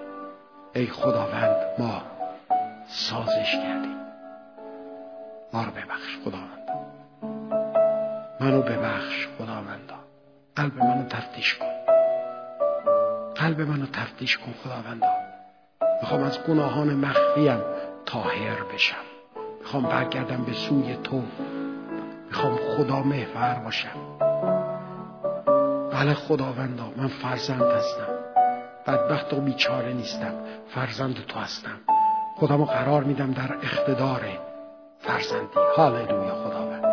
ای 0.76 0.88
خداوند 0.88 1.56
ما 1.80 2.02
سازش 2.88 3.52
کردیم. 3.52 3.98
ما 5.54 5.64
رو 5.64 5.72
ببخش 5.72 6.18
خداوند. 6.26 6.66
منو 8.40 8.62
ببخش 8.62 9.28
خداوندا 9.38 9.96
قلب 10.56 10.78
منو 10.78 11.08
تفتیش 11.10 11.56
کن. 11.56 11.66
قلب 13.36 13.62
منو 13.62 13.86
تفتیش 13.86 14.38
کن 14.38 14.54
خداوندا 14.64 15.08
می‌خوام 16.02 16.24
از 16.24 16.44
گناهان 16.44 16.94
مخفیم 16.94 17.60
تاهر 18.06 18.64
بشم. 18.74 19.06
می‌خوام 19.60 19.84
برگردم 19.84 20.44
به 20.44 20.54
سوی 20.54 20.96
تو. 20.96 21.24
می‌خوام 22.28 22.56
خدا 22.56 23.00
محور 23.00 23.62
باشم. 23.64 24.18
بله 25.92 26.14
خداوندا 26.14 26.92
من 26.98 27.08
فرزند 27.08 27.64
هستم. 27.64 28.15
بدبخت 28.88 29.34
و 29.34 29.42
بیچاره 29.42 29.94
نیستم. 29.94 30.34
فرزند 30.76 31.26
تو 31.26 31.40
هستم. 31.40 31.80
خودمو 32.36 32.66
قرار 32.66 33.04
میدم 33.04 33.32
در 33.32 33.54
اقتدار 33.64 34.22
فرزندی. 35.00 35.60
هاللویا 35.78 36.36
خداوند. 36.36 36.86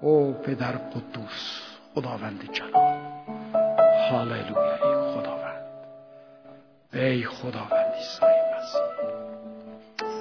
او 0.00 0.32
پدر 0.32 0.72
قدوس 0.72 1.60
خداوند 1.94 2.50
جلال 2.52 2.98
هاللویا 4.10 4.74
ای 4.74 5.14
خداوند. 5.14 5.64
ای 6.92 7.24
خداوند 7.24 7.94
عیسی 7.94 8.26
مسیح. 8.56 8.90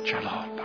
جلال 0.05 0.58